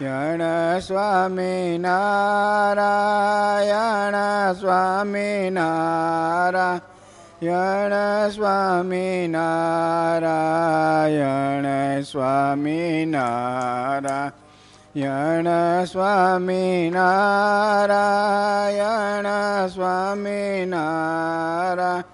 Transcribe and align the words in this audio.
નારાયણ 0.00 0.80
સ્વામી 0.80 1.78
નારાયણ 1.78 4.14
સ્વામી 4.52 5.50
નારાયણ 5.50 7.92
સ્વામી 8.30 9.26
નારાયણ 9.26 11.66
સ્વામી 12.02 13.06
નારાયણ 13.06 15.84
સ્વામી 15.84 16.90
નારાયણ 16.90 19.26
સ્વામી 19.66 20.66
નારાયણ 20.66 22.04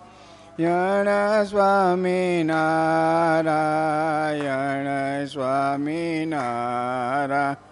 યણ 0.60 1.44
સ્વામી 1.44 2.42
નારાયણ 2.42 5.26
સ્વામી 5.26 6.26
નારાયણ 6.26 7.65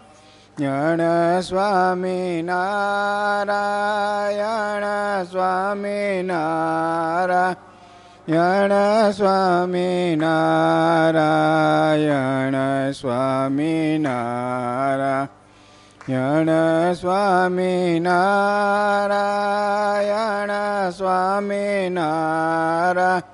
યણ 0.60 1.40
સ્વામી 1.40 2.42
નારાયણ 2.42 4.84
સ્વામી 5.24 6.22
નારાયણ 6.22 9.10
સ્વામી 9.10 10.16
નારાયણ 10.16 12.92
સ્વામી 12.92 13.98
નારાયણ 13.98 16.48
સ્વામી 16.92 18.00
નારાયણ 18.00 20.50
સ્વામી 20.90 21.88
નારાયણ 21.88 23.33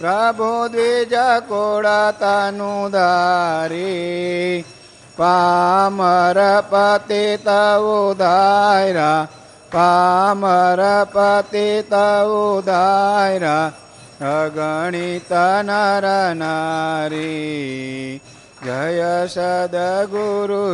प्रभु 0.00 0.50
द्विजकोड 0.74 1.86
तनुधारी 2.20 3.96
पामरपति 5.20 7.24
त 7.46 7.48
उ 7.90 7.92
पामरपति 9.74 11.68
त 11.92 11.94
उर 12.38 13.46
अगणित 14.32 15.32
नरन 15.68 16.42
जय 18.64 19.26
सद्गुरुस्वामी। 19.30 20.66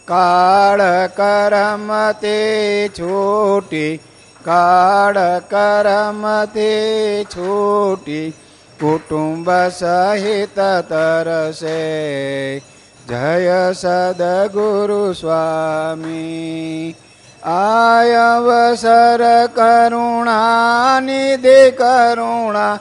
काल 0.09 0.79
काळकरमति 1.17 2.37
छूटी 2.97 3.87
કાળ 4.47 5.39
કરમથી 5.39 7.23
છૂટી 7.23 8.33
કુટુંબ 8.79 9.51
સહિત 9.51 10.59
તરસે. 10.89 12.63
જય 13.07 13.73
સદગુરુ 13.73 15.13
સ્વામી. 15.13 16.95
આયવસર 17.43 19.47
કરુણા 19.47 20.99
નિધિ 20.99 21.71
કરુણા 21.71 22.79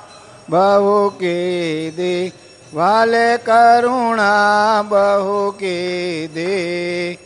બહુ 0.51 1.09
કીધી. 1.09 2.33
વાલે 2.75 3.37
કરુણા 3.37 4.83
બહુ 4.83 5.51
કીધી. 5.51 7.19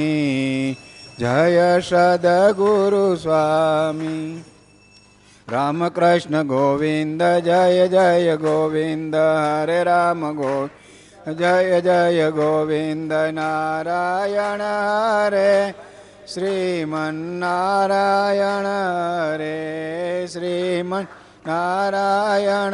जय 1.21 1.57
सद्गुरुस्वामी 1.89 2.49
रामकृष्ण 5.53 6.33
गोविन्द 6.51 7.21
जय 7.47 7.79
जय 7.95 8.27
गोविन्द 8.43 9.15
हरे 9.15 9.79
राम 9.89 10.21
गो 10.41 10.57
जय 11.41 11.71
जय 11.85 12.21
गोविन्द 12.37 13.13
नारायण 13.39 14.61
हरे। 14.61 15.55
શ્રીમન્નારાયણ 16.33 18.65
રે 19.37 20.27
શ્રીમન 20.31 21.07
નારાયણ 21.47 22.73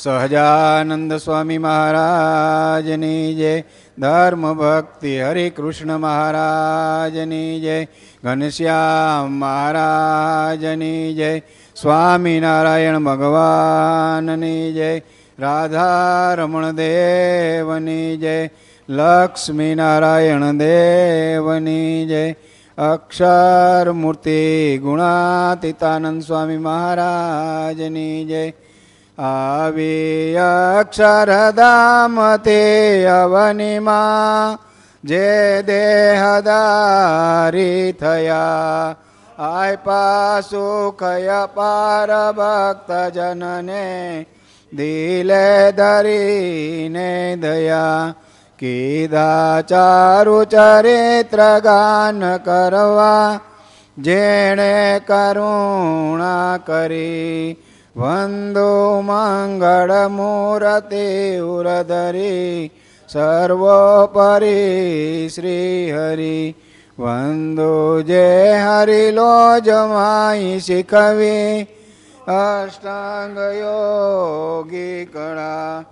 સહજાનંદ 0.00 1.12
સ્વામી 1.14 1.58
મહારાજની 1.58 3.24
જય 3.34 3.54
ધર્મ 3.98 4.44
ભક્તિ 4.54 5.12
હરિકૃષ્ણ 5.20 5.92
મહારાજની 5.98 7.50
જય 7.60 7.76
ઘનશ્યામ 8.24 9.34
મહારાજની 9.42 11.02
જય 11.14 11.30
સ્વામિનારાયણ 11.76 12.98
ભગવાનની 13.02 14.62
જય 14.72 14.88
રાધારમણ 15.38 16.70
દેવની 16.76 18.08
જય 18.18 18.38
લક્ષ્મીનારાયણ 18.88 20.62
દેવની 20.62 21.92
જય 22.06 22.24
અક્ષરમૂર્તિ 22.78 24.40
ગુણાતીતાનંદ 24.82 26.22
સ્વામી 26.22 26.58
મહારાજની 26.62 28.18
જય 28.24 28.42
આવી 29.20 30.36
અક્ષરધામ 30.78 32.36
તે 32.36 33.04
અવનિમાં 33.04 34.58
જે 35.04 35.62
દેહદારી 35.62 37.92
થયા. 37.92 38.96
આય 39.38 39.76
પાસુખય 39.76 41.48
પાર 41.54 42.32
ભક્તજનને 42.32 44.26
દિલે 44.72 45.72
ધરીને 45.72 47.36
દયા. 47.36 48.14
કીધા 48.58 49.60
ચારુ 49.60 50.44
ચરિત્ર 50.44 51.58
ગાન 51.58 52.36
કરવા, 52.36 53.40
જેણે 53.98 55.00
કરુણા 55.06 56.58
કરી. 56.66 57.69
વંદો 57.96 59.02
મંગળ 59.02 59.90
उरधरि 61.40 62.70
सर्वोपरि 63.08 63.08
સર્વોપરી 63.08 65.28
શ્રી 65.28 65.92
जय 66.98 68.58
શીખવી 70.60 71.68
અષ્ટાંગ 72.28 73.36
યોગી 73.36 75.04
કળા 75.04 75.84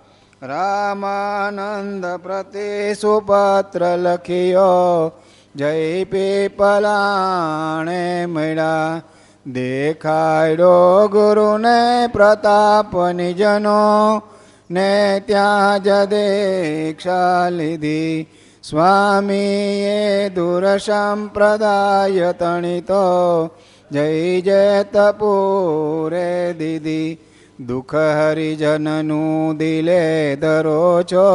રામાનંદ 0.42 2.04
પ્રતિ 2.22 2.94
સુપાત્ર 2.94 3.96
લખ્યો, 3.96 5.12
જય 5.56 6.04
પીપલાણે 6.04 8.26
મળ્યા 8.26 9.02
દેખાડ્યો 9.52 11.08
ગુરુને 11.08 12.06
પ્રતાપ 12.06 13.10
નિજનો 13.10 14.22
ને 14.70 15.22
ત્યાં 15.26 15.82
જ 15.82 15.88
દીક્ષા 15.88 17.48
લીધી. 17.48 18.26
સ્વામીએ 18.62 20.28
દુર 20.28 20.76
સંપ્રદાય 20.76 22.32
તણિતો, 22.32 23.46
જય 23.92 24.40
જય 24.40 24.84
તપુરે 24.84 26.52
દીદી. 26.52 27.18
દુઃખ 27.66 27.94
હરિજનનું 27.94 29.56
દિલે 29.56 30.36
ધરો 30.36 31.02
છો, 31.02 31.28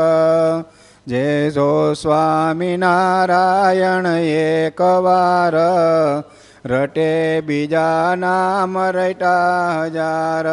જે 1.07 1.50
જો 1.50 1.93
સ્વામિનારાયણ 1.93 4.07
એકવાર 4.07 5.55
રટે 6.69 7.41
બીજા 7.41 8.14
નામ 8.14 8.79
રટા 8.79 9.85
હજાર. 9.85 10.47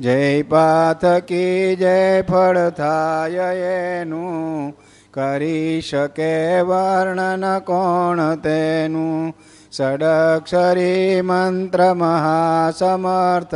જય 0.00 0.42
પાથકી 0.42 1.76
જય 1.76 2.22
ફળ 2.22 2.70
થાય 2.70 3.56
એનું, 3.56 4.76
કરી 5.10 5.80
શકે 5.80 6.60
વર્ણન 6.60 7.58
કોણ 7.58 8.34
તેનું? 8.34 9.34
ષડક્ષરી 9.72 11.22
મંત્ર 11.22 11.94
મહાસમર્થ, 11.94 13.54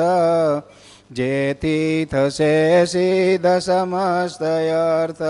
જેથી 1.11 2.09
થશે 2.11 2.85
સિદ્ધ 2.85 3.47
સમસ્ત 3.47 4.43
અર્થ. 5.03 5.23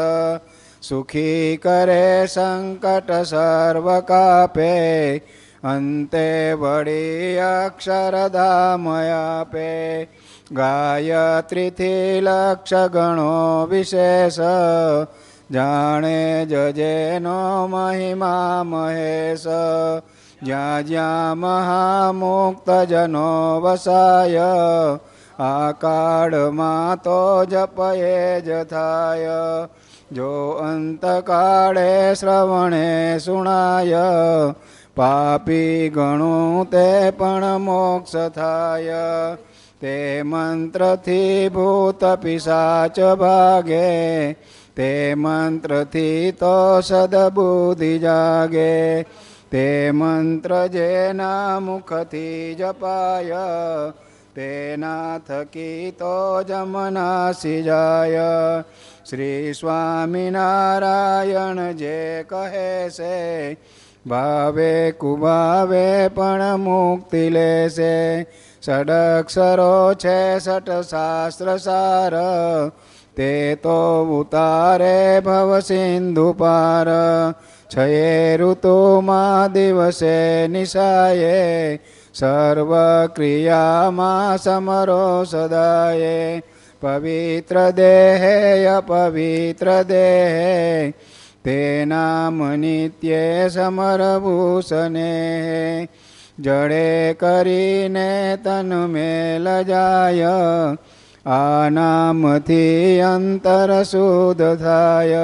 સુખી 0.82 1.58
કરે 1.62 2.26
સંકટ 2.26 3.12
સર્વ 3.12 4.00
કાપે, 4.00 5.16
અંતે 5.64 6.52
વળી 6.52 7.38
અક્ષરધામયા 7.38 9.40
આપે. 9.40 10.08
ગાયત્રીથી 10.52 12.20
લક્ષ 12.20 12.74
ગણો 12.74 13.66
વિશેષ. 13.66 14.40
જાણે 15.50 16.46
જજેનો 16.46 17.66
મહિમા 17.66 18.62
મહેશ. 18.64 19.44
જ્યાં 20.42 20.86
જ્યાં 20.86 21.38
મહામુક્ત 21.38 22.70
જનો 22.70 23.60
વસાય, 23.60 24.40
આ 25.38 25.72
કાળમાં 25.72 27.02
તો 27.02 27.44
જપયે 27.44 28.40
જ 28.40 28.64
થાય. 28.64 29.28
જો 30.12 30.50
અંતકાળે 30.50 32.14
શ્રવણે 32.14 33.18
સુણાય, 33.18 33.96
પાપી 34.96 35.88
ગણું 35.88 36.70
તે 36.70 37.10
પણ 37.10 37.58
મોક્ષ 37.58 38.16
થાય. 38.28 38.92
તે 39.82 40.22
મંત્રથી 40.22 41.48
ભૂત 41.48 42.04
પિશાચ 42.04 43.00
ભાગે, 43.00 44.32
તે 44.76 45.14
મંત્રથી 45.14 46.32
તો 46.32 46.80
સદબુદ્ધિ 46.80 47.98
જાગે, 47.98 49.02
તે 49.50 49.90
મંત્ર 49.90 50.66
જેના 50.66 51.60
મુખથી 51.60 52.54
જપાય 52.54 53.46
તેના 54.34 55.18
થકી 55.18 55.90
તો 55.90 56.42
જમનાસી 56.42 57.62
જાય. 57.62 58.64
શ્રી 59.10 59.52
સ્વામિનારાયણ 59.52 61.72
જે 61.72 62.24
કહે 62.28 62.90
છે, 62.90 63.56
ભાવે 64.06 64.90
કુભાવે 64.90 66.08
પણ 66.08 66.56
મુક્તિ 66.56 67.30
લેશે. 67.30 68.26
ષડક્ષરો 68.62 69.96
છે 69.96 70.38
સટ 70.38 70.70
શાસ્ત્ર 70.84 71.48
સાર 71.58 72.14
તે 73.12 73.58
તો 73.58 73.78
ઉતારે 74.12 75.20
ભવ 75.20 75.50
સિંધુ 75.60 76.26
પાર 76.34 76.86
છયે 77.70 78.38
ઋતુમાં 78.38 79.50
દિવસે 79.50 80.46
નિશાયે 80.48 81.80
સર્વ 82.14 82.72
ક્રિયામાં 83.10 84.38
સમરો 84.38 85.24
સદાયે 85.24 86.42
પવિત્ર 86.82 87.56
દેહે 87.72 88.36
અપવિત્ર 88.68 89.68
દેહે 89.84 90.94
તેના 91.42 92.30
મનિત્યે 92.30 92.62
નિત્યે 92.62 93.50
સમરભૂષને 93.50 95.10
જડે 96.42 97.14
કરીને 97.14 98.38
તન 98.44 98.86
મેલ 98.86 99.62
જાય. 99.62 100.26
આ 101.26 101.68
નામથી 101.68 103.00
અંતર 103.00 103.82
શુદ્ધ 103.82 104.56
થાય. 104.56 105.16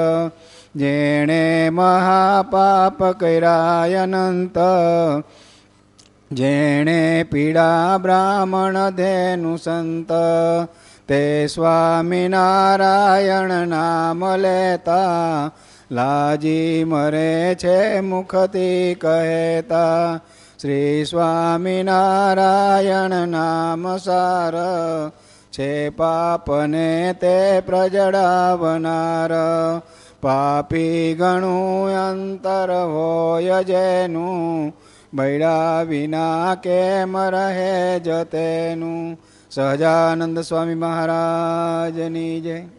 જેણે 0.75 1.69
મહાપાપ 1.69 3.11
કર્યા 3.11 4.03
અનંત. 4.03 4.57
જેણે 6.31 7.25
પીડા 7.31 7.97
બ્રાહ્મણ 7.97 8.89
ધેનુ 8.89 9.57
સંત. 9.57 10.11
તે 11.07 11.47
સ્વામિનારાયણ 11.47 13.67
નામ 13.67 14.35
લેતા. 14.35 15.51
લાજી 15.91 16.83
મરે 16.83 17.55
છે 17.55 17.99
મુખથી 17.99 18.95
કહેતા. 18.95 20.19
શ્રી 20.61 21.05
સ્વામિનારાયણ 21.05 23.27
નામ 23.27 23.97
સાર 23.97 24.53
છે 25.51 25.89
પાપને 25.89 27.13
તે 27.13 27.61
પ્રજડાવનાર 27.61 29.31
પાપી 30.21 31.15
ગણું 31.19 31.89
અંતર 31.89 32.71
હોય 32.71 33.63
જેનું, 33.63 34.75
બૈડા 35.13 35.81
વિના 35.81 36.55
કેમ 36.55 37.17
રહે 37.17 37.99
જતેનું. 37.99 39.19
સહજાનંદ 39.51 40.39
સ્વામી 40.39 40.75
મહારાજની 40.75 42.41
જય. 42.41 42.78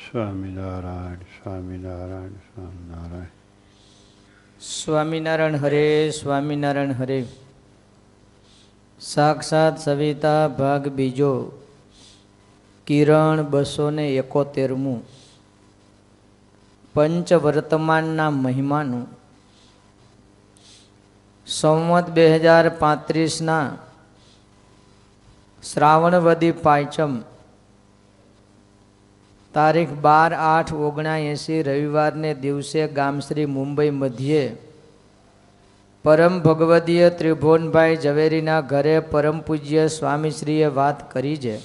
સ્વામિનારાયણ 0.00 1.14
સ્વામિનારાયણ 1.14 2.36
સ્વામિનારાયણ 2.46 3.26
સ્વામિનારાયણ 4.60 5.56
હરે 5.56 6.10
સ્વામિનારાયણ 6.10 6.92
હરે 6.92 7.24
સાક્ષાત 9.00 9.78
સવિતા 9.78 10.48
ભાગ 10.48 10.88
બીજો 10.88 11.32
કિરણ 12.86 13.42
બસો 13.42 13.90
ને 13.90 14.06
એકોતેરમું 14.14 15.00
પંચવર્તમાનના 16.94 18.30
મહિમાનું 18.30 19.04
સંવત 21.46 22.06
બે 22.10 22.38
હજાર 22.38 22.68
પાંત્રીસના 22.68 23.66
શ્રાવણવદી 25.62 26.52
પાંચમ 26.52 27.16
તારીખ 29.54 29.94
બાર 30.00 30.32
આઠ 30.32 30.72
ઓગણાએંસી 30.72 31.62
રવિવારને 31.62 32.34
દિવસે 32.34 32.88
ગામશ્રી 32.88 33.46
મુંબઈ 33.46 33.90
મધ્યે 33.90 34.56
પરમ 36.04 36.40
ભગવદીય 36.40 37.10
ત્રિભુવનભાઈ 37.10 37.96
ઝવેરીના 37.96 38.60
ઘરે 38.60 39.00
પરમ 39.00 39.40
પૂજ્ય 39.40 39.88
સ્વામીશ્રીએ 39.88 40.66
વાત 40.66 41.12
કરી 41.12 41.36
છે. 41.36 41.56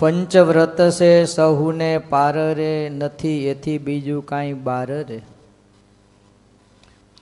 પંચવ્રત 0.00 0.78
છે 0.90 1.24
સહુને 1.24 1.98
પાર 1.98 2.34
રે 2.34 2.88
નથી, 2.90 3.46
એથી 3.46 3.78
બીજું 3.78 4.26
કાંઈ 4.26 4.52
બાર 4.52 4.86
રે 4.86 5.22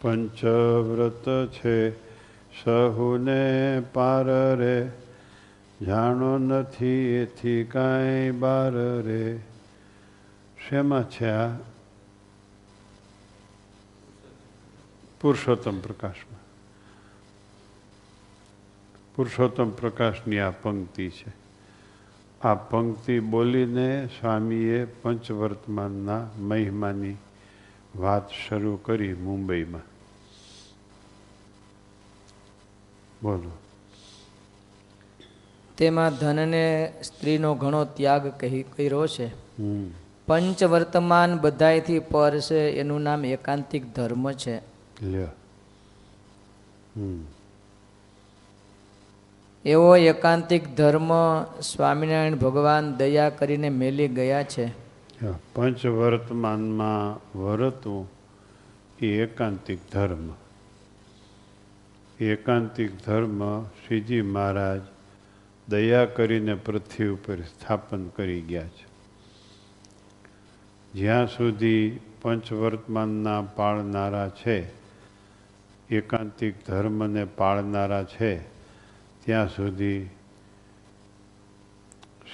પંચવ્રત 0.01 1.27
છે 1.53 2.10
સહુને 2.65 3.83
પાર 3.93 4.27
રે, 4.57 4.91
જાણો 5.87 6.39
નથી 6.39 7.07
એથી 7.07 7.65
કાંઈ 7.65 8.31
બાર 8.31 8.73
રે. 9.03 9.39
શેમાં 10.69 11.11
છે 11.11 11.31
આ? 11.31 11.49
પુરુષોત્તમ 15.21 15.81
પ્રકાશમાં. 15.81 16.41
પુરુષોત્તમ 19.17 19.71
પ્રકાશની 19.71 20.39
આ 20.39 20.51
પંક્તિ 20.51 21.11
છે. 21.11 21.33
આ 22.43 22.55
પંક્તિ 22.55 23.21
બોલીને 23.21 24.07
સ્વામીએ 24.07 24.85
પંચવર્તમાનના 24.85 26.27
મહિમાની 26.39 27.17
વાત 27.97 28.31
શરૂ 28.31 28.77
કરી 28.77 29.15
મુંબઈમાં. 29.15 29.90
બોલો. 33.23 33.59
તેમાં 35.79 36.15
ધનને 36.15 36.93
સ્ત્રીનો 37.03 37.55
ઘણો 37.55 37.85
ત્યાગ 37.85 38.29
કહી 38.29 38.63
કર્યો 38.63 39.07
છે. 39.07 39.27
હમ. 39.27 39.91
પંચ 40.27 40.65
વર્તમાન 40.65 41.39
બધાયથી 41.39 41.99
પર 41.99 42.41
છે 42.41 42.71
એનું 42.71 43.03
નામ 43.03 43.25
એકાંતિક 43.25 43.95
ધર્મ 43.95 44.33
છે. 44.33 44.57
લ્યો. 45.03 45.27
હમ. 46.97 47.25
એવો 49.65 49.97
એકાંતિક 49.97 50.75
ધર્મ 50.75 51.11
સ્વામિનારાયણ 51.61 52.35
ભગવાન 52.35 52.95
દયા 52.95 53.31
કરીને 53.31 53.69
મેલી 53.69 54.09
ગયા 54.09 54.43
છે. 54.43 54.67
પંચ 55.55 55.87
વર્તમાનમાં 55.87 57.39
વર્તવું 57.39 58.11
એ 59.03 59.07
એકાંતિક 59.07 59.79
ધર્મ. 59.93 60.40
એકાંતિક 62.21 63.05
ધર્મ 63.07 63.65
શ્રીજી 63.65 64.23
મહારાજ 64.23 64.81
દયા 65.69 66.05
કરીને 66.05 66.55
પૃથ્વી 66.55 67.09
ઉપર 67.09 67.41
સ્થાપન 67.41 68.09
કરી 68.09 68.41
ગયા 68.41 68.69
છે. 68.69 68.91
જ્યાં 70.93 71.27
સુધી 71.27 72.01
પંચવર્તમાનના 72.23 73.43
પાળનારા 73.43 74.29
છે, 74.29 74.71
એકાંતિક 75.91 76.55
ધર્મને 76.67 77.25
પાળનારા 77.25 78.05
છે, 78.05 78.41
ત્યાં 79.25 79.49
સુધી 79.49 80.09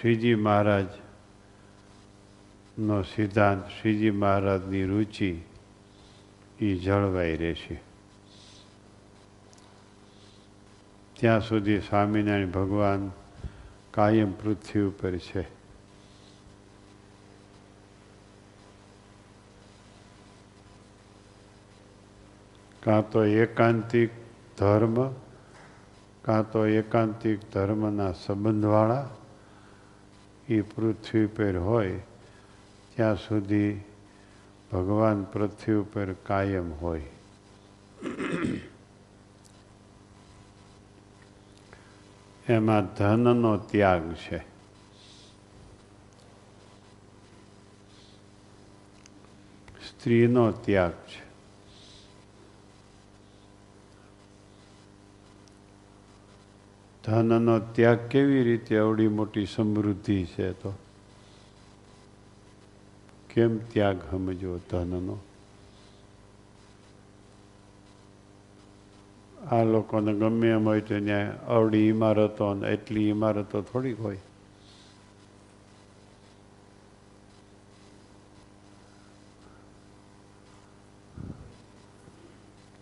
શ્રીજી 0.00 0.34
મહારાજ 0.34 0.86
નો 2.78 3.02
સિદ્ધાંત, 3.02 3.68
શ્રીજી 3.80 4.10
મહારાજની 4.10 4.84
રુચિ 4.84 5.40
એ 6.60 6.74
જળવાઈ 6.74 7.36
રહેશે. 7.36 7.85
ત્યાં 11.20 11.40
સુધી 11.40 11.80
સ્વામિનારાયણ 11.80 12.50
ભગવાન 12.50 13.10
કાયમ 13.90 14.32
પૃથ્વી 14.32 14.82
ઉપર 14.82 15.16
છે. 15.16 15.42
કાં 22.82 23.10
તો 23.10 23.24
એકાંતિક 23.24 24.10
ધર્મ, 24.58 25.12
કાં 26.22 26.50
તો 26.50 26.66
એકાંતિક 26.66 27.38
ધર્મના 27.52 28.12
સંબંધવાળા 28.12 29.08
એ 30.48 30.60
પૃથ્વી 30.60 31.26
પર 31.26 31.58
હોય, 31.58 32.02
ત્યાં 32.96 33.16
સુધી 33.16 33.80
ભગવાન 34.72 35.24
પૃથ્વી 35.24 35.74
ઉપર 35.74 36.12
કાયમ 36.12 36.72
હોય. 36.72 37.10
એમાં 42.48 42.94
ધનનો 42.94 43.56
ત્યાગ 43.56 44.14
છે. 44.14 44.38
સ્ત્રીનો 49.88 50.52
ત્યાગ 50.52 50.92
છે. 50.92 51.26
ધનનો 57.04 57.58
ત્યાગ 57.58 57.98
કેવી 57.98 58.42
રીતે 58.42 58.76
અવડી 58.76 59.08
મોટી 59.08 59.46
સમૃદ્ધિ 59.46 60.24
છે 60.24 60.52
તો? 60.52 60.72
કેમ 63.30 63.58
ત્યાગ 63.58 63.98
સમજો 64.10 64.60
ધનનો? 64.70 65.18
આ 69.50 69.62
લોકોને 69.62 70.14
ગમે 70.14 70.48
એમ 70.48 70.64
હોય 70.64 70.80
તો 70.80 71.00
ત્યાં 71.00 71.46
અવડી 71.46 71.88
ઇમારતો 71.88 72.54
ને 72.54 72.68
એટલી 72.68 73.08
ઇમારતો 73.08 73.62
થોડીક 73.62 74.00
હોય. 74.00 74.16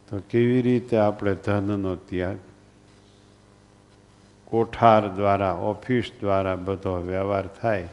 તો 0.09 0.22
કેવી 0.31 0.62
રીતે 0.62 0.96
આપણે 0.96 1.35
ધનનો 1.35 1.96
ત્યાગ? 1.96 2.37
કોઠાર 4.44 5.09
દ્વારા, 5.09 5.53
ઓફિસ 5.53 6.11
દ્વારા 6.20 6.57
બધો 6.57 6.96
વ્યવહાર 6.96 7.46
થાય, 7.46 7.88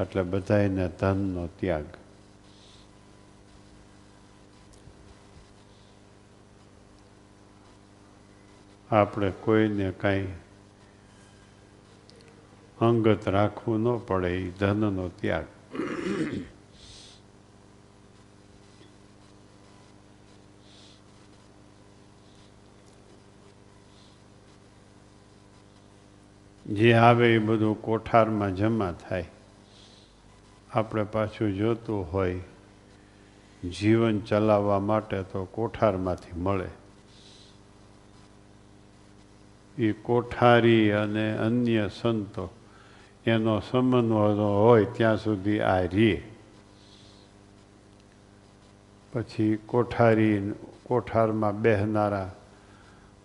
એટલે 0.00 0.22
બધાને 0.22 0.88
ધનનો 1.00 1.46
ત્યાગ. 1.46 1.97
આપણે 8.90 9.30
કોઈને 9.30 9.90
કાંઈ 9.90 10.28
અંગત 12.80 13.28
રાખવું 13.28 13.80
ન 13.80 13.98
પડે 13.98 14.28
એ 14.28 14.50
ધનનો 14.50 15.08
ત્યાગ. 15.08 15.44
જે 26.66 26.92
આવે 26.92 27.34
એ 27.34 27.38
બધું 27.38 27.82
કોઠારમાં 27.82 28.56
જમા 28.56 28.92
થાય. 28.92 29.24
આપણે 30.70 31.02
પાછું 31.02 31.54
જોતું 31.54 32.12
હોય, 32.12 32.40
જીવન 33.70 34.20
ચલાવવા 34.20 34.80
માટે 34.80 35.22
તો 35.22 35.44
કોઠારમાંથી 35.44 36.40
મળે. 36.40 36.77
એ 39.78 39.92
કોઠારી 39.92 40.90
અને 40.90 41.36
અન્ય 41.36 41.90
સંતો, 42.00 42.50
એનો 43.26 43.60
સંબંધ 43.60 44.12
હોય 44.38 44.84
ત્યાં 44.84 45.16
સુધી 45.16 45.60
આ 45.60 45.80
રીએ. 45.80 46.34
પછી 49.12 49.58
કોઠારી, 49.66 50.52
કોઠારમાં 50.82 51.62
બેહનારા 51.62 52.34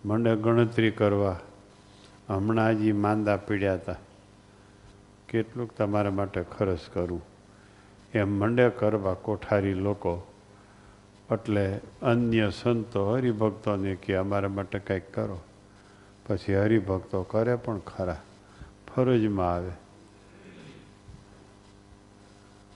મને 0.04 0.36
ગણતરી 0.36 0.90
કરવા 0.90 1.40
હમણાં 2.28 2.78
જ 2.78 2.92
માંદા 2.92 3.36
પીડ્યા 3.36 3.74
હતા 3.74 3.96
કેટલુંક 5.28 5.72
તમારા 5.72 6.10
માટે 6.10 6.42
ખર્ચ 6.42 6.80
કરું. 6.94 7.22
એમ 8.14 8.28
મંડે 8.28 8.68
કરવા 8.68 9.14
કોઠારી 9.14 9.74
લોકો, 9.74 10.26
એટલે 11.32 11.80
અન્ય 12.02 12.50
સંતો 12.50 13.12
હરિભક્તોને 13.12 13.94
કે 13.94 14.16
અમારા 14.16 14.48
માટે 14.48 14.78
કંઈક 14.78 15.14
કરો. 15.14 15.40
પછી 16.26 16.56
હરિભક્તો 16.56 17.22
કરે 17.22 17.56
પણ 17.56 17.78
ખરા. 17.78 18.22
ફરજમાં 18.94 19.54
આવે. 19.54 19.70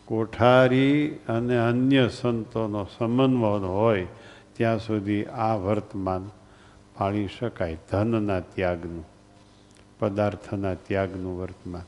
કોઠારી 0.04 1.08
અને 1.28 1.56
અન્ય 1.56 2.08
સંતોનો 2.08 2.86
સમન્વય 2.98 3.66
હોય, 3.66 4.06
ત્યાં 4.52 4.78
સુધી 4.78 5.24
આ 5.24 5.56
વર્તમાન 5.56 6.30
પાળી 6.98 7.28
શકાય. 7.40 7.78
ધનના 7.90 8.40
ત્યાગનું, 8.40 9.04
પદાર્થના 9.98 10.74
ત્યાગનું 10.74 11.38
વર્તમાન. 11.38 11.82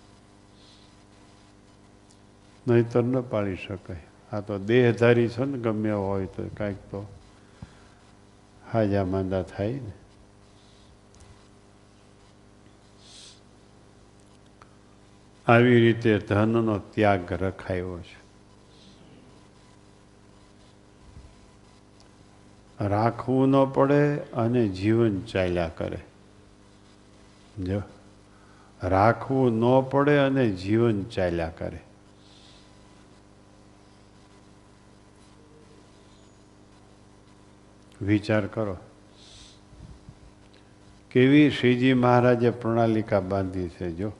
નહીતર 2.69 3.03
ન 3.03 3.21
પાળી 3.21 3.57
શકાય. 3.57 4.03
આ 4.33 4.41
તો 4.41 4.59
દેહધારી 4.59 5.29
છે 5.29 5.45
ને 5.45 5.59
ગમે 5.59 5.91
હોય 5.91 6.27
તો 6.27 6.51
કાંઈક 6.57 6.77
તો 6.77 7.07
હાજા 8.73 9.05
માંદા 9.05 9.43
થાય 9.43 9.73
ને. 9.73 9.93
આવી 15.47 15.81
રીતે 15.81 16.19
ધનનો 16.19 16.79
ત્યાગ 16.79 17.33
રખાયો 17.33 17.99
છે. 17.99 18.21
રાખવું 22.81 23.49
ન 23.49 23.65
પડે 23.65 24.17
અને 24.17 24.69
જીવન 24.69 25.21
ચાલ્યા 25.21 25.69
કરે. 25.69 25.99
જો 27.65 27.83
રાખવું 28.83 29.53
ન 29.53 29.89
પડે 29.91 30.17
અને 30.17 30.51
જીવન 30.51 31.05
ચાલ્યા 31.05 31.49
કરે. 31.49 31.81
વિચાર 38.03 38.47
કરો. 38.47 38.77
કેવી 41.11 41.51
શ્રીજી 41.51 41.95
મહારાજે 41.95 42.51
પ્રણાલિકા 42.51 43.21
બાંધી 43.21 43.69
છે 43.69 43.91
જો? 43.91 44.13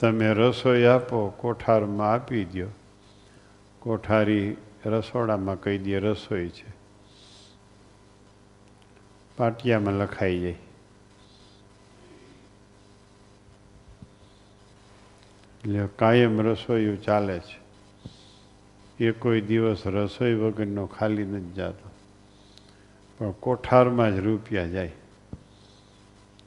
તમે 0.00 0.32
રસોઈ 0.32 0.84
આપો, 0.84 1.28
કોઠારમાં 1.28 2.12
આપી 2.12 2.44
દો 2.44 2.66
કોઠારી 3.80 4.56
રસોડામાં 4.86 5.60
કહી 5.60 5.78
દે 5.78 5.98
રસોઈ 5.98 6.48
છે. 6.48 6.78
પાટિયામાં 9.36 9.94
લખાઈ 9.94 10.40
જાય. 10.40 10.50
એટલે 15.64 15.88
કાયમ 15.96 16.40
રસોઈયું 16.40 17.02
ચાલે 17.02 17.38
છે. 17.38 17.58
એ 19.04 19.10
કોઈ 19.10 19.40
દિવસ 19.40 19.86
રસોઈ 19.86 20.34
વગરનો 20.34 20.86
ખાલી 20.86 21.24
નથી 21.24 21.52
જતો. 21.52 21.90
પણ 23.18 23.30
કોઠારમાં 23.30 24.16
જ 24.16 24.18
રૂપિયા 24.18 24.66
જાય. 24.66 24.92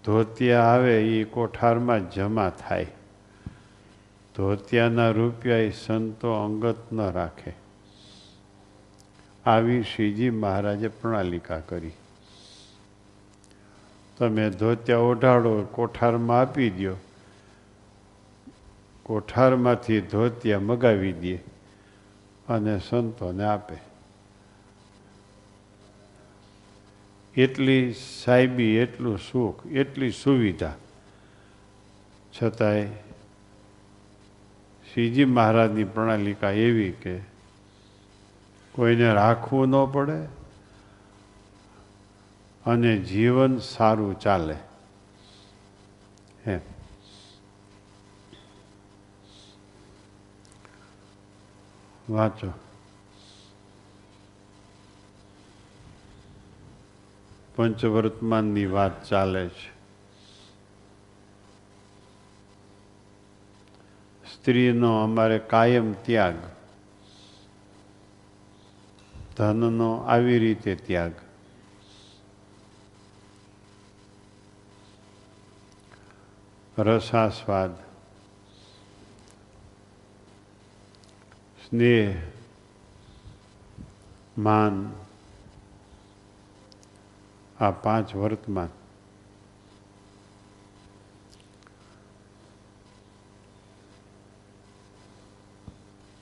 ધોતિયા 0.05 0.61
આવે, 0.61 1.05
એ 1.05 1.23
કોઠારમાં 1.23 2.09
જ 2.09 2.13
જમા 2.13 2.49
થાય. 2.49 2.87
ધોતિયાના 4.35 5.11
રૂપિયા 5.11 5.57
એ 5.57 5.71
સંતો 5.71 6.33
અંગત 6.33 6.93
ન 6.93 7.11
રાખે. 7.11 7.53
આવી 9.45 9.83
શ્રીજી 9.83 10.29
મહારાજે 10.29 10.87
પ્રણાલિકા 10.87 11.59
કરી. 11.59 11.91
તમે 14.17 14.49
ધોતિયા 14.49 14.97
ઓઢાડો, 14.97 15.63
કોઠારમાં 15.63 16.41
આપી 16.41 16.69
દો 16.69 16.95
કોઠારમાંથી 19.03 20.01
ધોતિયા 20.01 20.59
મગાવી 20.59 21.13
દે 21.13 21.35
અને 22.49 22.79
સંતોને 22.79 23.43
આપે. 23.43 23.75
એટલી 27.35 27.93
સાહેબી 28.25 28.75
એટલું 28.75 29.19
સુખ, 29.31 29.67
એટલી 29.67 30.11
સુવિધા. 30.11 30.73
છતાંય 32.41 32.87
શ્રીજી 34.93 35.25
મહારાજની 35.25 35.83
પ્રણાલિકા 35.83 36.51
એવી 36.51 36.91
કે 36.91 37.19
કોઈને 38.71 39.13
રાખવું 39.13 39.67
ન 39.67 39.85
પડે 39.85 40.25
અને 42.65 42.97
જીવન 42.97 43.57
સારું 43.57 44.19
ચાલે. 44.19 44.55
એમ. 46.45 46.59
વાંચો. 52.09 52.53
પંચવર્તમાનની 57.55 58.65
વાત 58.65 59.05
ચાલે 59.05 59.47
છે. 59.47 59.70
સ્ત્રીનો 64.41 65.03
અમારે 65.03 65.39
કાયમ 65.39 65.93
ત્યાગ. 65.93 66.33
ધનનો 69.37 69.97
આવી 69.97 70.39
રીતે 70.39 70.75
ત્યાગ. 70.75 71.11
રસાસ્વાદ. 76.79 77.75
સ્નેહ. 81.69 82.21
માન. 84.37 84.93
આ 87.59 87.71
પાંચ 87.71 88.15
વર્તમાન. 88.15 88.80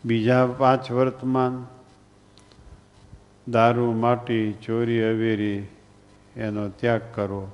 બીજા 0.06 0.46
પાંચ 0.48 0.92
વર્તમાન, 0.92 1.68
દારૂ, 3.52 3.92
માટી, 3.92 4.54
ચોરી, 4.54 5.04
અવેરી, 5.04 5.68
એનો 6.36 6.70
ત્યાગ 6.70 7.02
કરો. 7.14 7.52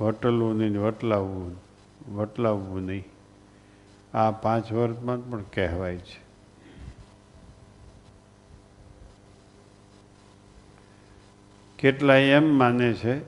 વટલવું 0.00 0.58
નહીં, 0.58 0.80
વટલાવવું 0.80 1.56
વટલાવવું 2.14 2.82
નહીં. 2.82 3.04
આ 4.14 4.30
પાંચ 4.30 4.72
વર્તમાન 4.72 5.20
પણ 5.20 5.42
કહેવાય 5.42 5.96
છે. 5.96 6.28
કેટલાય 11.78 12.22
એમ 12.22 12.58
માને 12.58 12.92
છે, 12.92 13.20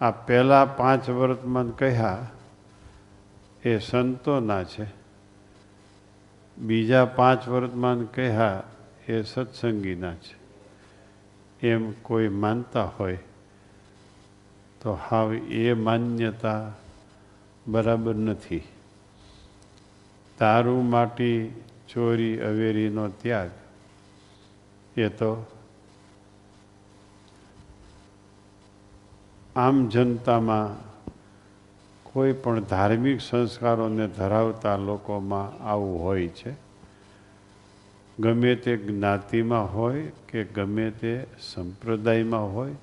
આ 0.00 0.10
પહેલાં 0.10 0.76
પાંચ 0.76 1.10
વર્તમાન 1.10 1.70
કહ્યા 1.70 2.30
એ 3.62 3.78
સંતોના 3.78 4.64
છે. 4.64 4.97
બીજા 6.58 7.04
પાંચ 7.04 7.48
વર્તમાન 7.48 8.04
કહ્યા 8.04 8.62
એ 9.08 9.22
સત્સંગીના 9.22 10.14
છે. 10.14 10.36
એમ 11.66 11.92
કોઈ 12.02 12.28
માનતા 12.28 12.84
હોય 12.84 13.18
તો 14.80 14.92
હાવ 14.92 15.34
એ 15.34 15.72
માન્યતા 15.72 16.72
બરાબર 17.66 18.14
નથી. 18.14 18.62
તારું 20.38 20.90
માટી 20.90 21.62
ચોરી 21.88 22.38
અવેરીનો 22.40 23.08
ત્યાગ, 23.08 23.50
એ 24.96 25.08
તો 25.08 25.30
આમ 29.56 29.88
જનતામાં 29.88 30.68
કોઈ 32.12 32.32
પણ 32.32 32.60
ધાર્મિક 32.60 33.20
સંસ્કારોને 33.20 34.08
ધરાવતા 34.08 34.76
લોકોમાં 34.76 35.64
આવું 35.64 36.02
હોય 36.02 36.28
છે. 36.28 36.54
ગમે 38.20 38.54
તે 38.54 38.76
જ્ઞાતિમાં 38.76 39.74
હોય 39.74 40.12
કે 40.28 40.44
ગમે 40.44 40.90
તે 40.90 41.26
સંપ્રદાયમાં 41.40 42.54
હોય 42.54 42.74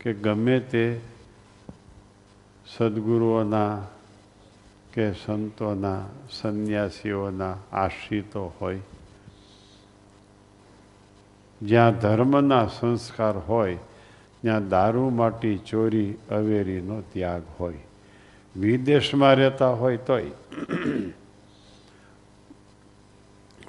કે 0.00 0.12
ગમે 0.12 0.60
તે 0.60 1.00
સદગુરુઓના 2.76 3.82
કે 4.92 5.12
સંતોના, 5.12 6.02
સંન્યાસીઓના 6.30 7.56
આશ્રિતો 7.72 8.52
હોય. 8.60 8.80
જ્યાં 11.62 11.98
ધર્મના 11.98 12.66
સંસ્કાર 12.66 13.36
હોય, 13.36 13.78
ત્યાં 14.42 14.68
દારૂ, 14.68 15.10
માટી, 15.10 15.58
ચોરી, 15.58 16.14
અવેરીનો 16.30 17.00
ત્યાગ 17.00 17.42
હોય. 17.60 17.78
વિદેશમાં 18.60 19.34
રહેતા 19.34 19.70
હોય 19.70 19.96
તોય 19.96 20.30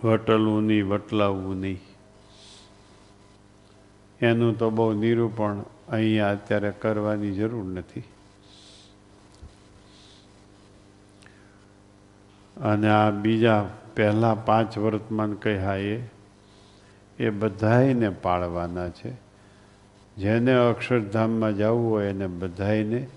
વટલવું 0.03 0.63
નહીં 0.63 0.87
વટલાવવું 0.87 1.57
નહીં. 1.57 1.79
એનું 4.21 4.57
તો 4.57 4.69
બહુ 4.69 4.93
નિરૂપણ 4.93 5.63
અહીંયા 5.89 6.31
અત્યારે 6.31 6.71
કરવાની 6.71 7.31
જરૂર 7.31 7.65
નથી. 7.65 8.03
અને 12.57 12.89
આ 12.89 13.09
બીજા 13.09 13.69
પહેલા 13.95 14.35
પાંચ 14.35 14.77
વર્તમાન 14.77 15.33
કહ્યા 15.33 15.75
એ 15.75 16.01
એ 17.19 17.29
બધાને 17.29 18.09
પાળવાના 18.09 18.89
છે. 18.89 19.11
જેને 20.17 20.53
અક્ષરધામમાં 20.53 21.57
જવું 21.57 21.91
હોય 21.91 22.07
એને 22.07 22.27
બધાયને 22.27 23.07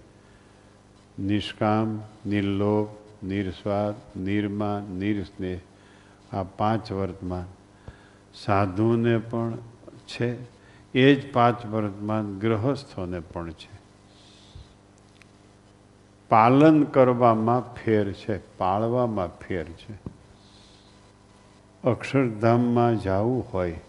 નિષ્કામ, 1.21 2.03
નિર્લોભ 2.27 2.89
નિર્સ્વાદ 3.25 4.19
નિર્માન 4.19 4.83
નિર્સ્નેહ 4.83 5.61
આ 6.33 6.43
પાંચ 6.43 6.93
વર્તમાન. 6.93 7.45
સાધુને 8.35 9.19
પણ 9.19 9.57
છે, 10.09 10.37
એ 10.95 11.15
જ 11.15 11.33
પાંચ 11.33 11.67
વર્તમાન 11.67 12.39
ગ્રહસ્થોને 12.39 13.21
પણ 13.21 13.51
છે. 13.51 13.81
પાલન 16.29 16.83
કરવામાં 16.83 17.75
ફેર 17.75 18.13
છે, 18.13 18.57
પાળવામાં 18.57 19.29
ફેર 19.29 19.65
છે. 19.65 19.95
અક્ષરધામમાં 21.85 23.01
જવું 23.01 23.47
હોય, 23.53 23.81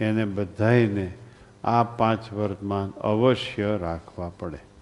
એને 0.00 0.24
બધાને 0.24 1.12
આ 1.64 1.82
પાંચ 1.82 2.32
વર્તમાન 2.32 2.90
અવશ્ય 2.90 3.78
રાખવા 3.78 4.32
પડે. 4.38 4.75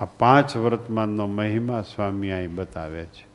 આ 0.00 0.04
પાંચ 0.04 0.56
વર્તમાનનો 0.56 1.26
મહિમા 1.26 1.82
સ્વામી 1.82 2.30
અહીં 2.30 2.54
બતાવે 2.54 3.04
છે. 3.04 3.34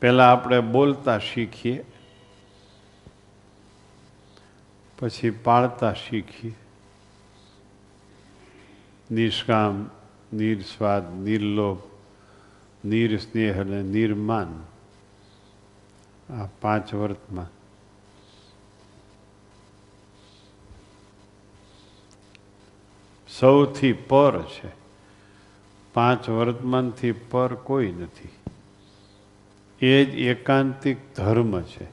પહેલાં 0.00 0.32
આપણે 0.32 0.60
બોલતા 0.60 1.18
શીખીએ, 1.18 1.84
પછી 4.98 5.30
પાળતા 5.30 5.92
શીખીએ. 5.92 6.54
નિષ્કામ, 9.10 9.90
નિર્સ્વાદ, 10.32 11.14
નિર્લોભ, 11.14 11.78
નિરસ્નેહ 12.84 13.60
અને 13.60 13.82
નિર્માન 13.82 14.62
આ 16.32 16.46
પાંચ 16.60 16.94
વર્તમાન. 16.94 17.59
સૌથી 23.40 23.92
પર 23.92 24.42
છે. 24.42 24.68
પાંચ 25.94 26.28
વર્તમાનથી 26.28 27.12
પર 27.12 27.54
કોઈ 27.54 27.92
નથી. 27.92 28.28
એ 29.86 30.04
જ 30.04 30.08
એકાંતિક 30.08 30.96
ધર્મ 31.16 31.62
છે. 31.62 31.88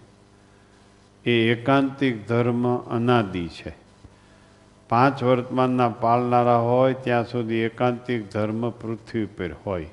એ 1.25 1.51
એકાંતિક 1.51 2.27
ધર્મ 2.27 2.77
અનાદિ 2.77 3.47
છે. 3.47 3.75
પાંચ 4.89 5.23
વર્તમાનના 5.23 5.89
પાળનારા 5.89 6.57
હોય 6.57 6.93
ત્યાં 6.93 7.27
સુધી 7.27 7.55
એકાંતિક 7.55 8.31
ધર્મ 8.31 8.69
પૃથ્વી 8.69 9.25
પર 9.25 9.49
હોય. 9.65 9.89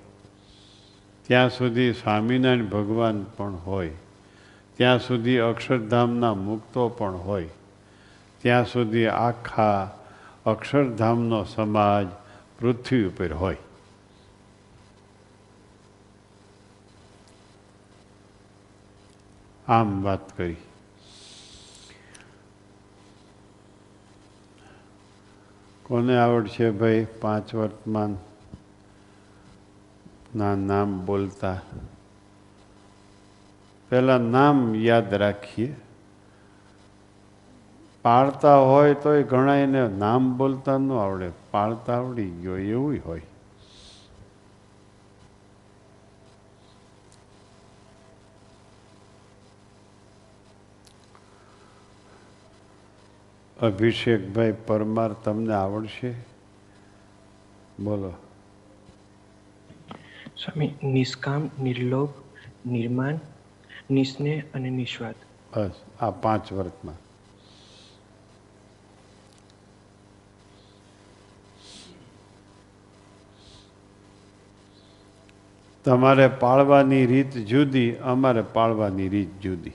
ત્યાં 1.27 1.51
સુધી 1.51 1.93
સ્વામિનારાયણ 1.93 2.65
ભગવાન 2.65 3.27
પણ 3.37 3.55
હોય. 3.55 3.91
ત્યાં 4.77 4.99
સુધી 4.99 5.39
અક્ષરધામના 5.39 6.35
મુક્તો 6.35 6.89
પણ 6.89 7.15
હોય. 7.15 7.49
ત્યાં 8.43 8.67
સુધી 8.67 9.07
આખા 9.07 9.91
અક્ષરધામનો 10.47 11.45
સમાજ 11.45 12.07
પૃથ્વી 12.61 13.05
ઉપર 13.05 13.33
હોય. 13.33 13.57
આમ 19.69 20.03
વાત 20.03 20.37
કરી. 20.37 20.57
કોને 25.83 26.17
આવડશે 26.17 26.71
ભાઈ 26.71 27.07
પાંચ 27.21 27.55
વર્તમાન? 27.55 28.17
ના, 30.37 30.55
નામ 30.55 31.07
બોલતા. 31.07 31.61
પહેલાં 33.89 34.21
નામ 34.21 34.75
યાદ 34.75 35.15
રાખીએ. 35.15 35.77
પાળતા 38.05 38.57
હોય 38.57 38.95
તોય 38.95 39.23
ઘણા 39.23 39.57
એને 39.57 39.89
નામ 39.89 40.37
બોલતા 40.37 40.79
ન 40.79 40.93
આવડે. 40.93 41.31
પાળતા 41.51 41.97
આવડી 41.97 42.31
ગયો 42.31 42.59
એવું 42.59 43.01
હોય. 43.05 43.23
અભિષેકભાઈ 53.63 54.55
પરમાર 54.67 55.13
તમને 55.13 55.55
આવડશે? 55.55 56.15
બોલો. 57.81 58.13
સ્વામી 60.37 60.75
નિષ્કામ 60.83 61.51
નિર્લોભ 61.63 62.13
નિર્માણ 62.67 63.19
નિસ્નેહ 63.91 64.43
અને 64.55 64.71
નિસ્વાદ 64.71 65.15
બસ 65.55 65.71
આ 66.01 66.11
પાંચ 66.11 66.53
વર્તમાં 66.53 67.04
તમારે 75.85 76.29
પાળવાની 76.29 77.07
રીત 77.07 77.31
જુદી, 77.31 77.95
અમારે 77.95 78.43
પાળવાની 78.43 79.09
રીત 79.09 79.41
જુદી. 79.41 79.73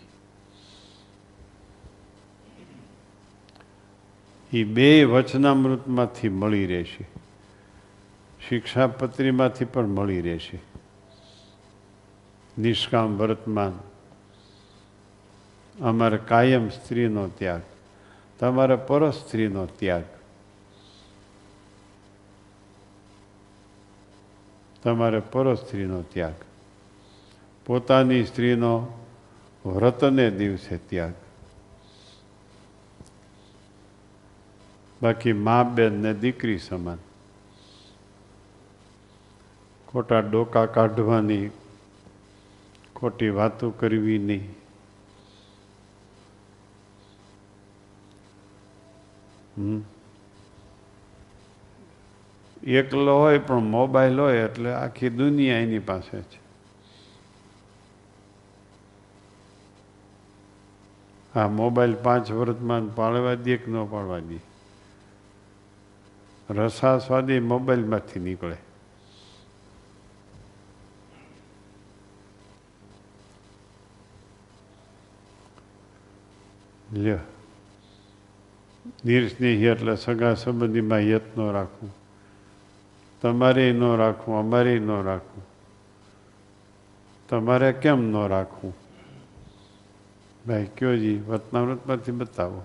એ 4.54 4.64
બે 4.64 5.04
વચનામૃતમાંથી 5.04 6.30
મળી 6.30 6.66
રહેશે. 6.66 7.08
શિક્ષાપત્રીમાંથી 8.50 9.66
પણ 9.66 9.88
મળી 9.88 10.22
રહેશે. 10.22 10.60
નિષ્કામ 12.58 13.18
વર્તમાન. 13.18 13.80
અમારે 15.82 16.18
કાયમ 16.18 16.70
સ્ત્રીનો 16.70 17.28
ત્યાગ. 17.28 17.62
તમારે 18.40 18.76
પર 18.76 19.12
સ્ત્રીનો 19.12 19.66
ત્યાગ. 19.66 20.19
તમારે 24.84 25.20
પર 25.20 25.56
સ્ત્રીનો 25.56 26.02
ત્યાગ. 26.02 26.34
પોતાની 27.66 28.26
સ્ત્રીનો 28.26 28.88
વ્રતને 29.66 30.32
દિવસે 30.32 30.78
ત્યાગ. 30.78 31.14
બાકી 35.02 35.34
મા 35.34 35.64
બેન 35.64 35.94
ને 35.94 36.14
દીકરી 36.14 36.58
સમાન. 36.58 36.98
ખોટા 39.88 40.20
ડોકા 40.20 40.66
કાઢવાની, 40.66 41.50
ખોટી 42.96 43.30
વાતો 43.30 43.72
કરવી 43.72 44.18
નહીં 44.18 44.56
હમ? 49.58 49.99
એકલો 52.70 53.20
હોય 53.20 53.40
પણ 53.40 53.60
મોબાઈલ 53.60 54.20
હોય 54.20 54.38
એટલે 54.38 54.74
આખી 54.74 55.10
દુનિયા 55.10 55.58
એની 55.58 55.80
પાસે 55.80 56.22
છે. 56.22 56.40
આ 61.40 61.48
મોબાઈલ 61.48 61.96
પાંચ 61.96 62.32
વર્ષમાં 62.32 62.96
પાળવા 62.96 63.36
દે 63.36 63.58
કે 63.58 63.72
ન 63.72 63.86
પાડવા 63.86 64.20
દે? 64.20 64.40
રસાસ્વાદી 66.50 67.40
મોબાઈલમાંથી 67.40 68.20
નીકળે. 68.20 68.58
લ્યો. 76.94 77.18
નિર્સ્નેહી 79.06 79.66
એટલે 79.66 79.96
સગા 79.96 80.34
સંબંધીમાં 80.34 81.00
યત્નો 81.00 81.52
રાખવું 81.52 81.99
તમારે 83.22 83.72
ન 83.72 83.98
રાખવું, 83.98 84.40
અમારે 84.40 84.80
ન 84.80 85.04
રાખવું. 85.04 85.44
તમારે 87.30 87.74
કેમ 87.74 88.02
ન 88.02 88.28
રાખવું? 88.28 88.74
ભાઈ, 90.48 90.66
કયો 90.78 90.98
જી? 90.98 91.20
વતનામૃતમાંથી 91.20 92.12
બતાવો. 92.12 92.64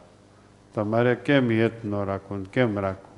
તમારે 0.75 1.15
કેમ 1.15 1.51
હેત 1.51 1.85
ન 1.85 1.95
રાખવું 2.05 2.45
કેમ 2.45 2.79
રાખવું? 2.79 3.15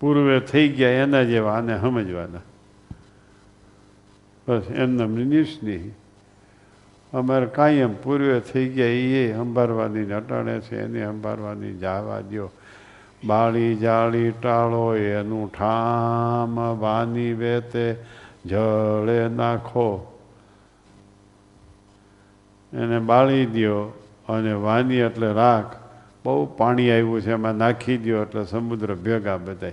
પૂર્વે 0.00 0.40
થઈ 0.40 0.68
ગયા 0.68 0.90
એના 0.90 1.22
જેવા, 1.22 1.52
આને 1.54 1.80
સમજવાના. 1.80 2.40
બસ 4.48 4.62
એમને 4.70 5.24
નિષ્ઠની 5.24 5.94
અમારે 7.14 7.46
કાયમ 7.46 7.94
પૂર્વે 8.02 8.40
થઈ 8.40 8.68
ગયા 8.68 8.86
એ 8.86 9.32
સંભાળવાની 9.32 10.12
અટાણે 10.12 10.60
છે, 10.60 10.82
એને 10.82 11.06
સંભાળવાની 11.06 11.78
જાવા 11.78 12.20
દો 12.20 12.50
બાળી 13.24 13.76
જાળી 13.76 14.30
ટાળો, 14.30 14.94
એનું 14.94 15.52
ઠામ 15.52 16.54
વાની 16.54 17.32
વેતે, 17.32 17.96
જળે 18.46 19.28
નાખો. 19.28 20.12
એને 22.72 22.98
બાળી 22.98 23.46
દ્યો 23.46 23.92
અને 24.28 24.52
વાની 24.52 24.94
એટલે 24.94 25.32
રાખ. 25.32 25.76
બહુ 26.24 26.46
પાણી 26.56 26.90
આવ્યું 26.90 27.20
છે, 27.20 27.32
એમાં 27.32 27.54
નાખી 27.54 27.98
દ્યો 27.98 28.22
એટલે 28.22 28.44
સમુદ્ર 28.44 28.94
ભેગા 28.94 29.36
બધાય. 29.36 29.72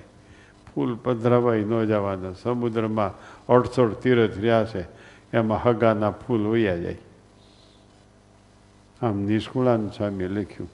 ફૂલ 0.76 0.96
પધરાવાય 1.04 1.60
ન 1.60 1.86
જવાના. 1.86 2.34
સમુદ્રમાં 2.34 3.14
અડસોડ 3.48 3.94
તીરથ 3.94 4.38
રહ્યા 4.38 4.66
છે. 4.66 4.82
એમાં 5.34 5.64
હગાના 5.64 6.12
ફૂલ 6.12 6.48
વયા 6.48 6.78
જાય. 6.78 6.98
આમ 9.02 9.18
નિષ્કુળાન 9.18 9.90
સ્વામીએ 9.90 10.28
લખ્યું. 10.28 10.70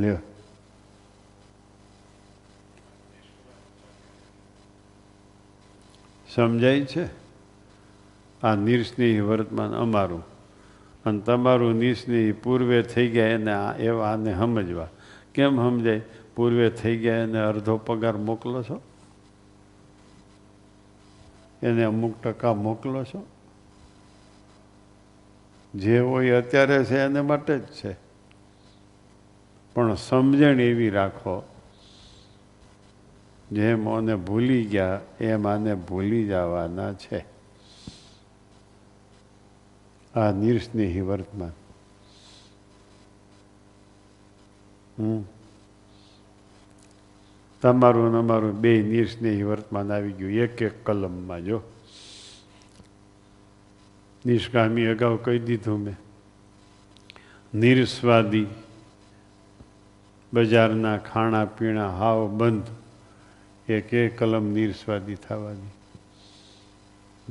લ્યો 0.00 0.18
સમજાય 6.34 6.80
છે? 6.80 7.06
આ 8.42 8.54
નિર્સ્નેહી 8.54 9.20
વર્તમાન 9.20 9.70
અમારું. 9.70 10.24
અને 11.04 11.20
તમારું 11.20 11.74
નિસ્નેહી 11.74 12.32
પૂર્વે 12.32 12.82
થઈ 12.82 13.08
ગયા 13.08 13.26
એને 13.26 13.52
એવા 13.78 14.12
આને 14.12 14.34
સમજવા. 14.34 14.88
કેમ 15.34 15.56
સમજાય? 15.56 16.02
પૂર્વે 16.38 16.70
થઈ 16.70 16.96
ગયા 16.96 17.16
એને 17.16 17.38
અડધો 17.38 17.76
પગાર 17.76 18.16
મોકલો 18.16 18.62
છો? 18.62 18.82
એને 21.62 21.84
અમુક 21.84 22.22
ટકા 22.22 22.54
મોકલો 22.54 23.04
છો? 23.04 23.26
જે 25.74 25.98
હોય 25.98 26.30
અત્યારે 26.30 26.84
છે 26.84 26.98
એને 26.98 27.20
માટે 27.20 27.58
જ 27.58 27.62
છે. 27.62 27.96
પણ 29.74 29.94
સમજણ 29.94 30.60
એવી 30.60 30.90
રાખો, 30.90 31.48
જેમ 33.52 33.88
અને 33.88 34.16
ભૂલી 34.16 34.64
ગયા, 34.64 35.00
એમ 35.20 35.48
આને 35.48 35.74
ભૂલી 35.74 36.26
જવાના 36.26 36.92
છે. 36.92 37.24
આ 40.14 40.32
નિર્સ્નેહી 40.32 41.00
વર્તમાન. 41.00 41.50
હમ. 44.98 45.37
તમારું 47.62 48.12
ને 48.12 48.18
અમારું 48.18 48.60
બે 48.60 48.82
નિર્સ્નેહી 48.82 49.42
વર્તમાન 49.42 49.92
આવી 49.92 50.12
ગયું. 50.12 50.30
એક 50.30 50.62
એક 50.62 50.86
કલમમાં, 50.86 51.44
જો. 51.44 51.60
નિષ્કામી 54.26 54.86
અગાઉ 54.86 55.18
કહી 55.24 55.38
દીધું 55.38 55.78
મેં. 55.78 55.96
નિરસ્વાદી, 57.54 58.46
બજારના 60.32 60.98
ખાણા 60.98 61.44
પીણા 61.44 61.90
હાવ 61.90 62.28
બંધ. 62.28 62.66
એક 63.70 63.94
એક 63.94 64.18
કલમ 64.18 64.44
નિરસ્વાદી 64.46 65.14
થવાની 65.14 65.70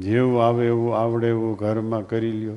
જેવું 0.02 0.48
આવે 0.48 0.68
એવું 0.68 0.98
આવડે 0.98 1.28
એવું 1.28 1.58
ઘરમાં 1.58 2.08
કરી 2.08 2.32
લ્યો. 2.32 2.54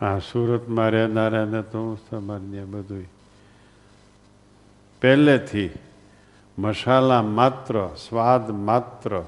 આ 0.00 0.18
સુરતમાં 0.18 0.90
રહેનારાને 0.90 1.62
તો 1.62 1.78
હું 1.78 1.96
સામાન્ય 1.96 2.64
બધું 2.64 3.06
પહેલેથી 5.00 5.70
મસાલા 6.58 7.22
માત્ર, 7.22 7.88
સ્વાદ 8.08 8.50
માત્ર 8.50 9.22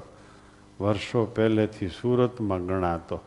વર્ષો 0.79 1.25
પહેલેથી 1.25 1.87
સુરતમાં 1.87 2.65
ગણાતો. 2.65 3.19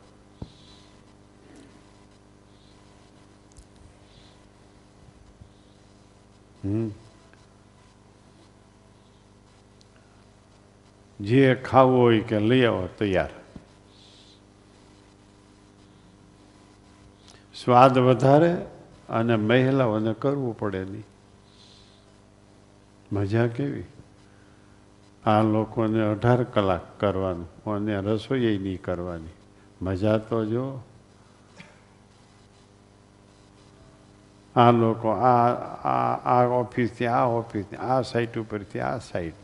જે 11.21 11.55
ખાવું 11.55 12.01
હોય 12.01 12.21
કે 12.21 12.39
લઈ 12.41 12.65
આવો 12.65 12.89
તૈયાર. 12.99 13.44
સ્વાદ 17.65 17.99
વધારે 17.99 18.55
અને 19.09 19.37
મહિલાઓને 19.37 20.15
કરવું 20.15 20.59
પડે 20.59 20.85
નહીં. 20.85 21.05
મજા 23.13 23.47
કેવી? 23.47 23.85
આ 25.27 25.43
લોકોને 25.43 26.03
અઢાર 26.03 26.45
કલાક 26.45 27.01
કરવાનું 27.01 27.75
અને 27.75 28.01
રસોઈ 28.01 28.59
નહીં 28.59 28.83
કરવાની. 28.83 29.29
મજા 29.83 30.19
તો 30.19 30.45
જો. 30.45 30.81
આ 34.57 34.71
લોકો 34.71 35.09
આ 35.09 35.49
આ 35.89 36.15
આ 36.15 36.47
ઓફિસથી 36.47 37.07
આ 37.07 37.25
ઓફિસથી, 37.25 37.77
આ 37.77 38.03
સાઈટ 38.03 38.39
ઉપરથી, 38.39 38.81
આ 38.81 38.99
સાઈટ 38.99 39.35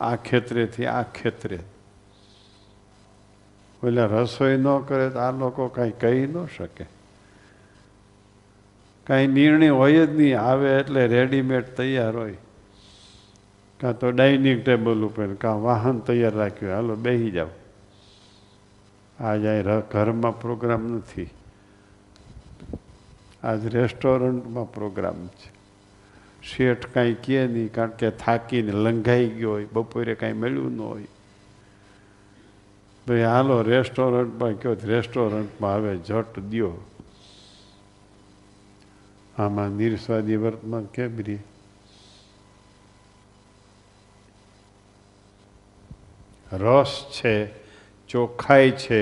આ 0.00 0.16
ખેતરેથી, 0.16 0.86
આ 0.86 1.02
ખેતરે. 1.02 1.58
એટલે 3.84 4.06
રસોઈ 4.06 4.56
ન 4.56 4.78
કરે 4.78 5.10
તો 5.10 5.18
આ 5.18 5.30
લોકો 5.30 5.68
કાંઈ 5.68 5.90
કહી 5.90 6.26
ન 6.26 6.46
શકે. 6.46 6.93
કાંઈ 9.06 9.26
નિર્ણય 9.26 9.68
હોય 9.68 10.06
જ 10.06 10.10
નહીં, 10.10 10.40
આવે 10.40 10.78
એટલે 10.78 11.06
રેડીમેડ 11.06 11.76
તૈયાર 11.76 12.16
હોય. 12.16 12.34
કાં 13.80 13.98
તો 13.98 14.10
ડાઇનિંગ 14.10 14.62
ટેબલ 14.62 15.04
ઉપર, 15.04 15.34
કાં 15.34 15.62
વાહન 15.62 15.98
તૈયાર 15.98 16.32
રાખ્યું, 16.32 16.74
હાલો 16.74 16.96
બેસી 16.96 17.30
જાઓ. 17.30 17.48
આજ 19.20 19.46
અહીં 19.46 19.80
ઘરમાં 19.90 20.40
પ્રોગ્રામ 20.40 20.86
નથી. 20.92 21.30
આજ 23.42 23.66
રેસ્ટોરન્ટમાં 23.66 24.72
પ્રોગ્રામ 24.72 25.26
છે. 25.26 25.50
શેઠ 26.42 26.86
કાંઈ 26.86 27.14
કહે 27.14 27.46
નહીં, 27.46 27.72
કારણ 27.72 27.90
કે 27.90 28.10
થાકીને 28.10 28.72
લંઘાઈ 28.72 29.28
ગયો 29.28 29.50
હોય, 29.50 29.66
બપોરે 29.72 30.14
કાંઈ 30.14 30.32
મળ્યું 30.32 30.72
ન 30.72 30.80
હોય. 30.80 31.06
ભાઈ 33.08 33.22
હાલો 33.22 33.62
રેસ્ટોરન્ટમાં 33.62 34.52
કયો 34.52 34.76
રેસ્ટોરન્ટમાં 34.84 35.74
હવે 35.76 35.96
જટ 35.96 36.38
દ્યો. 36.38 36.72
આમાં 39.38 39.76
નિર્સ્વાદી 39.76 40.36
વર્તમાન 40.36 40.86
કેમ 40.86 41.16
રહી 41.18 41.42
રસ 46.52 46.92
છે 47.12 47.34
ચોખ્ખાઈ 48.10 48.72
છે 48.76 49.00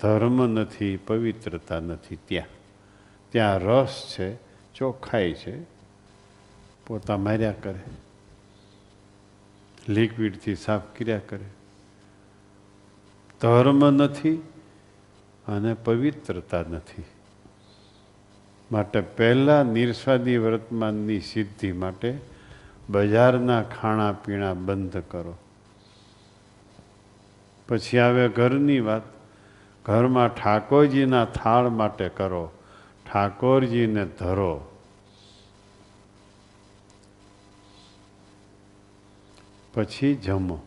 ધર્મ 0.00 0.38
નથી 0.54 0.94
પવિત્રતા 1.00 1.80
નથી 1.80 2.18
ત્યાં 2.26 2.56
ત્યાં 3.34 3.60
રસ 3.60 3.94
છે 4.12 4.26
ચોખ્ખાઈ 4.74 5.34
છે 5.34 5.54
પોતા 6.86 7.18
માર્યા 7.18 7.60
કરે 7.60 7.82
લિક્વિડથી 9.88 10.56
સાફ 10.56 10.86
કર્યા 10.96 11.26
કરે 11.26 11.48
ધર્મ 13.40 13.80
નથી 13.92 14.38
અને 15.46 15.72
પવિત્રતા 15.84 16.64
નથી 16.70 17.19
માટે 18.72 19.00
પહેલાં 19.00 19.64
નિર્સ્વાદી 19.64 20.38
વર્તમાનની 20.38 21.20
સિદ્ધિ 21.20 21.72
માટે 21.72 22.20
બજારના 22.90 23.62
ખાણા 23.62 24.12
પીણા 24.12 24.54
બંધ 24.54 24.96
કરો. 25.08 25.36
પછી 27.68 27.98
આવે 27.98 28.28
ઘરની 28.28 28.80
વાત. 28.80 29.02
ઘરમાં 29.84 30.28
ઠાકોરજીના 30.28 31.24
થાળ 31.24 31.68
માટે 31.68 32.08
કરો. 32.08 32.50
ઠાકોરજીને 33.12 34.04
ધરો. 34.04 34.66
પછી 39.74 40.14
જમો. 40.14 40.58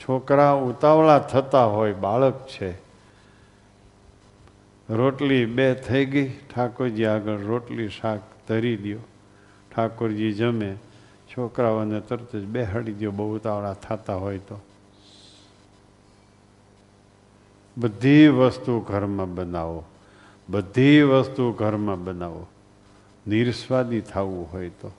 છોકરા 0.00 0.50
ઉતાવળા 0.50 1.18
થતા 1.18 1.64
હોય, 1.64 1.92
બાળક 1.92 2.46
છે. 2.46 2.81
રોટલી 4.92 5.46
બે 5.46 5.74
થઈ 5.74 6.04
ગઈ, 6.04 6.28
ઠાકોરજી 6.28 7.04
આગળ 7.04 7.38
રોટલી 7.38 7.88
શાક 7.88 8.20
ધરી 8.48 8.76
દો 8.76 8.98
ઠાકોરજી 9.74 10.32
જમે, 10.32 10.76
છોકરાઓને 11.28 12.00
તરત 12.00 12.36
જ 12.36 12.44
બેહાડી 12.44 12.92
દો 12.92 13.10
બહુ 13.10 13.34
ઉતાવળા 13.34 13.72
થતા 13.72 14.14
હોય 14.14 14.38
તો. 14.38 14.60
બધી 17.78 18.28
વસ્તુ 18.28 18.80
ઘરમાં 18.80 19.34
બનાવો, 19.34 19.84
બધી 20.48 21.02
વસ્તુ 21.02 21.52
ઘરમાં 21.52 22.04
બનાવો. 22.04 22.46
નિર્સ્વાદી 23.28 24.00
થવું 24.00 24.52
હોય 24.52 24.68
તો. 24.68 24.92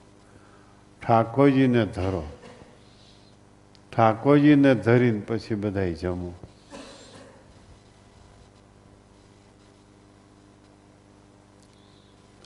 ઠાકોરજીને 1.02 1.86
ધરો. 1.86 2.32
ઠાકોરજીને 3.96 4.74
ધરીને 4.74 5.20
પછી 5.20 5.54
બધાય 5.54 5.92
જમો. 5.92 6.34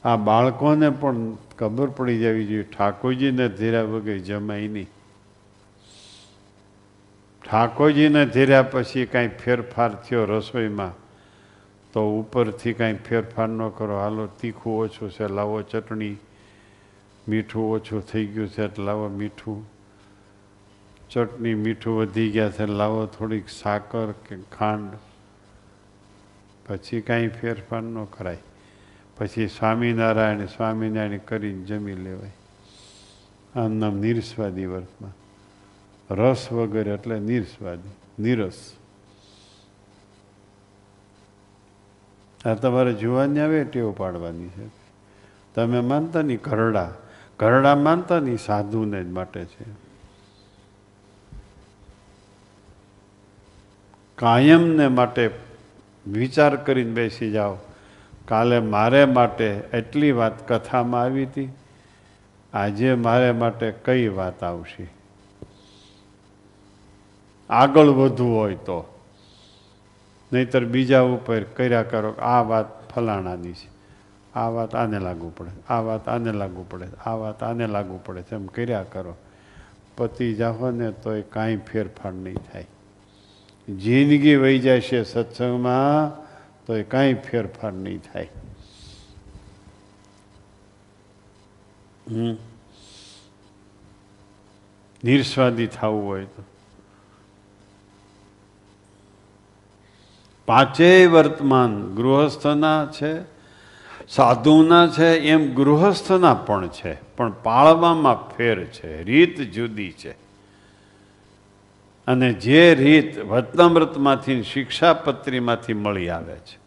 આ 0.05 0.17
બાળકોને 0.17 0.91
પણ 0.91 1.35
ખબર 1.59 1.87
પડી 1.87 2.19
જવી 2.19 2.47
જોઈએ. 2.47 2.63
ઠાકોરજીને 2.63 3.49
ધીર્યા 3.49 3.83
વગર 3.83 4.19
જમાય 4.19 4.69
નહીં. 4.69 4.87
ઠાકોરજીને 7.51 8.27
ધીર્યા 8.27 8.63
પછી 8.63 9.07
કાંઈ 9.07 9.29
ફેરફાર 9.29 9.95
થયો 9.95 10.25
રસોઈમાં, 10.25 10.93
તો 11.93 12.21
ઉપરથી 12.21 12.73
કાંઈ 12.73 12.95
ફેરફાર 12.95 13.49
ન 13.49 13.69
કરો. 13.69 13.99
હાલો, 13.99 14.27
તીખું 14.27 14.79
ઓછું 14.79 15.11
છે, 15.11 15.29
લાવો 15.29 15.63
ચટણી. 15.63 16.17
મીઠું 17.29 17.71
ઓછું 17.71 18.07
થઈ 18.07 18.27
ગયું 18.27 18.49
છે, 18.49 18.65
એટલે 18.65 18.85
લાવો 18.85 19.09
મીઠું. 19.09 19.67
ચટણી 21.11 21.55
મીઠું 21.55 21.99
વધી 21.99 22.31
ગયા 22.31 22.51
છે, 22.51 22.67
લાવો 22.67 23.07
થોડીક 23.07 23.49
સાકર 23.49 24.13
કે 24.13 24.37
ખાંડ. 24.59 24.93
પછી 26.67 27.01
કાંઈ 27.01 27.29
ફેરફાર 27.29 27.83
ન 27.83 28.05
કરાય. 28.05 28.39
પછી 29.19 29.49
સ્વામિનારાયણ 29.49 30.47
સ્વામિનારાયણ 30.47 31.19
કરીને 31.19 31.65
જમી 31.65 31.93
લેવાય. 31.93 32.31
આમ 33.61 33.73
નામ 33.73 33.95
નિરસ્વાદી 33.95 34.67
વર્તમાં 34.67 35.13
રસ 36.15 36.53
વગેરે 36.53 36.91
એટલે 36.91 37.19
નિરસ્વાદી, 37.19 38.23
નિરસ. 38.23 38.73
આ 42.47 42.55
તમારે 42.55 42.95
જોવાની 42.95 43.41
આવે 43.41 43.65
ટેવ 43.65 43.93
પાડવાની 43.93 44.49
છે. 44.49 44.71
તમે 45.55 45.81
માનતા 45.81 46.23
નહીં 46.23 46.39
ઘરડા. 46.45 46.95
ઘરડા 47.39 47.77
માનતા 47.77 48.21
નહીં, 48.21 48.39
સાધુને 48.39 49.05
જ 49.05 49.07
માટે 49.07 49.45
છે. 49.45 49.65
કાયમને 54.17 54.89
માટે 54.89 55.31
વિચાર 56.07 56.57
કરીને 56.57 56.91
બેસી 56.91 57.31
જાઓ. 57.31 57.57
કાલે 58.29 58.61
મારે 58.61 59.05
માટે 59.05 59.47
એટલી 59.73 60.13
વાત 60.13 60.49
કથામાં 60.49 61.03
આવી 61.03 61.25
હતી. 61.25 61.53
આજે 62.53 62.95
મારે 62.95 63.33
માટે 63.33 63.71
કઈ 63.71 64.09
વાત 64.09 64.45
આવશે? 64.45 64.89
આગળ 67.51 67.85
વધવું 67.85 68.37
હોય 68.37 68.55
તો. 68.55 69.01
નહીતર 70.33 70.65
બીજા 70.65 71.01
ઉપર 71.01 71.43
કર્યા 71.43 71.83
કરો, 71.83 72.11
આ 72.11 72.43
વાત 72.43 72.91
ફલાણાની 72.91 73.53
છે. 73.53 73.79
આ 74.35 74.49
વાત 74.49 74.75
આને 74.75 74.99
લાગુ 74.99 75.33
પડે, 75.37 75.51
આ 75.69 75.81
વાત 75.81 76.09
આને 76.09 76.33
લાગુ 76.33 76.65
પડે, 76.71 76.87
આ 77.07 77.15
વાત 77.15 77.43
આને 77.43 77.67
લાગુ 77.67 78.01
પડે 78.07 78.23
છે, 78.23 78.35
એમ 78.35 78.47
કર્યા 78.47 78.83
કરો. 78.83 79.17
પતિ 79.97 80.35
જાઓ 80.35 80.71
ને 80.71 80.91
તો 80.91 81.15
એ 81.15 81.23
કાંઈ 81.23 81.57
ફેરફાર 81.57 82.13
નહીં 82.13 82.35
થાય. 82.35 82.67
જિંદગી 83.69 84.37
વહી 84.37 84.59
જાય 84.59 84.81
છે 84.81 85.05
સત્સંગમાં 85.05 86.28
તો 86.69 86.77
એ 86.77 86.83
કાંઈ 86.83 87.15
ફેરફાર 87.15 87.73
નહીં 87.73 87.99
થાય. 87.99 88.29
નિર્સ્વાદી 95.05 95.67
થવું 95.67 96.05
હોય 96.07 96.25
તો. 96.25 96.45
પાંચેય 100.47 101.07
વર્તમાન 101.07 101.95
ગૃહસ્થના 101.95 102.87
છે, 102.87 103.23
સાધુના 104.09 104.89
છે, 104.89 105.19
એમ 105.19 105.55
ગૃહસ્થના 105.55 106.35
પણ 106.35 106.69
છે, 106.69 107.17
પણ 107.17 107.33
પાળવામાં 107.33 108.29
ફેર 108.29 108.65
છે, 108.65 109.03
રીત 109.03 109.41
જુદી 109.41 109.93
છે. 109.93 110.13
અને 112.07 112.33
જે 112.33 112.75
રીત 112.75 113.19
વતનામૃતમાંથી 113.19 114.43
શિક્ષાપત્રીમાંથી 114.43 115.75
મળી 115.75 116.09
આવે 116.09 116.37
છે. 116.37 116.58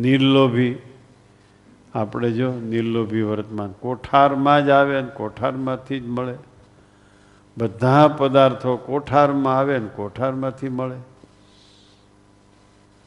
નિર્લોભી. 0.00 0.74
આપણે 1.94 2.30
જો 2.30 2.52
નિર્લોભી 2.52 3.22
વર્તમાન 3.22 3.72
કોઠારમાં 3.72 4.66
જ 4.66 4.68
આવે 4.68 5.02
ને 5.02 5.08
કોઠારમાંથી 5.08 6.00
જ 6.00 6.06
મળે. 6.06 6.34
બધા 7.58 8.08
પદાર્થો 8.08 8.76
કોઠારમાં 8.76 9.58
આવે 9.58 9.78
ને 9.78 9.88
કોઠારમાંથી 9.96 10.68
મળે. 10.68 10.96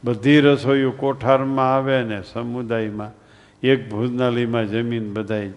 બધી 0.04 0.40
રસોઈઓ 0.40 0.92
કોઠારમાં 0.92 1.76
આવે 1.76 2.04
ને 2.04 2.22
સમુદાયમાં. 2.22 3.12
એક 3.64 3.90
ભોજનાલયમાં 3.90 4.66
જમીન 4.66 5.14
બધાય 5.14 5.52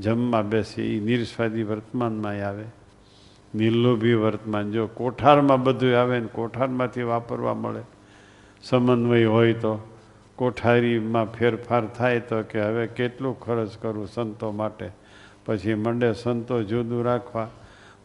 જમવા 0.00 0.42
બેસી 0.42 0.82
એ 0.82 1.00
નિરસ્વાદી 1.00 1.62
વર્તમાનમાં 1.62 2.48
આવે. 2.48 2.64
નિર્લોભી 3.54 4.14
વર્તમાન 4.14 4.70
જો 4.70 4.86
કોઠારમાં 4.86 5.62
બધું 5.62 6.00
આવે 6.00 6.20
ને 6.20 6.26
કોઠારમાંથી 6.26 7.02
વાપરવા 7.02 7.54
મળે. 7.54 7.80
સમન્વય 8.62 9.24
હોય 9.24 9.52
તો. 9.52 9.78
કોઠારીમાં 10.36 11.32
ફેરફાર 11.32 11.86
થાય 11.86 12.20
તો 12.20 12.42
કે 12.42 12.60
હવે 12.60 12.86
કેટલું 12.86 13.40
ખર્ચ 13.40 13.78
કરવું 13.78 14.06
સંતો 14.06 14.52
માટે? 14.52 14.90
પછી 15.46 15.74
મંડે 15.74 16.12
સંતો 16.12 16.62
જુદું 16.62 17.04
રાખવા, 17.04 17.50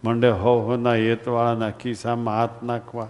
મંડે 0.04 0.30
હો 0.30 0.60
હોના 0.60 0.94
હેતવાળાના 0.94 1.72
ખિસ્સામાં 1.72 2.36
હાથ 2.36 2.64
નાખવા. 2.64 3.10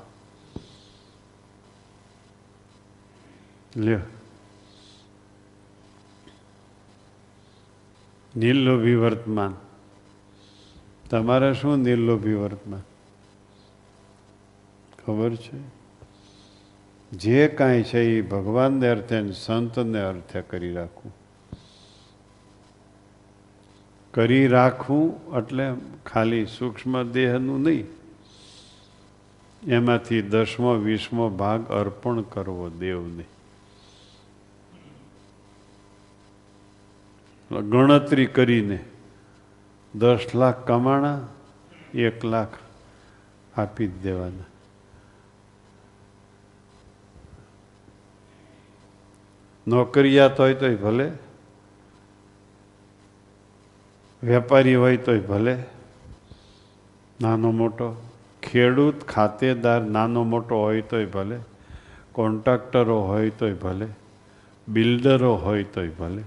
લ્યો. 3.78 4.00
નિર્લોભી 8.36 8.96
વર્તમાન. 8.96 9.54
તમારે 11.10 11.54
શું 11.54 11.78
નિર્લોભી 11.78 12.34
વર્તમાન? 12.34 12.82
ખબર 15.06 15.36
છે? 15.36 15.79
જે 17.14 17.48
કાંઈ 17.48 17.84
છે 17.84 18.02
એ 18.02 18.22
ભગવાનને 18.22 18.88
અર્થે 18.88 19.32
સંતને 19.32 20.02
અર્થે 20.02 20.42
કરી 20.42 20.74
રાખવું. 20.74 21.14
કરી 24.14 24.48
રાખવું 24.48 25.38
એટલે 25.38 25.74
ખાલી 26.06 26.46
સૂક્ષ્મ 26.46 27.04
દેહનું 27.04 27.62
નહીં. 27.62 27.86
એમાંથી 29.68 30.22
દસમો, 30.22 30.74
વીસમો 30.74 31.30
ભાગ 31.30 31.70
અર્પણ 31.70 32.22
કરવો 32.22 32.70
દેવને. 32.70 33.24
ગણતરી 37.52 38.26
કરીને 38.26 38.80
દસ 39.96 40.20
લાખ 40.36 40.68
કમાણા, 40.68 41.28
એક 41.94 42.26
લાખ 42.26 42.54
આપી 43.58 43.88
દેવાના. 43.88 44.49
નોકરિયાત 49.70 50.40
હોય 50.40 50.54
તોય 50.54 50.76
ભલે. 50.76 51.12
વેપારી 54.24 54.76
હોય 54.76 54.98
તોય 54.98 55.20
ભલે. 55.20 55.64
નાનો 57.22 57.52
મોટો. 57.52 58.10
ખેડૂત, 58.44 59.04
ખાતેદાર, 59.04 59.82
નાનો 59.82 60.24
મોટો 60.24 60.56
હોય 60.56 60.82
તોય 60.82 61.06
ભલે. 61.06 61.40
કોન્ટ્રાક્ટરો 62.12 63.02
હોય 63.02 63.30
તોય 63.30 63.54
ભલે. 63.54 63.88
બિલ્ડરો 64.68 65.36
હોય 65.36 65.64
તોય 65.64 65.90
ભલે. 65.90 66.24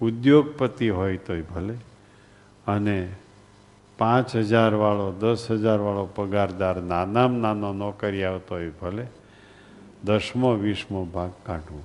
ઉદ્યોગપતિ 0.00 0.90
હોય 0.90 1.16
તોય 1.16 1.42
ભલે. 1.42 1.74
અને 2.66 3.14
પાંચ 3.98 4.36
હજારવાળો 4.36 5.12
દસ 5.12 5.50
હજારવાળો 5.50 6.06
પગારદાર 6.06 6.76
નાનામાં 6.76 7.40
નાનો 7.40 7.72
નોકરી 7.72 8.24
આવતો 8.24 8.54
હોય 8.54 8.70
ભલે. 8.70 9.06
દસમો, 10.04 10.52
વીસમો 10.52 11.04
ભાગ 11.04 11.30
કાઢવો. 11.46 11.82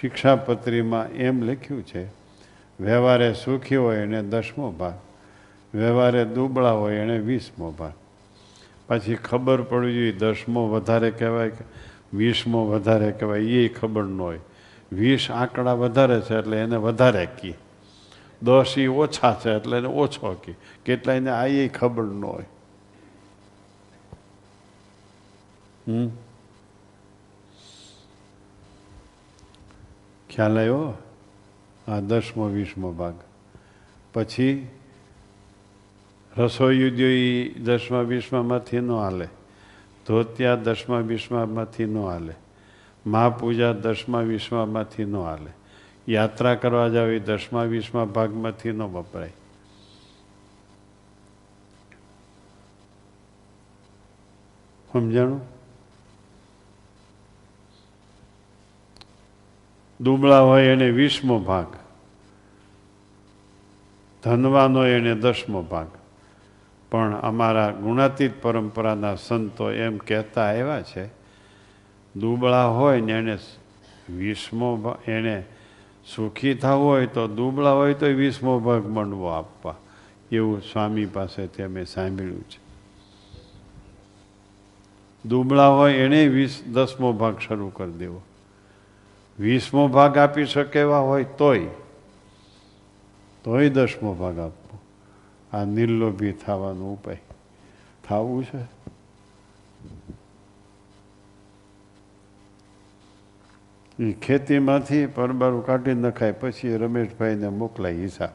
શિક્ષાપત્રીમાં 0.00 1.08
એમ 1.08 1.42
લખ્યું 1.42 1.82
છે, 1.82 2.06
વ્યવહારે 2.80 3.32
સુખી 3.32 3.76
હોય 3.76 3.96
એને 3.96 4.22
દસમો 4.22 4.70
ભાગ, 4.70 4.94
વ્યવહારે 5.76 6.24
દુબળા 6.24 6.70
હોય 6.70 6.96
એને 6.96 7.18
વીસમો 7.18 7.70
ભાગ. 7.70 7.92
પછી 8.88 9.14
ખબર 9.14 9.62
પડવી 9.62 9.94
જોઈએ, 9.94 10.12
દસમો 10.12 10.68
વધારે 10.68 11.10
કહેવાય 11.10 11.50
કે 11.50 11.64
વીસમો 12.12 12.66
વધારે 12.66 13.12
કહેવાય 13.12 13.40
એ 13.40 13.68
ખબર 13.68 14.04
ન 14.04 14.20
હોય. 14.20 14.40
વીસ 14.92 15.30
આંકડા 15.30 15.72
વધારે 15.72 16.20
છે 16.20 16.38
એટલે 16.38 16.56
એને 16.56 16.76
વધારે 16.76 17.26
કી. 17.26 17.54
દસ 18.42 18.74
એ 18.76 18.86
ઓછા 18.86 19.40
છે 19.44 19.50
એટલે 19.50 19.78
એને 19.78 19.88
ઓછો 19.88 20.34
કી. 20.34 20.54
કેટલા 20.84 21.12
એને 21.12 21.30
આ 21.30 21.46
એ 21.46 21.68
ખબર 21.68 22.04
ન 22.04 22.24
હોય. 22.24 22.44
હમ? 25.88 26.08
ખ્યાલ 30.36 30.58
આવ્યો 30.58 30.94
આ 31.88 32.00
દસમો 32.00 32.48
વીસમો 32.48 32.92
ભાગ. 32.92 33.14
પછી 34.12 34.68
રસોઈ 36.38 36.90
ઉદ્યોગ 36.90 37.62
દસમા 37.62 38.00
વીસમામાંથી 38.00 38.80
ન 38.80 38.90
હાલે 38.90 39.28
ધોત્યા 40.06 40.54
દસમા 40.54 40.98
વીસમામાંથી 40.98 41.84
ન 41.84 41.96
હાલે 41.98 42.34
મહાપૂજા 43.06 43.72
દસમા 43.72 44.20
વીસમામાંથી 44.20 45.04
ન 45.04 45.16
હાલે 45.16 45.50
યાત્રા 46.08 46.54
કરવા 46.54 46.88
જાવ 46.88 47.08
એ 47.08 47.18
દસમા 47.18 47.62
વીસમા 47.62 48.04
ભાગમાંથી 48.04 48.72
ન 48.72 48.82
વપરાય. 48.82 49.32
સમજાણું? 54.92 55.55
દુબળા 60.00 60.40
હોય 60.40 60.64
એને 60.64 60.90
વીસમો 60.90 61.38
ભાગ. 61.38 61.66
ધનવાન 64.24 64.76
હોય 64.76 64.90
એને 64.90 65.14
દસમો 65.14 65.62
ભાગ. 65.62 65.86
પણ 66.90 67.14
અમારા 67.14 67.70
ગુણાતીત 67.70 68.42
પરંપરાના 68.42 69.14
સંતો 69.14 69.70
એમ 69.70 69.98
કહેતા 69.98 70.42
આવ્યા 70.42 70.82
છે, 70.82 71.06
દુબળા 72.16 72.66
હોય 72.66 73.00
ને 73.00 73.12
એને 73.12 73.38
વીસમો 74.10 74.76
ભાગ 74.76 75.08
એણે 75.08 75.44
સુખી 76.16 76.54
થવું 76.54 76.84
હોય 76.84 77.06
તો 77.06 77.28
દુબળા 77.28 77.72
હોય 77.72 77.94
તો 77.94 78.06
વીસમો 78.06 78.58
ભાગ 78.58 78.86
મંડવો 78.86 79.26
આપવા. 79.26 79.74
એવું 80.32 80.60
સ્વામી 80.60 81.06
પાસેથી 81.06 81.62
અમે 81.62 81.84
સાંભળ્યું 81.84 82.42
છે. 82.42 82.66
દુબળા 85.28 85.68
હોય 85.68 85.94
એણે 85.94 86.28
વીસ, 86.28 86.62
દસમો 86.72 87.12
ભાગ 87.12 87.38
શરૂ 87.38 87.68
કરી 87.68 87.92
દેવો. 87.92 88.22
વીસમો 89.38 89.88
ભાગ 89.88 90.18
આપી 90.18 90.44
શકે 90.44 90.80
એવા 90.80 90.98
હોય 90.98 91.24
તોય 91.24 91.66
તોય 93.44 93.68
દસમો 93.68 94.14
ભાગ 94.14 94.38
આપવો. 94.38 94.78
આ 95.52 95.64
નિર્લોભી 95.64 96.32
થવાનો 96.32 96.92
ઉપાય. 96.92 97.20
થવું 98.08 98.44
છે? 98.44 98.76
એ 104.02 104.12
ખેતીમાંથી 104.12 105.06
પરબારું 105.06 105.66
કાઢી 105.66 105.94
નખાય, 105.94 106.32
પછી 106.32 106.76
રમેશભાઈને 106.76 107.48
મોકલાય 107.48 107.92
હિસાબ. 107.92 108.28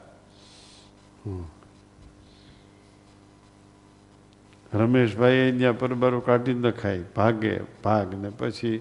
રમેશભાઈ 4.76 5.40
અહીંયા 5.40 5.72
પરબારું 5.72 6.24
કાઢી 6.24 6.54
નખાય, 6.54 7.02
ભાગે 7.16 7.60
ભાગ 7.84 8.14
ને 8.14 8.30
પછી 8.30 8.80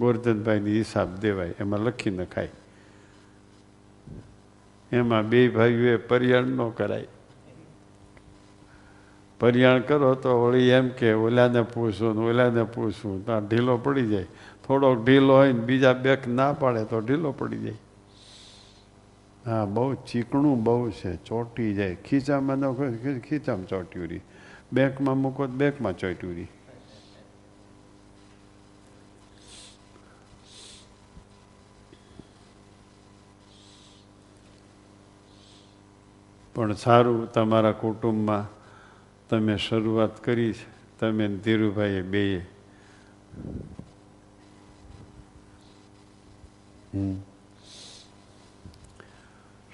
ગોરધનભાઈને 0.00 0.70
હિસાબ 0.70 1.08
દેવાય, 1.16 1.54
એમાં 1.60 1.80
લખી 1.80 2.10
નખાય. 2.10 2.48
એમાં 4.92 5.28
બે 5.28 5.48
ભાઈઓએ 5.48 5.96
પર્યાણ 5.96 6.46
ન 6.46 6.70
કરાય. 6.70 7.06
પર્યાણ 9.40 9.80
કરો 9.80 10.14
તો 10.14 10.34
વળી 10.42 10.68
એમ 10.70 10.88
કે 10.88 11.12
ઓલાને 11.12 11.62
પૂછવું 11.62 12.14
ને 12.16 12.28
ઓલાને 12.30 12.62
પૂછવું 12.62 13.24
તો 13.26 13.40
ઢીલો 13.40 13.76
પડી 13.76 14.06
જાય. 14.06 14.28
થોડોક 14.66 15.04
ઢીલો 15.04 15.34
હોય 15.34 15.52
ને 15.52 15.60
બીજા 15.60 15.92
બેક 15.92 16.28
ના 16.28 16.52
પાડે 16.52 16.84
તો 16.84 17.00
ઢીલો 17.00 17.32
પડી 17.32 17.58
જાય. 17.58 17.80
હા, 19.46 19.64
બહુ 19.64 19.94
ચીકણું 19.94 20.64
બહુ 20.64 20.90
છે, 20.90 21.16
ચોંટી 21.16 21.74
જાય. 21.74 21.94
ખીચામાં 21.94 22.58
ન 22.58 22.72
ખીચામાં 23.28 23.66
ચોંટ્યું 23.66 24.08
રહી 24.08 24.20
બેંકમાં 24.72 25.16
મૂકો 25.18 25.46
તો 25.46 25.52
બેંકમાં 25.52 25.96
ચોંટ્યું 25.96 26.34
રહી 26.34 26.48
પણ 36.56 36.72
સારું 36.72 37.32
તમારા 37.32 37.72
કુટુંબમાં 37.72 38.46
તમે 39.28 39.56
શરૂઆત 39.56 40.24
કરી 40.24 40.52
છે. 40.52 40.98
તમે 41.00 41.28
ધીરુભાઈએ 41.28 42.02
બેએ 42.02 42.40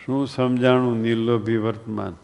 શું 0.04 0.26
સમજાણું 0.26 0.98
નિર્લોભી 0.98 1.56
વર્તમાન? 1.56 2.16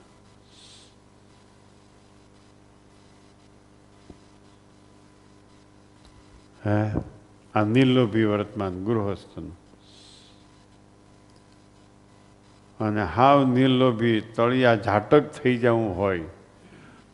હે? 6.66 7.00
આ 7.54 7.64
નિર્લોભી 7.64 8.24
વર્તમાન 8.24 8.84
ગૃહસ્થનું. 8.84 9.67
અને 12.80 13.04
હાવ 13.04 13.44
નિર્લોભી, 13.44 14.20
તળિયા 14.20 14.76
ઝાટક 14.76 15.32
થઈ 15.32 15.56
જવું 15.56 15.96
હોય, 15.96 16.24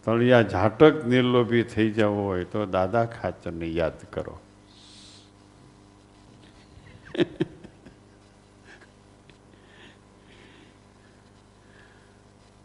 તળિયા 0.04 0.42
ઝાટક 0.42 1.06
નિર્લોભી 1.06 1.62
થઈ 1.62 1.90
જવું 1.90 2.24
હોય 2.24 2.44
તો 2.44 2.66
દાદા 2.66 3.04
ખાચરને 3.04 3.66
યાદ 3.66 4.04
કરો. 4.12 4.38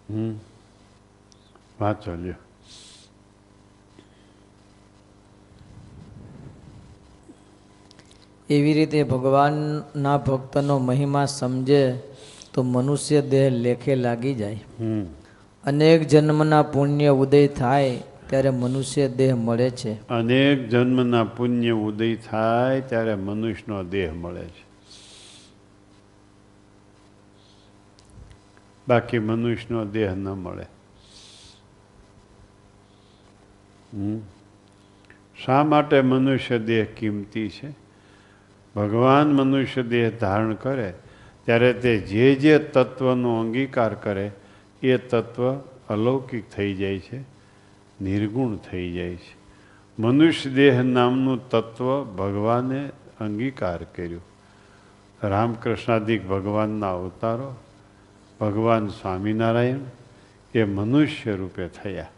હમ. 0.10 0.40
વાંચો 1.82 2.16
લ્યો. 2.16 2.34
એવી 8.50 8.74
રીતે 8.74 9.04
ભગવાનના 9.04 10.18
ભક્તનો 10.18 10.80
મહિમા 10.80 11.26
સમજે 11.26 12.09
તો 12.54 12.64
મનુષ્ય 12.64 13.22
દેહ 13.22 13.50
લેખે 13.50 13.96
લાગી 13.96 14.36
જાય. 14.36 14.60
અનેક 15.64 16.08
જન્મના 16.08 16.64
પુણ્ય 16.64 17.08
ઉદય 17.08 17.48
થાય 17.48 18.00
ત્યારે 18.30 18.50
મનુષ્ય 18.50 19.08
દેહ 19.08 19.36
મળે 19.36 19.70
છે. 19.70 20.08
અનેક 20.08 20.70
જન્મના 20.70 21.24
પુણ્ય 21.24 21.72
ઉદય 21.72 22.16
થાય 22.16 22.82
ત્યારે 22.82 23.16
મનુષ્યનો 23.16 23.84
દેહ 23.84 24.14
મળે 24.14 24.46
છે. 24.46 24.70
બાકી 28.88 29.20
મનુષ્યનો 29.20 29.86
દેહ 29.86 30.16
ન 30.16 30.30
મળે. 30.30 30.66
હમ. 33.94 34.20
શા 35.46 35.64
માટે 35.64 36.02
મનુષ્ય 36.02 36.60
દેહ 36.60 36.86
કિંમતી 36.86 37.50
છે? 37.50 37.70
ભગવાન 38.76 39.34
મનુષ્ય 39.34 39.84
દેહ 39.84 40.12
ધારણ 40.20 40.54
કરે 40.54 40.94
ત્યારે 41.50 41.74
તે 41.74 41.98
જે 41.98 42.36
જે 42.36 42.60
તત્વનો 42.60 43.40
અંગીકાર 43.40 43.94
કરે, 43.94 44.32
એ 44.82 44.98
તત્વ 44.98 45.56
અલૌકિક 45.90 46.50
થઈ 46.50 46.74
જાય 46.74 47.00
છે, 47.00 47.20
નિર્ગુણ 48.02 48.56
થઈ 48.56 48.94
જાય 48.94 49.16
છે. 49.16 49.36
મનુષ્ય 50.00 50.50
દેહ 50.50 50.82
નામનું 50.82 51.50
તત્વ 51.50 52.04
ભગવાને 52.04 52.90
અંગીકાર 53.20 53.84
કર્યું. 53.84 54.22
રામકૃષ્ણાદિક 55.24 56.28
ભગવાનના 56.28 56.94
અવતારો, 56.94 57.56
ભગવાન 58.40 58.88
સ્વામિનારાયણ 58.88 59.78
એ 60.56 60.64
મનુષ્ય 60.64 61.36
રૂપે 61.36 61.68
થયા. 61.68 62.10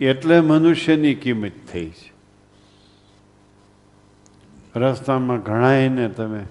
એટલે 0.00 0.40
મનુષ્યની 0.40 1.14
કિંમત 1.14 1.52
થઈ 1.72 1.90
છે. 1.90 2.12
રસ્તામાં 4.78 5.40
ઘણાયને 5.40 6.08
તમે 6.08 6.44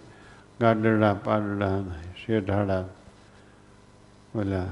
ગાડડા 0.59 1.13
પાડડા 1.13 1.83
શેઢાડા 2.25 2.85
ઓલા 4.35 4.67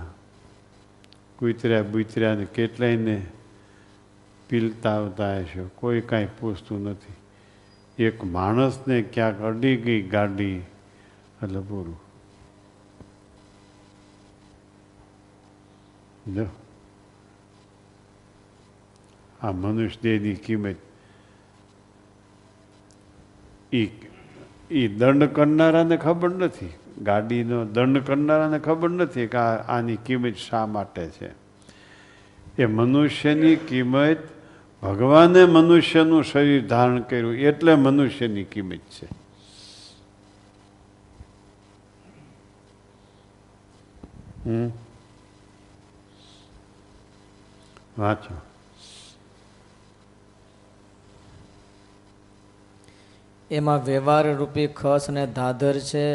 કૂતર્યા 1.40 1.82
બૂતર્યા 1.82 2.36
ને 2.36 2.46
કેટલાયને 2.46 3.26
પીલતા 4.50 4.96
આવતા 4.96 5.38
હશો 5.38 5.70
કોઈ 5.76 6.02
કાંઈ 6.02 6.28
પૂછતું 6.40 6.84
નથી. 6.84 7.14
એક 8.04 8.24
માણસને 8.24 9.02
ક્યાંક 9.02 9.42
અડી 9.42 9.78
ગઈ 9.78 10.02
ગાડી, 10.02 10.56
એટલે 11.44 11.60
પૂરું 11.60 12.00
જો. 16.36 16.46
આ 19.42 19.52
મનુષ્ય 19.52 20.00
દેહની 20.02 20.36
કિંમત 20.36 20.76
એ 23.74 23.86
એ 24.74 24.88
દંડ 24.88 25.24
કરનારાને 25.24 25.98
ખબર 25.98 26.30
નથી. 26.30 26.74
ગાડીનો 27.02 27.66
દંડ 27.66 28.06
કરનારાને 28.06 28.60
ખબર 28.60 28.90
નથી 28.90 29.28
કે 29.28 29.38
આની 29.38 29.96
કિંમત 29.96 30.36
શા 30.36 30.66
માટે 30.66 31.08
છે. 31.08 31.32
એ 32.58 32.66
મનુષ્યની 32.66 33.56
કિંમત 33.56 34.18
ભગવાને 34.84 35.46
મનુષ્યનું 35.46 36.24
શરીર 36.24 36.68
ધારણ 36.68 37.02
કર્યું 37.02 37.34
એટલે 37.34 37.76
મનુષ્યની 37.76 38.44
કિંમત 38.44 38.80
છે. 38.80 39.06
હમ? 44.46 44.72
વાંચો. 48.00 48.53
એમાં 53.54 53.86
વ્યવહાર 53.86 54.36
રૂપી 54.36 54.68
ખસ 54.68 55.06
અને 55.10 55.28
ધાધર 55.28 55.76
છે. 55.80 56.08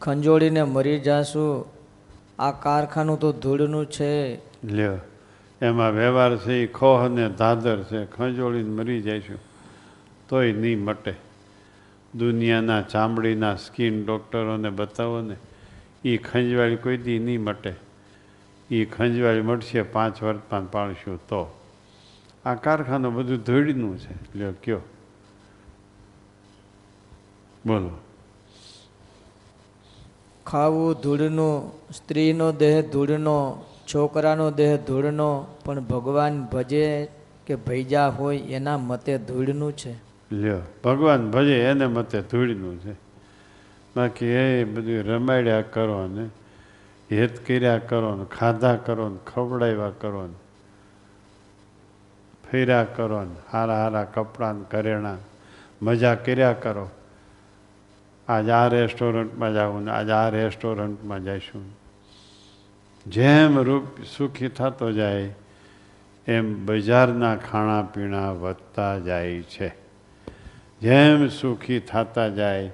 ખંજોળીને 0.00 0.62
મરી 0.62 1.00
જાશું 1.00 1.64
આ 2.38 2.50
કારખાનું 2.50 3.20
તો 3.20 3.32
ધૂળનું 3.32 3.86
છે. 3.86 4.34
લ્યો, 4.66 4.96
એમાં 5.60 5.90
વ્યવહાર 5.90 6.36
છે 6.36 6.52
એ 6.52 6.66
ખોહ 6.66 7.04
અને 7.04 7.28
ધાધર 7.28 7.82
છે, 7.82 8.04
ખંજોળીને 8.06 8.70
મરી 8.70 9.02
જઈશું 9.02 9.38
તોય 10.28 10.52
નહીં 10.52 10.84
મટે. 10.84 11.14
દુનિયાના 12.14 12.82
ચામડીના 12.82 13.54
સ્કિન 13.56 14.04
ડૉક્ટરોને 14.06 14.70
બતાવો 14.70 15.20
ને 15.20 15.36
એ 16.04 16.16
ખંજવાળી 16.16 16.76
કોઈ 16.76 16.96
દી 16.96 17.18
નહીં 17.18 17.40
મટે. 17.40 17.72
એ 18.70 18.84
ખંજવાળી 18.84 19.40
મટશે 19.40 19.82
પાંચ 19.82 20.22
વર્ષ 20.22 20.40
પાંચ 20.50 20.72
પાડશું 20.72 21.18
તો. 21.28 21.42
આ 22.44 22.54
કારખાનું 22.54 23.14
બધું 23.14 23.38
ધૂળનું 23.38 23.98
છે. 23.98 24.38
લ્યો, 24.38 24.52
કયો. 24.64 24.80
બોલો. 27.66 27.90
ખાવું 30.46 30.94
ધૂળનું 30.94 31.72
સ્ત્રીનો 31.92 32.52
દેહ 32.52 32.82
ધૂળનો 32.92 33.64
છોકરાનો 33.94 34.50
દેહ 34.50 34.76
ધૂળનો 34.76 35.56
પણ 35.64 35.80
ભગવાન 35.80 36.44
ભજે 36.44 37.08
કે 37.46 37.56
ભૈજા 37.56 38.08
હોય 38.08 38.38
એના 38.38 38.78
મતે 38.78 39.18
ધૂળનું 39.18 39.72
છે. 39.72 39.94
લ્યો 40.32 40.60
ભગવાન 40.84 41.30
ભજે 41.30 41.64
એને 41.64 41.86
મતે 41.86 42.22
ધૂળનું 42.22 42.80
છે. 42.80 42.94
બાકી 43.96 44.26
એ 44.26 44.64
બધું 44.64 45.04
રમાડ્યા 45.04 45.62
કરો 45.62 46.06
ને 46.06 46.24
હેત 47.16 47.46
કર્યા 47.46 47.78
કરો 47.78 48.14
ને 48.14 48.24
ખાધા 48.24 48.76
કરો 48.76 49.08
ને 49.08 49.18
ખવડાવ્યા 49.34 49.90
કરો 50.00 50.26
ને 50.26 50.34
ફેર્યા 52.50 52.84
કરો 52.84 53.24
ને 53.24 53.34
હારા 53.52 53.82
હારા 53.82 54.04
કપડાં 54.04 54.54
ને 54.56 54.64
ઘરેણાં 54.70 55.18
મજા 55.82 56.14
કર્યા 56.14 56.52
કરો. 56.52 56.88
આજ 58.28 58.48
આ 58.48 58.68
રેસ્ટોરન્ટમાં 58.68 59.54
જવું 59.54 59.84
ને 59.84 59.90
આજ 59.90 60.10
આ 60.10 60.28
રેસ્ટોરન્ટમાં 60.28 61.24
જઈશું. 61.24 61.64
જેમ 63.06 63.58
રૂપ 63.58 63.84
સુખી 64.16 64.48
થતો 64.48 64.92
જાય, 64.92 65.34
એમ 66.26 66.66
બજારના 66.66 67.36
ખાણાપીણા 67.36 68.32
વધતા 68.32 68.98
જાય 68.98 69.42
છે. 69.42 69.74
જેમ 70.80 71.28
સુખી 71.28 71.80
થતા 71.80 72.28
જાય, 72.28 72.72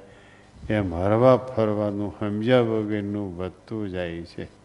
એમ 0.71 0.95
હરવા 0.95 1.37
ફરવાનું 1.37 2.15
સમજ્યા 2.21 2.61
વગરનું 2.61 3.37
વધતું 3.37 3.91
જાય 3.91 4.23
છે. 4.23 4.61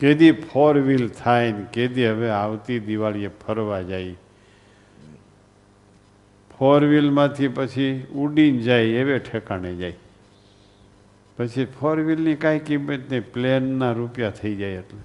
કેદી 0.00 0.32
ફોર 0.32 0.78
વ્હીલ 0.78 1.08
થાય 1.08 1.52
ને 1.52 1.64
કેદી 1.72 2.08
હવે 2.08 2.30
આવતી 2.30 2.78
દિવાળીએ 2.80 3.28
ફરવા 3.28 3.82
જાય 3.82 4.14
ફોર 6.58 6.84
વ્હીલમાંથી 6.84 7.48
પછી 7.48 8.06
ઉડીને 8.14 8.62
જાય, 8.62 8.82
એવે 8.82 9.18
ઠેકાણે 9.18 9.74
જાય. 9.74 9.94
પછી 11.36 11.64
ફોર 11.64 12.00
વ્હીલની 12.00 12.34
કાંઈ 12.34 12.58
કિંમત 12.58 13.10
નહીં, 13.10 13.32
પ્લેનના 13.32 13.92
રૂપિયા 13.92 14.30
થઈ 14.30 14.56
જાય 14.56 14.70
એટલે. 14.70 15.00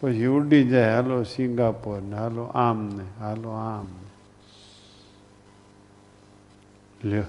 પછી 0.00 0.26
ઉડી 0.26 0.68
જાય, 0.68 0.94
હાલો 0.94 1.22
સિંગાપોર 1.22 2.00
ને, 2.00 2.16
હાલો 2.16 2.42
આમ 2.42 2.86
ને, 2.86 3.04
હાલો 3.18 3.50
આમ 3.50 3.86
ને. 3.86 4.08
લ્યો. 7.08 7.24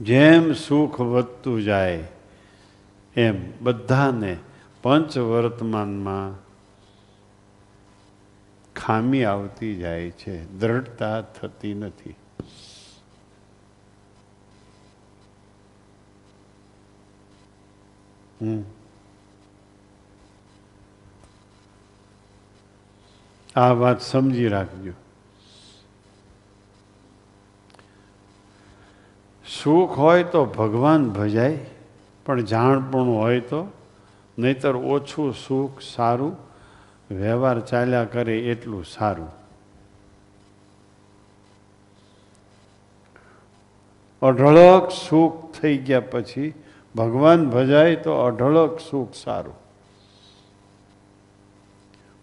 જેમ 0.00 0.52
સુખ 0.52 1.00
વધતું 1.00 1.62
જાય 1.62 2.04
એમ 3.16 3.34
બધાને 3.60 4.36
પંચ 4.82 5.18
વર્તમાનમાં 5.18 6.43
ખામી 8.76 9.24
આવતી 9.24 9.76
જાય 9.76 10.10
છે. 10.10 10.46
દ્રઢતા 10.46 11.20
થતી 11.20 11.74
નથી. 11.74 12.14
આ 23.56 23.68
વાત 23.68 24.00
સમજી 24.00 24.48
રાખજો. 24.48 24.92
સુખ 29.62 29.98
હોય 29.98 30.24
તો 30.24 30.44
ભગવાન 30.44 31.10
ભજાય, 31.10 31.58
પણ 32.26 32.40
જાણપણું 32.40 33.18
હોય 33.18 33.40
તો, 33.40 33.66
નહીતર 34.38 34.76
ઓછું 34.76 35.34
સુખ 35.34 35.80
સારું 35.80 36.53
વ્યવહાર 37.10 37.60
ચાલ્યા 37.60 38.04
કરે 38.04 38.38
એટલું 38.38 38.84
સારું. 38.84 39.44
અઢળક 44.22 44.90
સુખ 44.90 45.52
થઈ 45.52 45.76
ગયા 45.78 46.00
પછી 46.00 46.54
ભગવાન 46.94 47.50
ભજાય 47.50 47.96
તો 47.96 48.14
અઢળક 48.14 48.80
સુખ 48.90 49.14
સારું. 49.14 49.54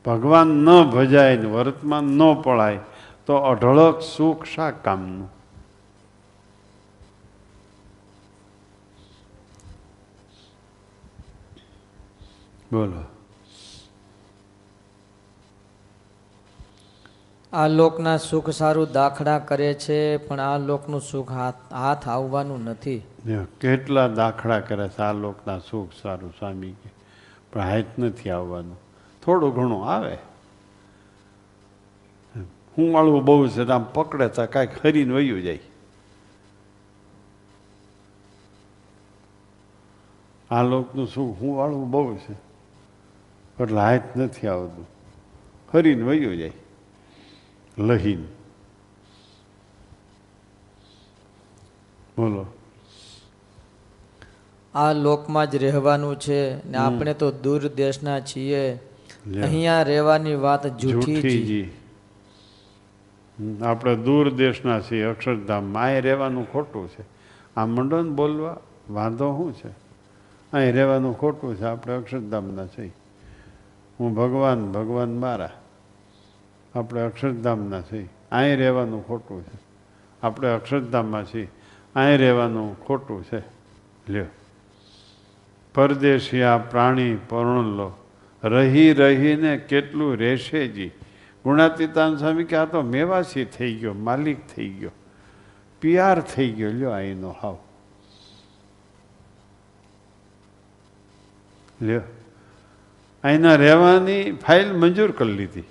ભગવાન 0.05 0.47
ન 0.47 0.83
ભજાય 0.83 1.37
ને 1.37 1.45
વર્તમાન 1.45 2.03
ન 2.03 2.41
પળાય 2.41 2.79
તો 3.25 3.35
અઢળક 3.35 4.01
સુખ 4.01 4.45
શા 4.45 4.71
કામનું? 4.71 5.29
બોલો. 12.71 13.20
આ 17.53 17.67
લોકના 17.67 18.17
સુખ 18.17 18.49
સારું 18.49 18.91
દાખલા 18.91 19.39
કરે 19.39 19.73
છે, 19.73 20.17
પણ 20.17 20.39
આ 20.39 20.57
લોકનું 20.57 21.01
સુખ 21.01 21.31
હાથ 21.31 21.73
હાથ 21.73 22.07
આવવાનું 22.07 22.61
નથી. 22.63 22.99
કેટલા 23.61 24.07
દાખલા 24.07 24.59
કરે 24.59 24.87
છે, 24.89 25.01
આ 25.01 25.13
લોકના 25.13 25.57
સુખ 25.59 25.89
સારું 26.01 26.31
સ્વામી 26.39 26.71
કે. 26.71 26.89
પણ 27.53 27.61
હાથ 27.61 27.91
નથી 27.99 28.29
આવવાનું. 28.29 28.77
થોડું 29.23 29.55
ઘણું 29.55 29.83
આવે. 29.85 30.15
હું 32.77 32.93
વાળવું 32.93 33.25
બહુ 33.25 33.47
છે 33.47 33.67
આમ 33.69 33.85
પકડે 33.93 34.27
તો 34.29 34.45
કાંઈક 34.45 34.79
હરીને 34.85 35.13
વયું 35.13 35.41
જાય. 35.41 35.59
આ 40.49 40.63
લોકનું 40.63 41.07
સુખ 41.07 41.35
હું 41.41 41.57
વાળવું 41.57 41.91
બહુ 41.91 42.15
છે, 42.15 42.33
એટલે 43.59 43.81
હાથ 43.81 44.17
નથી 44.17 44.47
આવતું. 44.47 44.87
હરીને 45.73 46.03
વયું 46.03 46.37
જાય. 46.37 46.51
લહીન. 47.81 48.23
બોલો. 52.17 52.45
આ 54.75 54.93
લોકમાં 54.93 55.51
જ 55.51 55.55
રહેવાનું 55.55 56.19
છે 56.19 56.67
ને 56.67 56.77
આપણે 56.77 57.13
તો 57.13 57.31
દૂર 57.31 57.67
દેશના 57.67 58.19
છીએ. 58.19 58.73
અહીંયા 59.41 59.81
રહેવાની 59.81 60.35
વાત 60.35 60.67
જૂઠી 60.67 61.21
છે. 61.21 61.81
આપણે 63.63 63.95
દૂર 63.95 64.33
દેશના 64.33 64.81
છીએ 64.81 65.03
અક્ષરધામમાં. 65.03 65.83
અહીં 65.83 66.01
રહેવાનું 66.01 66.51
ખોટું 66.51 66.89
છે. 66.89 67.05
આ 67.57 67.65
મંડો 67.65 68.01
ને 68.01 68.09
બોલવા 68.09 68.57
વાંધો 68.89 69.31
શું 69.31 69.53
છે? 69.53 69.69
અહીં 70.53 70.73
રહેવાનું 70.73 71.19
ખોટું 71.19 71.55
છે. 71.55 71.63
આપણે 71.63 71.93
અક્ષરધામના 71.93 72.67
છીએ. 72.67 72.93
હું 73.99 74.13
ભગવાન 74.13 74.71
ભગવાન 74.71 75.17
મારા. 75.17 75.49
આપણે 76.75 77.01
અક્ષરધામના 77.01 77.81
છીએ. 77.81 78.09
અહીં 78.31 78.57
રહેવાનું 78.57 79.07
ખોટું 79.07 79.43
છે. 79.43 79.59
આપણે 80.23 80.49
અક્ષરધામમાં 80.49 81.25
છીએ. 81.25 81.51
અહીં 81.95 82.17
રહેવાનું 82.17 82.85
ખોટું 82.85 83.23
છે. 83.23 83.39
લ્યો. 84.09 84.25
પરદેશિયા 85.75 86.57
પ્રાણી 86.57 87.17
પરણલો 87.29 87.91
રહી 88.43 88.93
રહીને 88.93 89.57
કેટલું 89.57 90.17
રહેશે 90.17 90.67
જી? 90.67 90.87
ગુણાતીતાન 91.43 92.17
સ્વામી 92.17 92.43
કે 92.43 92.55
આ 92.55 92.65
તો 92.65 92.81
મેવાસી 92.81 93.45
થઈ 93.45 93.73
ગયો, 93.73 93.93
માલિક 93.93 94.37
થઈ 94.55 94.69
ગયો. 94.69 94.91
પિયાર 95.81 96.21
થઈ 96.21 96.51
ગયો. 96.51 96.71
લ્યો 96.71 96.91
અહીંનો 96.91 97.35
હાવ. 97.41 97.57
લ્યો. 101.81 102.01
અહીંના 103.23 103.55
રહેવાની 103.55 104.31
ફાઇલ 104.31 104.73
મંજૂર 104.73 105.11
કરી 105.11 105.31
લીધી. 105.31 105.63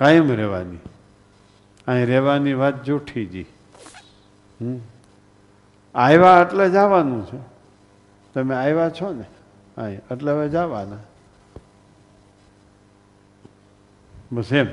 કાયમ 0.00 0.32
રહેવાની. 0.32 0.78
અહીં 1.88 2.06
રહેવાની 2.06 2.52
વાત 2.52 2.84
જૂઠી 2.84 3.26
જી 3.26 3.46
હમ. 4.60 4.78
આવ્યા 5.94 6.46
એટલે 6.46 6.70
જવાનું 6.70 7.26
છે. 7.26 7.38
તમે 8.34 8.54
આવ્યા 8.54 8.90
છો 8.90 9.12
ને? 9.12 9.24
અહીં, 9.82 9.98
એટલે 9.98 10.32
હવે 10.32 10.48
જવાના. 10.48 10.96
બસ 14.32 14.52
એમ. 14.52 14.66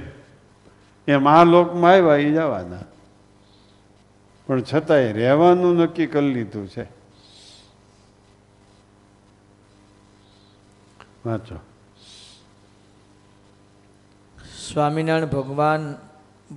એમ 1.08 1.30
આ 1.30 1.44
લોકમાં 1.44 1.92
આવ્યા 1.92 2.16
એ 2.16 2.32
જવાના. 2.32 2.80
પણ 4.48 4.62
છતાંય 4.62 5.12
રહેવાનું 5.12 5.76
નક્કી 5.76 6.08
કરી 6.08 6.34
લીધું 6.34 6.68
છે. 6.68 6.84
વાંચો. 11.26 11.60
સ્વામિનારાયણ 14.74 15.26
ભગવાન 15.26 15.96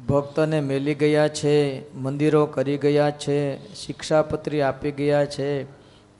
ભક્તને 0.08 0.61
મેલી 0.61 0.94
ગયા 0.94 1.28
છે, 1.28 1.84
મંદિરો 1.94 2.46
કરી 2.46 2.78
ગયા 2.78 3.11
છે, 3.11 3.74
શિક્ષાપત્રી 3.74 4.61
આપી 4.61 4.90
ગયા 4.90 5.24
છે. 5.24 5.66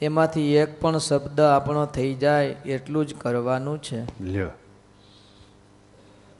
એમાંથી 0.05 0.55
એક 0.55 0.81
પણ 0.81 0.99
શબ્દ 0.99 1.41
આપણો 1.41 1.87
થઈ 1.87 2.15
જાય 2.15 2.47
એટલું 2.47 3.07
જ 3.07 3.15
કરવાનું 3.15 3.79
છે. 3.79 4.25
લ્યો. 4.25 4.51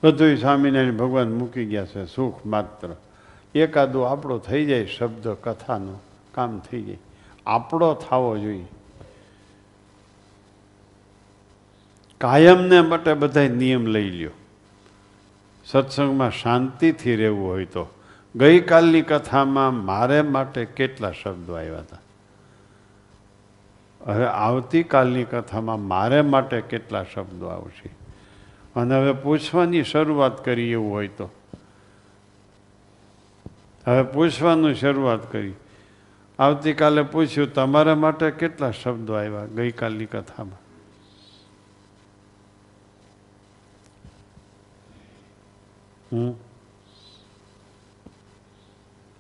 બધું 0.05 0.37
સ્વામિનારાયણ 0.37 0.97
ભગવાન 0.97 1.33
મૂકી 1.33 1.65
ગયા 1.65 1.87
છે, 1.87 2.07
સુખ 2.07 2.47
માત્ર. 2.47 2.89
એકાદું 3.55 4.11
આપણો 4.11 4.39
થઈ 4.39 4.65
જાય 4.67 4.87
શબ્દ 4.87 5.29
કથાનો, 5.29 6.01
કામ 6.35 6.59
થઈ 6.59 6.83
જાય. 6.83 6.99
આપણો 7.47 7.95
થવો 7.95 8.39
જોઈએ. 8.39 8.67
કાયમને 12.19 12.81
માટે 12.81 13.15
બધા 13.15 13.49
નિયમ 13.49 13.87
લઈ 13.87 14.11
લ્યો. 14.11 14.31
સત્સંગમાં 15.73 16.31
શાંતિથી 16.31 17.17
રહેવું 17.17 17.49
હોય 17.49 17.65
તો. 17.65 17.87
ગઈકાલની 18.37 19.03
કથામાં 19.03 19.75
મારે 19.75 20.23
માટે 20.23 20.65
કેટલા 20.65 21.13
શબ્દો 21.13 21.53
આવ્યા 21.53 21.79
હતા. 21.79 21.99
હવે 24.07 24.27
આવતીકાલની 24.27 25.25
કથામાં 25.25 25.81
મારે 25.81 26.21
માટે 26.21 26.61
કેટલા 26.61 27.05
શબ્દો 27.15 27.47
આવશે. 27.47 27.91
અને 28.77 28.95
હવે 28.95 29.13
પૂછવાની 29.13 29.83
શરૂઆત 29.83 30.45
કરી 30.45 30.71
એવું 30.71 30.91
હોય 30.91 31.09
તો. 31.09 31.31
હવે 33.87 34.03
પૂછવાનું 34.03 34.75
શરૂઆત 34.75 35.33
કરી. 35.33 35.53
આવતીકાલે 36.39 37.03
પૂછ્યું, 37.03 37.53
તમારા 37.53 37.95
માટે 37.95 38.31
કેટલા 38.31 38.71
શબ્દો 38.71 39.13
આવ્યા 39.13 39.47
ગઈકાલની 39.47 40.07
કથામાં? 40.07 40.70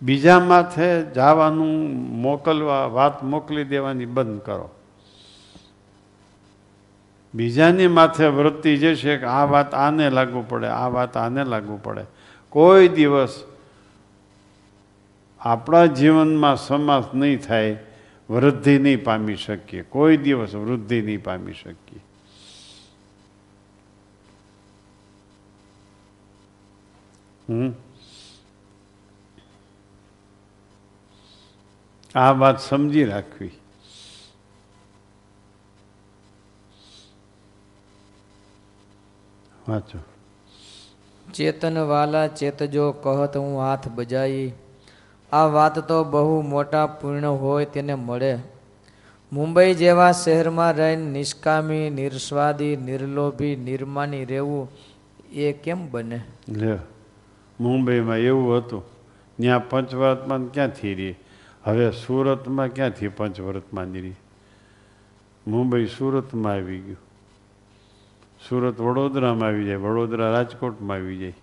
બીજા 0.03 0.41
માથે 0.41 1.03
જવાનું 1.03 1.95
મોકલવા, 2.23 2.87
વાત 2.87 3.23
મોકલી 3.23 3.65
દેવાની 3.65 4.07
બંધ 4.07 4.41
કરો. 4.41 4.71
બીજાની 7.35 7.89
માથે 7.89 8.27
વૃત્તિ 8.27 8.77
જે 8.77 8.97
છે 8.97 9.17
કે 9.17 9.25
આ 9.25 9.45
વાત 9.45 9.75
આને 9.75 10.11
લાગુ 10.11 10.45
પડે, 10.49 10.67
આ 10.67 10.89
વાત 10.89 11.17
આને 11.17 11.45
લાગુ 11.45 11.81
પડે. 11.83 12.05
કોઈ 12.49 12.89
દિવસ 12.89 13.45
આપણા 15.41 15.87
જીવનમાં 15.87 16.57
સમાસ 16.57 17.05
નહીં 17.15 17.39
થાય, 17.39 17.77
વૃદ્ધિ 18.31 18.79
નહીં 18.79 19.05
પામી 19.05 19.37
શકીએ. 19.37 19.83
કોઈ 19.83 20.17
દિવસ 20.17 20.55
વૃદ્ધિ 20.55 21.03
નહીં 21.03 21.25
પામી 21.25 21.53
શકીએ. 21.53 22.01
આ 32.15 32.33
વાત 32.33 32.61
સમજી 32.61 33.05
રાખવી. 33.05 33.51
વાંચો. 39.69 39.99
ચેતન 41.35 41.79
વાલા 41.79 42.27
ચેતજો 42.27 42.93
કહત 42.93 43.37
હું 43.37 43.61
હાથ 43.61 43.89
બજાઈ. 43.89 44.53
આ 45.33 45.45
વાત 45.45 45.79
તો 45.79 46.05
બહુ 46.05 46.41
મોટા 46.41 46.87
પૂર્ણ 46.87 47.27
હોય 47.27 47.65
તેને 47.65 47.95
મળે. 47.95 48.39
મુંબઈ 49.33 49.75
જેવા 49.75 50.13
શહેરમાં 50.13 50.73
રહીને 50.73 51.11
નિષ્કામી 51.11 51.91
નિર્સ્વાદી 51.91 52.77
નિર્લોભી 52.77 53.57
નિર્માની 53.57 54.25
રહેવું 54.25 54.69
એ 55.33 55.53
કેમ 55.53 55.91
બને? 55.91 56.21
મુંબઈમાં 57.61 58.17
એવું 58.17 58.57
હતું, 58.57 58.83
ત્યાં 59.37 59.69
પંચવર્તમાન 59.69 60.47
ક્યાંથી 60.47 60.95
રહી? 60.95 61.15
હવે 61.65 61.91
સુરતમાં 61.91 62.69
ક્યાંથી 62.69 63.09
પંચવર્તમાન 63.09 63.93
રહી? 63.93 64.15
મુંબઈ 65.47 65.87
સુરતમાં 65.87 66.53
આવી 66.53 66.79
ગયું. 66.79 66.97
સુરત 68.49 68.81
વડોદરામાં 68.81 69.49
આવી 69.49 69.65
જાય, 69.65 69.77
વડોદરા 69.77 70.33
રાજકોટમાં 70.33 70.97
આવી 70.97 71.19
જાય. 71.19 71.35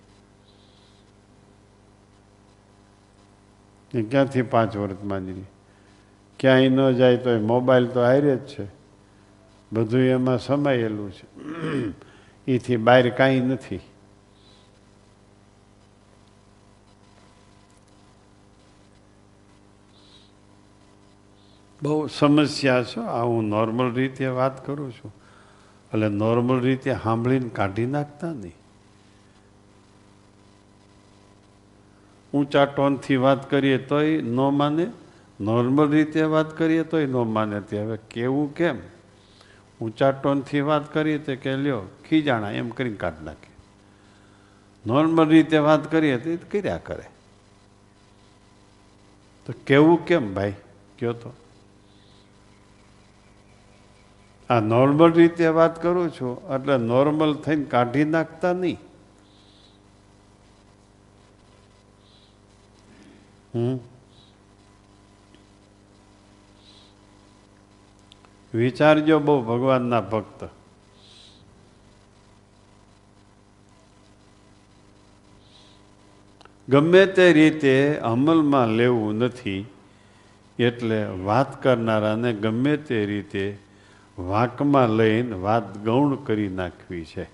એ 3.93 4.01
ક્યાંથી 4.01 4.41
પાંચ 4.41 4.77
વર્તમાન 4.77 5.25
રહી? 5.25 5.43
ક્યાંય 6.39 6.69
ન 6.69 6.91
જાય 6.91 7.17
તો 7.17 7.39
મોબાઈલ 7.39 7.87
તો 7.87 8.01
હારે 8.01 8.35
જ 8.35 8.39
છે. 8.39 8.67
બધું 9.73 9.99
એમાં 9.99 10.37
સમાયેલું 10.37 11.11
છે. 11.11 11.27
એથી 12.51 12.77
બહાર 12.77 13.09
કાંઈ 13.09 13.39
નથી. 13.39 13.79
બહુ 21.83 22.07
સમસ્યા 22.07 22.83
છે. 22.83 22.99
આ 22.99 23.23
હું 23.23 23.47
નોર્મલ 23.47 23.93
રીતે 23.93 24.27
વાત 24.27 24.65
કરું 24.65 24.91
છું. 24.91 25.13
એટલે 25.93 26.09
નોર્મલ 26.09 26.59
રીતે 26.59 26.95
સાંભળીને 27.03 27.49
કાઢી 27.49 27.85
નાખતા 27.85 28.33
નહીં. 28.33 28.53
ઊંચા 32.33 32.65
ટોનથી 32.65 33.15
વાત 33.15 33.49
કરીએ 33.49 33.77
તોય 33.77 34.21
ન 34.21 34.35
માને. 34.35 34.87
નોર્મલ 35.41 35.89
રીતે 35.89 36.21
વાત 36.21 36.57
કરીએ 36.57 36.83
તોય 36.83 37.05
ન 37.05 37.13
માને 37.13 37.61
તે. 37.61 37.81
હવે 37.81 37.97
કેવું 37.97 38.55
કેમ? 38.55 38.75
ઊંચા 39.81 40.11
ટોનથી 40.11 40.61
વાત 40.61 40.93
કરીએ 40.93 41.17
તો 41.17 41.35
કે 41.35 41.55
લ્યો, 41.55 41.81
ખીજાણા, 42.09 42.51
એમ 42.51 42.69
કરીને 42.69 42.95
કાઢી 42.95 43.25
નાખે 43.25 43.57
નોર્મલ 44.87 45.27
રીતે 45.27 45.57
વાત 45.57 45.91
કરીએ 45.91 46.17
તો 46.17 46.45
કર્યા 46.51 46.77
કરે. 46.77 47.03
તો 49.45 49.53
કેવું 49.65 50.05
કેમ 50.05 50.33
ભાઈ? 50.33 50.53
કયો 50.99 51.13
તો? 51.13 51.33
આ 54.49 54.59
નોર્મલ 54.59 55.11
રીતે 55.11 55.47
વાત 55.47 55.81
કરું 55.81 56.09
છું, 56.11 56.53
એટલે 56.55 56.77
નોર્મલ 56.77 57.33
થઈને 57.33 57.63
કાઢી 57.63 58.03
નાખતા 58.03 58.53
નહીં. 58.53 58.79
હમ? 63.55 63.79
વિચારજો 68.53 69.19
બહુ 69.19 69.41
ભગવાનના 69.41 70.01
ભક્ત. 70.01 70.43
ગમે 76.69 77.05
તે 77.05 77.33
રીતે 77.33 77.97
અમલમાં 77.97 78.67
લેવું 78.67 79.15
નથી, 79.15 79.65
એટલે 80.59 81.05
વાત 81.05 81.63
કરનારાને 81.63 82.33
ગમે 82.33 82.77
તે 82.77 83.05
રીતે 83.05 83.66
વાંકમાં 84.19 84.89
લઈને 84.89 85.31
વાત 85.31 85.77
ગૌણ 85.77 86.15
કરી 86.15 86.49
નાખવી 86.49 87.05
છે. 87.05 87.27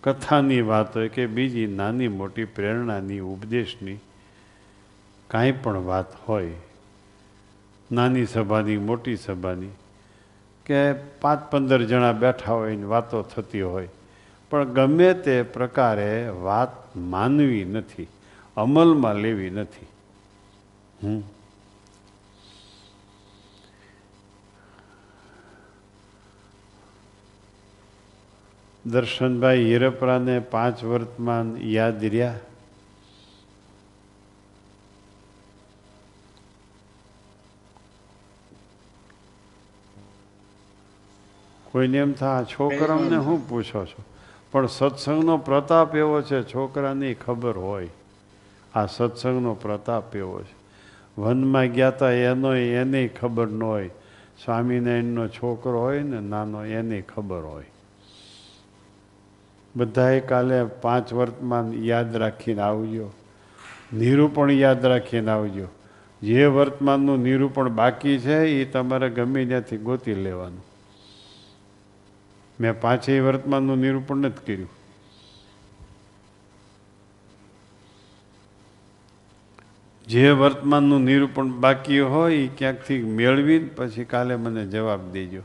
કથાની 0.00 0.60
વાત 0.60 0.96
હોય 0.96 1.08
કે 1.08 1.26
બીજી 1.26 1.66
નાની 1.66 2.08
મોટી 2.08 2.44
પ્રેરણાની, 2.44 3.20
ઉપદેશની 3.20 3.98
કાંઈ 5.28 5.52
પણ 5.52 5.76
વાત 5.76 6.28
હોય, 6.28 6.52
નાની 7.92 8.26
સભાની, 8.26 8.76
મોટી 8.76 9.16
સભાની, 9.16 9.68
કે 10.66 10.92
પાંચ 10.92 11.50
પંદર 11.50 11.84
જણા 11.84 12.12
બેઠા 12.12 12.52
હોય 12.52 12.76
ને 12.76 12.84
વાતો 12.84 13.22
થતી 13.22 13.62
હોય, 13.62 13.88
પણ 14.50 14.64
ગમે 14.64 15.14
તે 15.14 15.42
પ્રકારે 15.42 16.28
વાત 16.28 16.96
માનવી 16.96 17.64
નથી, 17.64 18.06
અમલમાં 18.56 19.14
લેવી 19.14 19.50
નથી. 19.50 19.86
હમ? 21.06 21.22
દર્શનભાઈ 28.86 29.64
હિરપરાને 29.64 30.40
પાંચ 30.40 30.84
વર્તમાન 30.84 31.56
યાદ 31.60 32.04
રહ્યા? 32.04 32.38
કોઈને 41.72 41.98
એમ 41.98 42.12
થાય 42.12 42.44
છોકરાને 42.44 43.08
શું 43.08 43.48
પૂછો 43.48 43.84
છો? 43.84 44.04
પણ 44.52 44.66
સત્સંગનો 44.66 45.36
પ્રતાપ 45.38 45.96
એવો 45.96 46.22
છે 46.22 46.42
છોકરાની 46.42 47.14
ખબર 47.14 47.58
હોય. 47.58 47.88
આ 48.74 48.86
સત્સંગનો 48.86 49.54
પ્રતાપ 49.54 50.16
એવો 50.16 50.42
છે. 50.42 50.54
વનમાં 51.20 51.66
ગયા 51.66 51.88
હતા 51.88 52.10
એનો 52.10 52.54
એની 52.54 53.08
ખબર 53.08 53.48
ન 53.48 53.62
હોય. 53.62 53.90
સ્વામિનારાયણનો 54.44 55.28
છોકરો 55.28 55.80
હોય 55.80 56.02
ને 56.02 56.20
નાનો 56.20 56.64
એની 56.64 57.02
ખબર 57.02 57.40
હોય. 57.40 57.71
બધાએ 59.76 60.20
કાલે 60.20 60.64
પાંચ 60.64 61.12
વર્તમાન 61.12 61.72
યાદ 61.74 62.16
રાખીને 62.16 62.60
આવજો. 62.60 63.12
નિરૂપણ 63.94 64.50
યાદ 64.50 64.86
રાખીને 64.86 65.30
આવજો. 65.30 65.68
જે 66.22 66.46
વર્તમાનનું 66.46 67.22
નિરૂપણ 67.22 67.68
બાકી 67.68 68.18
છે, 68.18 68.38
એ 68.38 68.64
તમારે 68.64 69.10
ગમે 69.10 69.46
ત્યાંથી 69.46 69.76
ગોતી 69.76 70.14
લેવાનું. 70.14 70.64
મેં 72.60 72.80
પાંચેય 72.80 73.20
વર્તમાનનું 73.20 73.78
નિરૂપણ 73.78 74.16
નથી 74.16 74.54
કર્યું. 74.54 74.68
જે 80.06 80.30
વર્તમાનનું 80.30 81.00
નિરૂપણ 81.00 81.46
બાકી 81.46 82.00
હોય, 82.00 82.36
એ 82.36 82.48
ક્યાંકથી 82.58 83.02
મેળવીને 83.02 83.68
પછી 83.68 84.04
કાલે 84.04 84.36
મને 84.36 84.66
જવાબ 84.66 85.12
દેજો. 85.12 85.42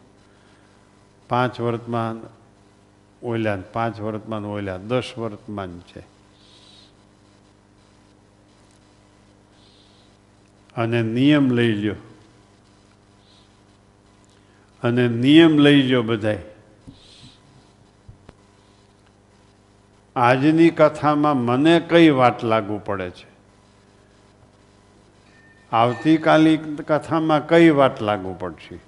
પાંચ 1.30 1.62
વર્તમાન 1.62 2.22
ઓલ્યા 3.24 3.58
પાંચ 3.74 4.02
વર્તમાન 4.02 4.46
ઓલ્યા 4.46 4.78
દસ 4.78 5.04
વર્તમાન 5.18 5.80
છે. 5.80 6.00
અને 10.76 11.02
નિયમ 11.02 11.52
લઈ 11.52 11.72
લ્યો. 11.72 11.96
અને 14.84 15.08
નિયમ 15.08 15.58
લઈ 15.58 15.82
લ્યો 15.82 16.04
બધાય. 16.04 16.44
આજની 20.16 20.70
કથામાં 20.70 21.38
મને 21.38 21.80
કઈ 21.80 22.10
વાત 22.10 22.44
લાગુ 22.44 22.82
પડે 22.86 23.10
છે? 23.10 23.38
આવતીકાલી 25.72 26.58
કથામાં 26.58 27.48
કઈ 27.48 27.70
વાત 27.70 28.02
લાગુ 28.02 28.36
પડશે? 28.40 28.87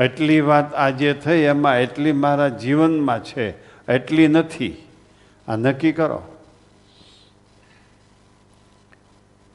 એટલી 0.00 0.40
વાત 0.40 0.74
આજે 0.74 1.12
થઈ, 1.12 1.38
એમાં 1.38 1.76
એટલી 1.76 2.12
મારા 2.12 2.48
જીવનમાં 2.48 3.24
છે, 3.24 3.50
એટલી 3.92 4.28
નથી. 4.28 4.76
આ 5.48 5.56
નક્કી 5.56 5.92
કરો. 5.92 6.22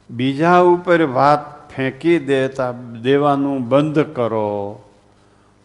બીજા 0.10 0.58
ઉપર 0.58 1.04
વાત 1.04 1.72
ફેંકી 1.72 2.20
દેતા, 2.20 2.74
દેવાનું 3.02 3.70
બંધ 3.70 4.00
કરો. 4.00 4.84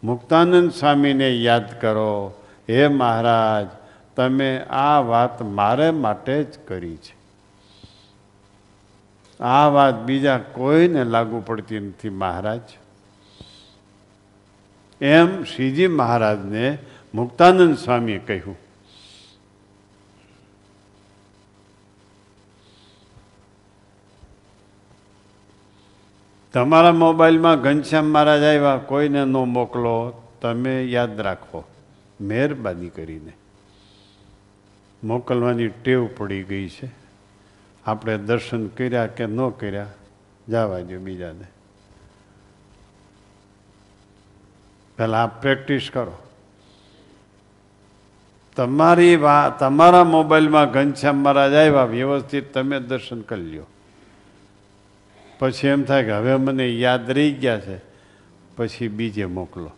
મુક્તાનંદ 0.03 0.71
સ્વામીને 0.71 1.29
યાદ 1.35 1.81
કરો, 1.81 2.33
હે 2.69 2.87
મહારાજ, 2.87 3.67
તમે 4.15 4.59
આ 4.59 4.99
વાત 4.99 5.41
મારે 5.41 5.91
માટે 5.91 6.43
જ 6.43 6.59
કરી 6.67 6.95
છે. 6.95 7.19
આ 9.43 9.67
વાત 9.67 10.01
બીજા 10.01 10.37
કોઈને 10.37 11.03
લાગુ 11.03 11.43
પડતી 11.45 11.79
નથી, 11.79 12.09
મહારાજ. 12.09 12.59
એમ 15.01 15.43
શ્રીજી 15.43 15.87
મહારાજને 15.87 16.77
મુક્તાનંદ 17.13 17.77
સ્વામીએ 17.77 18.17
કહ્યું. 18.17 18.57
તમારા 26.53 26.91
મોબાઈલમાં 26.91 27.61
ઘનશ્યામ 27.61 28.05
મહારાજ 28.05 28.43
આવ્યા, 28.43 28.77
કોઈને 28.77 29.25
ન 29.25 29.33
મોકલો, 29.33 30.21
તમે 30.41 30.85
યાદ 30.85 31.19
રાખો. 31.19 31.63
મહેરબાની 32.21 32.89
કરીને. 32.89 33.33
મોકલવાની 35.03 35.67
ટેવ 35.67 36.09
પડી 36.17 36.43
ગઈ 36.43 36.69
છે. 36.69 36.89
આપણે 37.85 38.17
દર્શન 38.17 38.67
કર્યા 38.67 39.07
કે 39.07 39.25
ન 39.25 39.49
કર્યા, 39.49 39.87
જવા 40.49 40.79
દો 40.79 40.99
બીજાને. 40.99 41.58
પહેલાં 44.99 45.41
પ્રેક્ટિસ 45.41 45.89
કરો. 45.93 46.17
તમારી 48.55 49.15
વા, 49.15 49.55
તમારા 49.59 50.03
મોબાઈલમાં 50.03 50.71
ઘનશ્યામ 50.71 51.15
મહારાજ 51.15 51.53
આવ્યા, 51.53 51.83
વ્યવસ્થિત 51.83 52.53
તમે 52.53 52.79
દર્શન 52.79 53.21
કરી 53.21 53.41
લ્યો. 53.41 53.65
પછી 55.39 55.67
એમ 55.67 55.83
થાય 55.83 56.03
કે 56.03 56.11
હવે 56.11 56.35
મને 56.35 56.69
યાદ 56.69 57.11
રહી 57.11 57.31
ગયા 57.31 57.59
છે, 57.59 57.81
પછી 58.55 58.87
બીજે 58.87 59.25
મોકલો. 59.25 59.71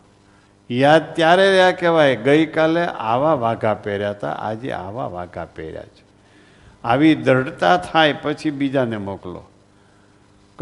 યાદ 0.70 1.14
ત્યારે 1.14 1.50
રહ્યા 1.50 1.70
કહેવાય, 1.70 2.16
ગઈકાલે 2.16 2.84
આવા 2.84 3.34
વાઘા 3.34 3.74
પહેર્યા 3.74 4.10
હતા, 4.10 4.30
આજે 4.30 4.72
આવા 4.72 5.06
વાઘા 5.06 5.44
પહેર્યા 5.44 5.82
છે. 5.82 6.04
આવી 6.84 7.14
દ્રઢતા 7.14 7.76
થાય, 7.76 8.12
પછી 8.12 8.50
બીજાને 8.50 8.96
મોકલો. 8.96 9.44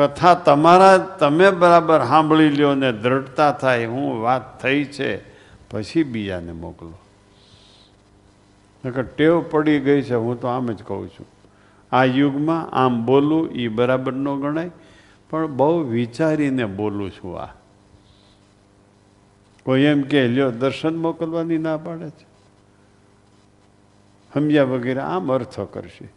કથા 0.00 0.34
તમારા, 0.34 0.98
તમે 0.98 1.50
બરાબર 1.50 1.98
સાંભળી 1.98 2.48
લ્યો 2.48 2.74
ને 2.74 2.92
દ્રઢતા 2.92 3.52
થાય, 3.52 3.86
હું 3.86 4.22
વાત 4.22 4.62
થઈ 4.62 4.84
છે, 4.84 5.16
પછી 5.70 6.02
બીજાને 6.02 6.52
મોકલો. 6.52 6.98
નકર 8.84 9.02
ટેવ 9.02 9.42
પડી 9.50 9.80
ગઈ 9.80 10.02
છે, 10.02 10.14
હું 10.14 10.40
તો 10.40 10.48
આમ 10.48 10.66
જ 10.66 10.82
કહું 10.82 11.08
છું. 11.08 11.26
આ 11.92 12.04
યુગમાં 12.04 12.70
આમ 12.70 13.06
બોલું 13.06 13.50
એ 13.50 13.68
બરાબર 13.68 14.12
ન 14.12 14.40
ગણાય, 14.40 14.70
પણ 15.30 15.46
બહુ 15.46 15.78
વિચારીને 15.78 16.64
બોલું 16.64 17.10
છું 17.10 17.40
આ. 17.40 17.48
કોઈ 19.64 19.82
એમ 19.82 20.02
કે, 20.02 20.28
લ્યો, 20.28 20.50
દર્શન 20.50 20.96
મોકલવાની 20.96 21.58
ના 21.58 21.76
પાડે 21.76 22.10
છે. 22.10 22.26
સમજ્યા 24.34 24.64
વગેરે 24.64 25.00
આમ 25.00 25.32
અર્થો 25.32 25.64
કરશે. 25.64 26.08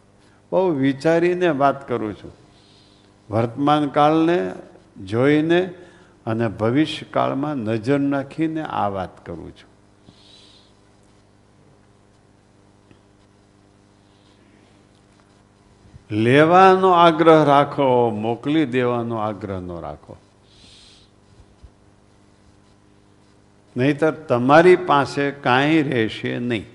બહુ 0.52 0.68
વિચારીને 0.68 1.48
વાત 1.48 1.88
કરું 1.88 2.14
છું. 2.14 2.43
વર્તમાન 3.30 3.88
કાળને 3.88 4.52
જોઈને 5.04 5.74
અને 6.26 6.48
ભવિષ્યકાળમાં 6.48 7.54
નજર 7.54 7.98
નાખીને 7.98 8.62
આ 8.62 8.88
વાત 8.88 9.26
કરું 9.26 9.50
છું. 9.50 9.74
લેવાનો 16.10 16.90
આગ્રહ 16.90 17.44
રાખો, 17.44 18.10
મોકલી 18.10 18.66
દેવાનો 18.66 19.16
આગ્રહ 19.16 19.60
ન 19.60 19.80
રાખો. 19.80 20.16
નહીતર 23.76 24.10
તમારી 24.10 24.76
પાસે 24.76 25.30
કાંઈ 25.30 25.82
રહેશે 25.82 26.38
નહીં. 26.38 26.73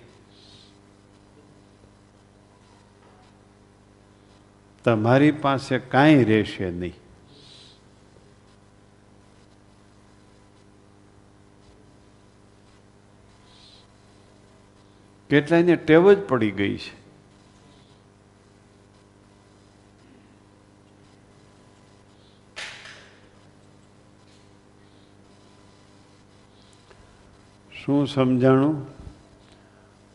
તમારી 4.89 5.31
પાસે 5.31 5.79
કાંઈ 5.79 6.23
રહેશે 6.23 6.71
નહીં. 6.71 6.93
કેટલાયને 15.29 15.75
ટેવ 15.75 16.13
જ 16.13 16.17
પડી 16.27 16.51
ગઈ 16.51 16.77
છે. 16.77 16.99
શું 27.85 28.07
સમજાણું? 28.07 28.87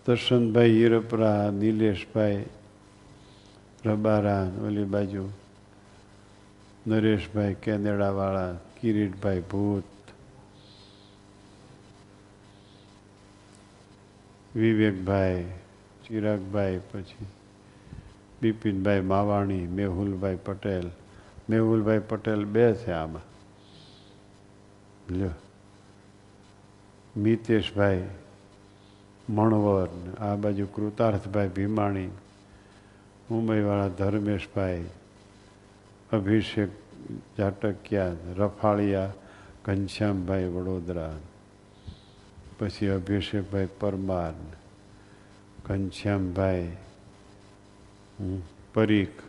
દર્શનભાઈ 0.07 0.71
હિરપરા, 0.71 1.51
નિલેશભાઈ 1.51 2.45
રબારા 3.85 4.51
ઓલી 4.65 4.85
બાજુ 4.85 5.31
નરેશભાઈ 6.87 7.55
કેનેડાવાળા, 7.55 8.53
કિરીટભાઈ 8.81 9.41
ભૂત, 9.41 9.85
વિવેકભાઈ, 14.57 15.45
ચિરાગભાઈ, 16.09 16.81
પછી 16.93 17.27
બિપિનભાઈ 18.43 19.01
માવાણી, 19.01 19.67
મેહુલભાઈ 19.67 20.39
પટેલ. 20.45 20.91
મેહુલભાઈ 21.51 21.99
પટેલ 21.99 22.45
બે 22.45 22.75
છે 22.75 22.91
આમાં. 22.91 23.23
લ્યો. 25.15 25.31
મિતેશભાઈ, 27.17 28.09
મણવર, 29.31 29.89
આ 30.21 30.37
બાજુ 30.37 30.67
કૃતાર્થભાઈ 30.67 31.49
ભીમાણી 31.49 32.09
મુંબઈવાળા 33.29 33.97
ધર્મેશભાઈ 33.99 34.85
અભિષેક 36.11 36.71
જાટકિયા 37.39 38.35
રફાળિયા 38.39 39.13
ઘનશ્યામભાઈ 39.65 40.51
વડોદરા 40.51 41.15
પછી 42.59 42.91
અભિષેકભાઈ 42.91 43.71
પરમાર 43.81 44.35
ઘનશ્યામભાઈ 45.67 46.69
હમ, 48.19 48.39
પરીખ 48.75 49.21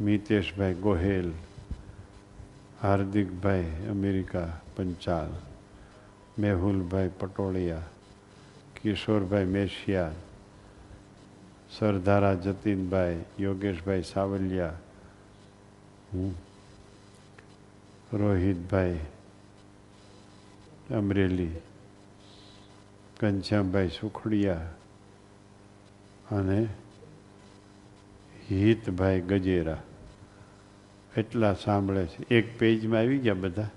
મિતેશભાઈ 0.00 0.80
ગોહેલ 0.80 1.30
હાર્દિકભાઈ 2.82 3.68
અમેરિકા 3.90 4.48
પંચાલ 4.76 5.32
મેહુલભાઈ 6.38 7.12
પટોળિયા 7.18 7.88
કિશોરભાઈ 8.76 9.46
મેશિયા 9.48 10.12
સરદારા 11.78 12.34
જતીનભાઈ, 12.34 13.24
યોગેશભાઈ 13.40 14.02
સાવલિયા. 14.02 14.76
રોહિતભાઈ 18.12 18.98
અમરેલી, 20.94 21.54
ઘનશ્યામભાઈ 23.20 23.88
સુખડિયા 23.88 24.66
અને 26.36 26.58
હિતભાઈ 28.50 29.20
ગજેરા 29.20 29.80
એટલા 31.16 31.54
સાંભળે 31.54 32.06
છે 32.06 32.20
એક 32.34 32.58
પેજમાં 32.58 33.00
આવી 33.00 33.18
ગયા 33.18 33.34
બધા. 33.34 33.70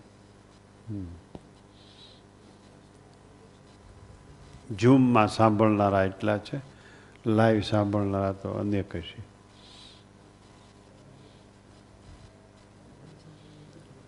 ઝૂમમાં 4.79 5.27
સાંભળનારા 5.27 6.05
એટલા 6.05 6.37
છે 6.37 6.72
લાઈવ 7.25 7.61
સાંભળનારા 7.61 8.31
તો 8.31 8.51
અનેક 8.51 8.89
છે 8.89 9.21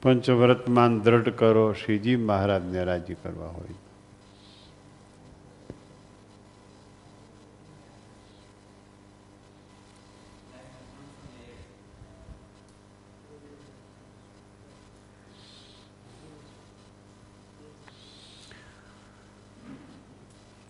પંચવ્રતમાન 0.01 0.99
દ્રઢ 0.99 1.29
કરો 1.29 1.73
શ્રીજી 1.73 2.15
મહારાજને 2.15 2.83
રાજી 2.83 3.13
કરવા 3.23 3.47
હોય. 3.47 3.84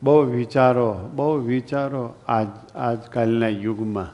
બહુ 0.06 0.22
વિચારો 0.22 0.96
બહુ 1.16 1.36
વિચારો 1.36 2.14
આજ, 2.28 2.48
આજકાલના 2.76 3.48
યુગમાં. 3.48 4.08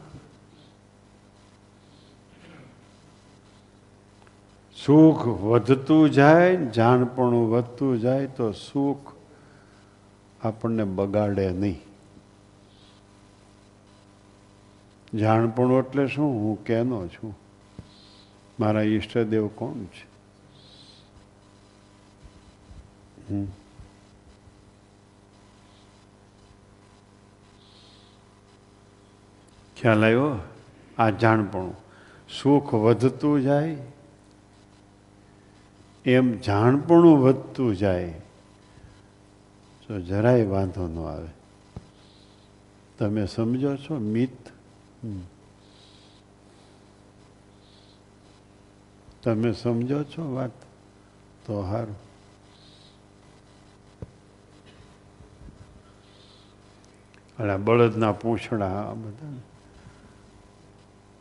સુખ 4.85 5.27
વધતું 5.27 6.11
જાય, 6.11 6.55
જાણપણું 6.55 7.51
વધતું 7.51 7.99
જાય 7.99 8.27
તો 8.27 8.51
સુખ 8.51 9.13
આપણને 10.41 10.83
બગાડે 10.83 11.51
નહીં. 11.51 11.81
જાણપણું 15.17 15.79
એટલે 15.79 16.07
શું? 16.07 16.33
હું 16.33 16.63
કેનો 16.63 17.07
છું? 17.07 17.37
મારા 18.59 18.81
ઈષ્ટદેવ 18.81 19.47
કોણ 19.47 19.83
છે? 19.83 20.07
હમ. 23.33 23.60
ખ્યાલ 29.81 30.05
આવ્યો 30.05 30.39
આ 30.97 31.09
જાણપણું. 31.09 31.75
સુખ 32.41 32.73
વધતું 32.73 33.41
જાય, 33.41 33.77
એમ 36.05 36.39
જાણપણું 36.39 37.21
વધતું 37.21 37.75
જાય, 37.75 38.13
તો 39.87 39.99
જરાય 40.01 40.45
વાંધો 40.45 40.87
ન 40.87 40.97
આવે. 40.99 41.27
તમે 42.97 43.25
સમજો 43.25 43.75
છો, 43.77 43.99
મિત? 43.99 44.39
તમે 49.23 49.51
સમજો 49.53 50.03
છો 50.03 50.33
વાત? 50.33 50.51
તો 51.45 51.61
સારું 51.63 51.99
અને 57.39 57.57
બળદના 57.57 58.11
પૂંછડા, 58.11 58.73
આ 58.81 58.93
બધા 58.93 59.50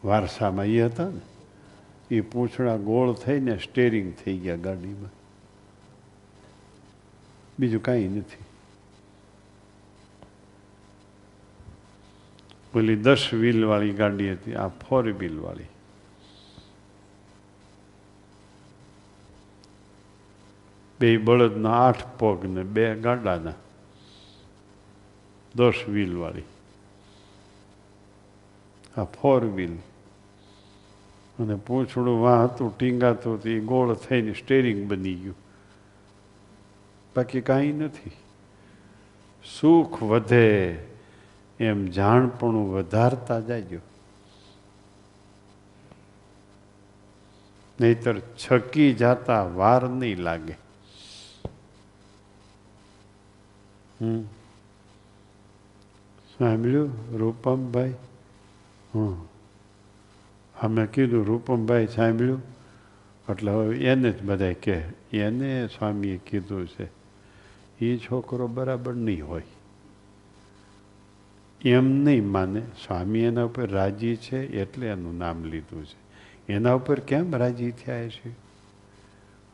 વારસામાં 0.04 0.66
એ 0.66 0.82
હતા 0.82 1.08
ને 1.08 1.20
એ 2.10 2.20
પૂંછડા 2.20 2.76
ગોળ 2.76 3.14
થઈને 3.14 3.58
સ્ટેરિંગ 3.58 4.14
થઈ 4.24 4.36
ગયા 4.38 4.56
ગાડીમાં. 4.56 5.10
બીજું 7.58 7.82
કાંઈ 7.82 8.08
નથી. 8.08 8.44
પેલી 12.72 12.96
દસ 12.96 13.28
વ્હીલવાળી 13.32 13.92
ગાડી 13.92 14.32
હતી, 14.32 14.54
આ 14.54 14.68
ફોર 14.68 15.04
વ્હીલવાળી 15.12 15.68
બે 21.00 21.16
બળદના 21.16 21.76
આઠ 21.86 22.06
પગ 22.18 22.44
ને 22.44 22.62
બે 22.62 22.94
ગાડાના. 22.94 23.58
દસ 25.54 25.84
વ્હીલવાળી 25.88 26.48
આ 28.96 29.04
ફોર 29.04 29.44
વ્હીલ 29.44 29.76
અને 31.40 31.54
પૂંછડું 31.54 32.20
વાં 32.20 32.44
હતું 32.44 32.78
ટીંગાતું 32.78 33.34
હતું, 33.34 33.52
એ 33.52 33.60
ગોળ 33.60 33.94
થઈને 33.94 34.32
સ્ટેરિંગ 34.32 34.90
બની 34.90 35.14
ગયું. 35.14 35.36
બાકી 37.16 37.40
કાંઈ 37.40 37.72
નથી. 37.72 38.10
સુખ 39.60 40.02
વધે 40.02 40.78
એમ 41.60 41.86
જાણપણું 41.86 42.72
વધારતા 42.72 43.40
જાયજો 43.40 43.78
નહીતર 47.80 48.18
છકી 48.18 48.94
જાતા 48.94 49.42
વાર 49.42 49.88
નહીં 49.88 50.18
લાગે. 50.18 50.56
હમ. 54.00 54.22
સાંભળ્યું? 56.38 57.18
રૂપમભાઈ? 57.18 57.90
હં 58.94 59.26
અમે 60.60 60.86
કીધું, 60.86 61.26
રૂપમભાઈ 61.26 61.86
સાંભળ્યું? 61.86 62.42
એટલે 63.30 63.52
હવે 63.52 63.76
એને 63.76 64.10
જ 64.10 64.22
બધા 64.22 64.52
કહે, 64.52 64.84
એને 65.12 65.66
સ્વામીએ 65.66 66.16
કીધું 66.16 66.68
છે 66.68 66.88
એ 67.80 67.96
છોકરો 67.96 68.46
બરાબર 68.46 68.94
નહીં 68.94 69.28
હોય. 69.28 69.42
એમ 71.64 71.90
નહીં 71.90 72.26
માને, 72.26 72.60
સ્વામી 72.60 73.18
એના 73.18 73.42
ઉપર 73.42 73.70
રાજી 73.70 74.16
છે 74.16 74.60
એટલે 74.60 74.86
એનું 74.86 75.18
નામ 75.18 75.44
લીધું 75.44 75.86
છે. 75.86 76.10
એના 76.52 76.72
ઉપર 76.72 77.00
કેમ 77.00 77.36
રાજી 77.36 77.70
થયા 77.70 78.08
છે? 78.08 78.30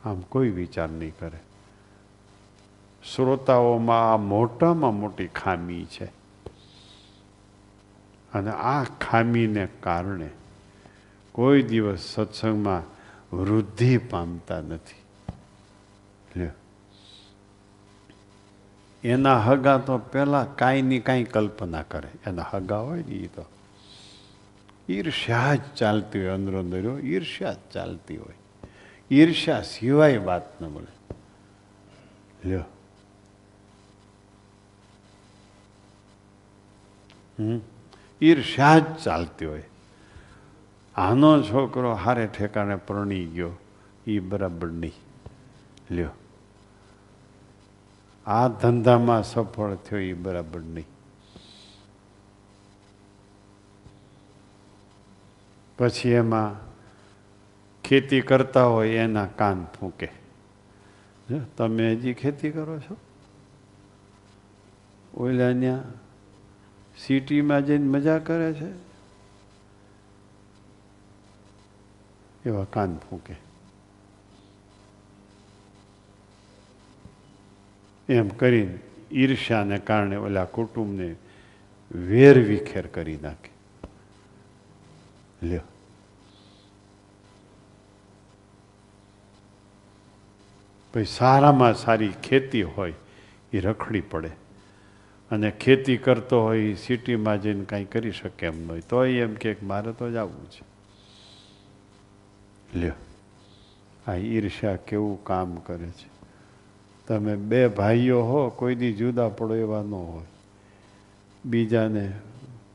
આમ 0.05 0.19
કોઈ 0.19 0.49
વિચાર 0.49 0.89
નહીં 0.89 1.11
કરે. 1.19 1.39
શ્રોતાઓમાં 3.15 4.13
આ 4.13 4.17
મોટામાં 4.17 4.99
મોટી 4.99 5.27
ખામી 5.27 5.85
છે. 5.85 6.05
અને 8.33 8.49
આ 8.49 8.83
ખામીને 8.83 9.67
કારણે 9.79 10.29
કોઈ 11.37 11.61
દિવસ 11.61 11.99
સત્સંગમાં 11.99 12.81
વૃદ્ધિ 13.35 13.97
પામતા 13.97 14.61
નથી. 14.61 15.07
એના 19.03 19.39
હગા 19.39 19.77
તો 19.77 19.97
પહેલાં 19.97 20.55
કાંઈ 20.55 20.81
કાંઈની 20.81 20.99
કાંઈ 20.99 21.23
કલ્પના 21.23 21.81
કરે. 21.81 22.09
એના 22.25 22.41
હગા 22.41 22.77
હોય 22.77 23.03
ને 23.07 23.15
એ 23.15 23.27
તો. 23.27 23.45
ઈર્ષ્યા 24.89 25.55
જ 25.55 25.61
ચાલતી 25.75 26.19
હોય 26.19 26.29
અંદરો 26.29 26.59
અંદર. 26.59 26.99
ઈર્ષ્યા 26.99 27.53
જ 27.53 27.57
ચાલતી 27.73 28.17
હોય. 28.17 28.67
ઈર્ષ્યા 29.11 29.61
સિવાય 29.61 30.17
વાત 30.17 30.61
ન 30.61 30.65
મળે. 30.65 31.15
લ્યો. 32.49 32.63
ઈર્ષ્યા 38.21 38.79
જ 38.79 38.83
ચાલતી 39.03 39.45
હોય. 39.45 39.63
આનો 40.97 41.43
છોકરો 41.43 41.93
હારે 41.93 42.27
ઠેકાણે 42.27 42.75
પરણી 42.75 43.25
ગયો. 43.25 43.51
એ 44.07 44.19
બરાબર 44.19 44.71
નહીં. 44.71 44.93
લ્યો. 45.91 46.09
આ 48.25 48.47
ધંધામાં 48.47 49.23
સફળ 49.23 49.75
થયો 49.75 49.99
એ 49.99 50.13
બરાબર 50.13 50.61
નહીં. 50.61 50.85
પછી 55.77 56.09
એમાં 56.09 56.55
ખેતી 57.83 58.21
કરતા 58.21 58.63
હોય, 58.63 58.89
એના 58.89 59.25
કાન 59.25 59.67
ફૂંકે. 59.79 60.09
તમે 61.57 61.91
હજી 61.93 62.13
ખેતી 62.13 62.51
કરો 62.51 62.79
છો? 62.79 62.97
ઓલા 65.17 65.51
ત્યાં 65.51 65.83
સિટીમાં 66.97 67.65
જઈને 67.65 67.87
મજા 67.87 68.19
કરે 68.19 68.53
છે? 68.53 68.86
એવા 72.47 72.63
કાન 72.63 72.97
ફૂંકે. 72.97 73.35
એમ 78.09 78.27
કરીને 78.27 78.79
ઈર્ષ્યાને 79.11 79.77
કારણે 79.77 80.15
ઓલા 80.15 80.45
કુટુંબને 80.45 81.15
વેર 81.91 82.39
વિખેર 82.39 82.87
કરી 82.87 83.17
નાખે. 83.17 83.49
લ્યો. 85.47 85.61
પછી 90.93 91.05
સારામાં 91.05 91.73
સારી 91.73 92.11
ખેતી 92.23 92.63
હોય 92.63 92.93
એ 93.53 93.59
રખડી 93.59 94.01
પડે. 94.01 94.31
અને 95.31 95.51
ખેતી 95.51 95.97
કરતો 95.97 96.43
હોય 96.43 96.59
એ 96.59 96.73
સિટીમાં 96.73 97.41
જઈને 97.41 97.65
કાંઈ 97.65 97.85
કરી 97.85 98.11
શકે 98.11 98.45
એમ 98.45 98.67
નહીં 98.67 98.87
તો 98.89 99.05
એમ 99.05 99.33
કે 99.33 99.55
મારે 99.63 99.91
તો 99.91 100.11
જ 100.11 100.15
આવવું 100.15 100.49
છે. 100.51 100.66
લ્યો. 102.75 102.93
આ 104.07 104.15
ઈર્ષ્યા 104.15 104.75
કેવું 104.75 105.23
કામ 105.23 105.55
કરે 105.55 105.89
છે? 105.89 106.17
તમે 107.07 107.35
બે 107.35 107.67
ભાઈઓ 107.67 108.21
હો 108.23 108.49
કોઈ 108.49 108.75
દી 108.75 108.93
જુદા 108.93 109.29
પડો 109.29 109.55
એવા 109.55 109.83
ન 109.83 109.93
હોય. 109.93 110.25
બીજાને 111.45 112.13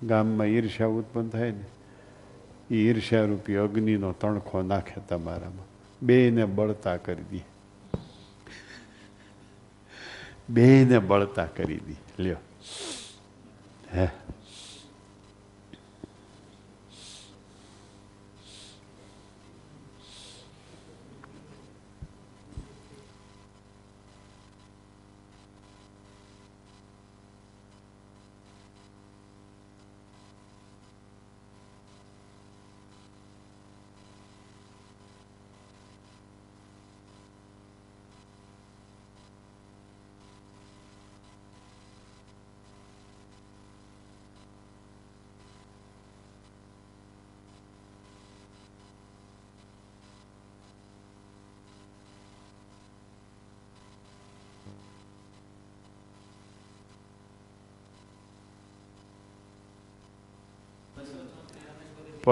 ગામમાં 0.02 0.47
ઈર્ષ્યા 0.47 0.86
ઉત્પન્ન 0.86 1.28
થાય 1.28 1.51
ને 1.51 1.64
એ 2.70 2.74
ઈર્ષારૂપી 2.74 3.55
અગ્નિનો 3.55 4.12
તણખો 4.12 4.62
નાખે 4.62 5.01
તમારામાં. 5.09 5.66
બેને 6.02 6.44
બળતા 6.44 6.97
કરી 6.97 7.23
દે. 7.23 7.40
બેને 10.51 10.98
બળતા 10.98 11.47
કરી 11.47 11.77
દે. 11.77 12.23
લ્યો. 12.23 12.36
હે? 13.94 14.09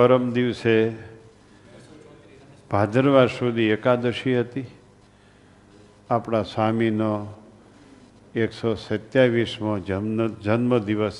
પરમ 0.01 0.32
દિવસે 0.32 0.93
ભાદરવા 2.70 3.27
સુધી 3.27 3.70
એકાદશી 3.70 4.40
હતી. 4.40 4.64
આપણા 6.10 6.43
સ્વામીનો 6.43 7.27
એકસો 8.35 8.74
સત્યાવીસમો 8.74 9.78
જન્મ, 9.78 10.36
જન્મદિવસ 10.40 11.18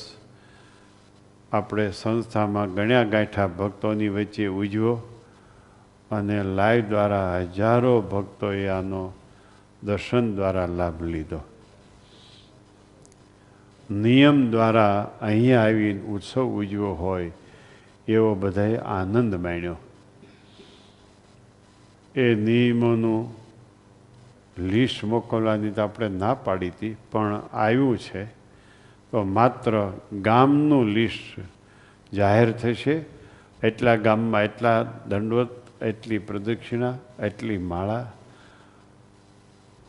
આપણે 1.52 1.90
સંસ્થામાં 1.90 2.73
ગણ્યા 2.74 3.05
ગાંઠા 3.05 3.47
ભક્તોની 3.47 4.09
વચ્ચે 4.09 4.47
ઉજવો 4.47 4.94
અને 6.11 6.43
લાઈવ 6.43 6.89
દ્વારા 6.89 7.39
હજારો 7.39 8.01
ભક્તોએ 8.01 8.69
આનો 8.69 9.12
દર્શન 9.82 10.36
દ્વારા 10.36 10.66
લાભ 10.66 11.02
લીધો. 11.02 11.40
નિયમ 13.90 14.51
દ્વારા 14.51 14.97
અહીંયા 15.20 15.62
આવીને 15.62 16.01
ઉત્સવ 16.01 16.40
ઉજવો 16.40 16.94
હોય 16.94 17.31
એવો 18.11 18.35
બધાએ 18.35 18.77
આનંદ 18.77 19.35
માણ્યો. 19.35 19.77
એ 22.15 22.35
નિયમોનું 22.35 23.41
લિસ્ટ 24.59 25.05
મોકલવાની 25.05 25.70
તો 25.70 25.82
આપણે 25.82 26.09
ના 26.09 26.35
પાડી 26.35 26.69
હતી, 26.69 26.97
પણ 27.12 27.43
આવ્યું 27.53 27.99
છે. 27.99 28.24
તો 29.11 29.23
માત્ર 29.23 29.93
ગામનું 30.23 30.87
લિસ્ટ 30.87 31.41
જાહેર 32.15 32.53
થશે. 32.53 33.05
એટલા 33.62 33.97
ગામમાં 33.97 34.43
એટલા 34.43 34.82
દંડવત, 35.09 35.82
એટલી 35.82 36.19
પ્રદક્ષિણા, 36.19 36.99
એટલી 37.23 37.59
માળા. 37.59 38.12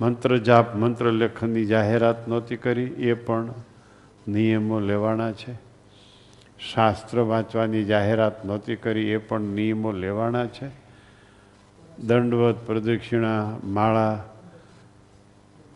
મંત્ર 0.01 0.37
જાપ, 0.37 0.75
મંત્ર 0.75 1.11
લેખનની 1.11 1.65
જાહેરાત 1.65 2.27
નહોતી 2.27 2.57
કરી, 2.57 2.83
એ 2.83 3.13
પણ 3.13 3.53
નિયમો 4.27 4.79
લેવાના 4.79 5.31
છે. 5.31 5.70
શાસ્ત્ર 6.73 7.19
વાંચવાની 7.19 7.83
જાહેરાત 7.83 8.45
નહોતી 8.45 8.75
કરી, 8.75 9.07
એ 9.07 9.17
પણ 9.17 9.41
નિયમો 9.41 9.91
લેવાના 9.91 10.45
છે. 10.45 10.69
દંડવત, 11.99 12.55
પ્રદક્ષિણા, 12.65 13.57
માળા 13.63 14.23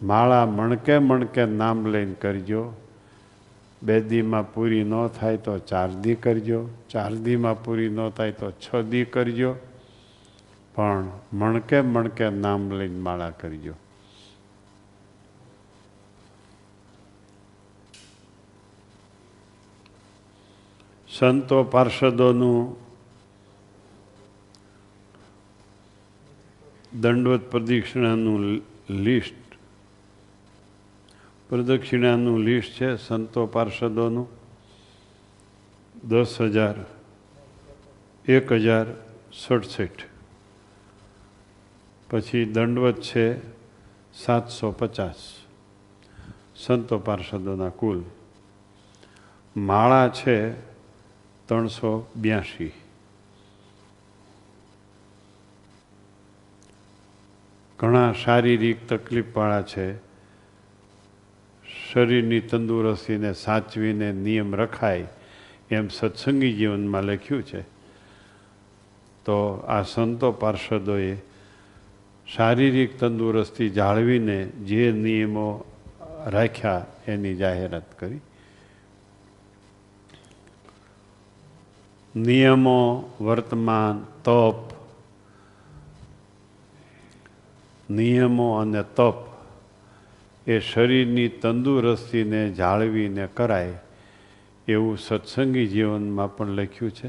માળા 0.02 0.46
મણકે 0.46 0.98
મણકે 0.98 1.46
નામ 1.46 1.86
લઈને 1.86 2.14
કરજો. 2.14 2.74
બે 3.84 4.02
દીમાં 4.02 4.54
પૂરી 4.54 4.84
ન 4.84 5.08
થાય 5.08 5.38
તો 5.38 5.58
ચાર 5.60 5.90
દી 5.90 6.16
કરજો. 6.16 6.70
ચાર 6.90 7.14
દીમાં 7.14 7.64
પૂરી 7.64 7.90
ન 7.90 8.10
થાય 8.10 8.32
તો 8.32 8.52
છ 8.52 8.76
દી 8.76 9.06
કરજો. 9.06 9.56
પણ 10.76 11.08
મણકે 11.34 11.82
મણકે 11.82 12.30
નામ 12.30 12.72
લઈને 12.72 13.00
માળા 13.00 13.30
કરજો. 13.30 13.74
સંતો 21.20 21.64
પાર્ષદોનું 21.64 22.76
દંડવત 27.02 27.42
પ્રદક્ષિણાનું 27.52 28.62
લિસ્ટ 28.90 29.56
પ્રદક્ષિણાનું 31.50 32.40
લિસ્ટ 32.40 32.72
છે 32.72 32.96
સંતો 32.96 33.46
પાર્ષદોનું 33.46 34.28
દસ 36.08 36.42
હજાર. 36.42 36.76
એક 38.26 38.52
હજાર 38.52 38.86
સડસઠ. 39.34 39.90
પછી 42.10 42.46
દંડવત 42.46 43.02
છે, 43.02 43.40
સાતસો 44.14 44.72
પચાસ. 44.72 45.46
સંતો 46.56 47.00
પાર્ષદોના 47.00 47.70
કુલ. 47.70 48.04
માળા 49.58 50.10
છે 50.10 50.75
ત્રણસો 51.48 52.12
બ્યાસી 52.22 52.72
ઘણા 57.80 58.12
શારીરિક 58.12 58.90
તકલીફવાળા 58.90 59.62
છે. 59.62 59.98
શરીરની 61.94 62.40
તંદુરસ્તીને 62.40 63.34
સાચવીને 63.34 64.12
નિયમ 64.12 64.56
રખાય 64.56 65.08
એમ 65.72 65.88
સત્સંગી 65.88 66.54
જીવનમાં 66.54 67.04
લખ્યું 67.04 67.44
છે. 67.44 67.62
તો 69.26 69.66
આ 69.68 69.82
સંતો 69.82 70.32
પાર્ષદોએ 70.32 71.18
શારીરિક 72.36 73.00
તંદુરસ્તી 73.00 73.70
જાળવીને 73.70 74.46
જે 74.46 74.92
નિયમો 74.92 75.66
રાખ્યા 76.26 76.86
એની 77.08 77.36
જાહેરાત 77.36 78.00
કરી. 78.00 78.20
નિયમો, 82.16 83.10
વર્તમાન, 83.22 84.06
તપ. 84.24 84.76
નિયમો 87.94 88.56
અને 88.56 88.84
તપ 88.84 89.14
એ 90.48 90.60
શરીરની 90.60 91.30
તંદુરસ્તીને 91.30 92.52
જાળવીને 92.52 93.28
કરાય 93.28 93.80
એવું 94.68 94.98
સત્સંગી 94.98 95.68
જીવનમાં 95.68 96.36
પણ 96.36 96.48
લખ્યું 96.48 96.92
છે 96.92 97.08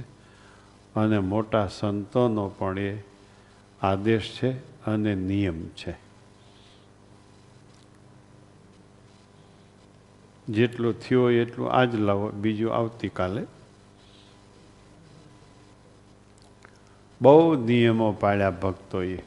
અને 0.97 1.19
મોટા 1.19 1.67
સંતોનો 1.67 2.49
પણ 2.49 2.79
એ 2.79 3.03
આદેશ 3.83 4.39
છે 4.43 4.53
અને 4.85 5.15
નિયમ 5.15 5.69
છે. 5.69 5.95
જેટલું 10.49 11.01
થયો 11.01 11.31
એટલું 11.31 11.73
આજ 11.73 11.95
લાવો, 11.95 12.31
બીજું 12.31 12.75
આવતીકાલે. 12.75 13.56
બહુ 17.23 17.55
નિયમો 17.55 18.13
પાડ્યા 18.13 18.51
ભક્તોએ. 18.51 19.19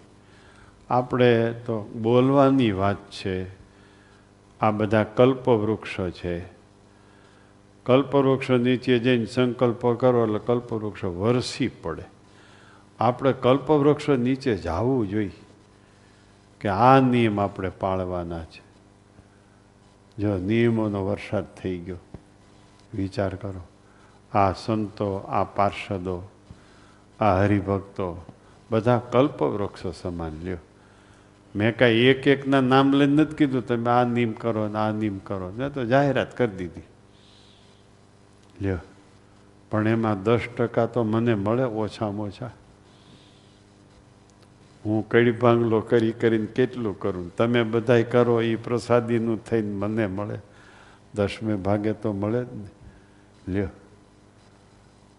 આપણે 0.90 1.54
તો 1.54 1.90
બોલવાની 2.02 2.72
વાત 2.72 3.12
છે. 3.12 3.44
આ 4.62 4.72
બધા 4.72 5.04
કલ્પવૃક્ષો 5.04 6.10
છે. 6.10 6.40
કલ્પવૃક્ષો 7.84 8.58
નીચે 8.58 9.00
જઈને 9.00 9.26
સંકલ્પ 9.26 9.94
કરો 9.94 10.26
એટલે 10.26 10.40
કલ્પવૃક્ષો 10.40 11.20
વરસી 11.20 11.68
પડે. 11.68 12.04
આપણે 13.00 13.34
કલ્પવૃક્ષો 13.34 14.16
નીચે 14.16 14.56
જવું 14.56 15.08
જોઈએ 15.08 15.32
કે 16.62 16.70
આ 16.70 17.00
નિયમ 17.00 17.40
આપણે 17.40 17.70
પાળવાના 17.70 18.44
છે. 18.44 18.70
જો 20.18 20.38
નિયમોનો 20.38 21.06
વરસાદ 21.06 21.56
થઈ 21.56 21.78
ગયો, 21.78 21.98
વિચાર 22.94 23.36
કરો. 23.36 23.62
આ 24.40 24.52
સંતો, 24.52 25.18
આ 25.18 25.44
પાર્ષદો 25.44 26.30
આ 27.20 27.40
હરિભક્તો 27.40 28.26
બધા 28.72 28.98
કલ્પવૃક્ષો 28.98 29.92
સમાન 29.92 30.32
લ્યો. 30.44 30.58
મેં 31.56 31.78
કાંઈ 31.78 31.92
એક 31.92 32.28
એકના 32.28 32.62
નામ 32.62 32.94
લઈને 32.94 33.14
નથી 33.14 33.36
કીધું, 33.36 33.68
તમે 33.68 33.90
આ 33.90 34.04
નિયમ 34.04 34.32
કરો 34.32 34.68
ને 34.68 34.78
આ 34.78 34.92
નિયમ 34.92 35.18
કરો 35.18 35.52
ને 35.52 35.70
તો 35.70 35.86
જાહેરાત 35.86 36.38
કરી 36.38 36.56
દીધી. 36.56 36.82
લ્યો. 38.62 38.78
પણ 39.72 39.88
એમાં 39.88 40.24
દસ 40.24 40.40
ટકા 40.58 40.86
તો 40.86 41.04
મને 41.04 41.36
મળે 41.36 41.64
ઓછામાં 41.64 42.28
ઓછા. 42.28 42.52
હું 44.86 45.10
કડી 45.10 45.32
ભાંગલો 45.32 45.80
કરી 45.80 46.12
કરીને 46.12 46.46
કેટલું 46.46 47.00
કરું? 47.00 47.36
તમે 47.36 47.64
બધાય 47.64 48.04
કરો 48.04 48.42
એ 48.42 48.56
પ્રસાદીનું 48.56 49.44
થઈને 49.46 49.74
મને 49.74 50.08
મળે. 50.08 50.40
દસમે 51.16 51.56
ભાગે 51.56 51.94
તો 51.94 52.14
મળે 52.14 52.44
જ 52.44 52.48
ને. 52.54 52.68
લ્યો. 53.52 53.68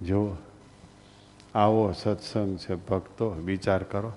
જુઓ. 0.06 0.49
આવો 1.55 1.93
સત્સંગ 1.93 2.59
છે, 2.59 2.74
ભક્તો, 2.74 3.31
વિચાર 3.31 3.82
કરો. 3.82 4.12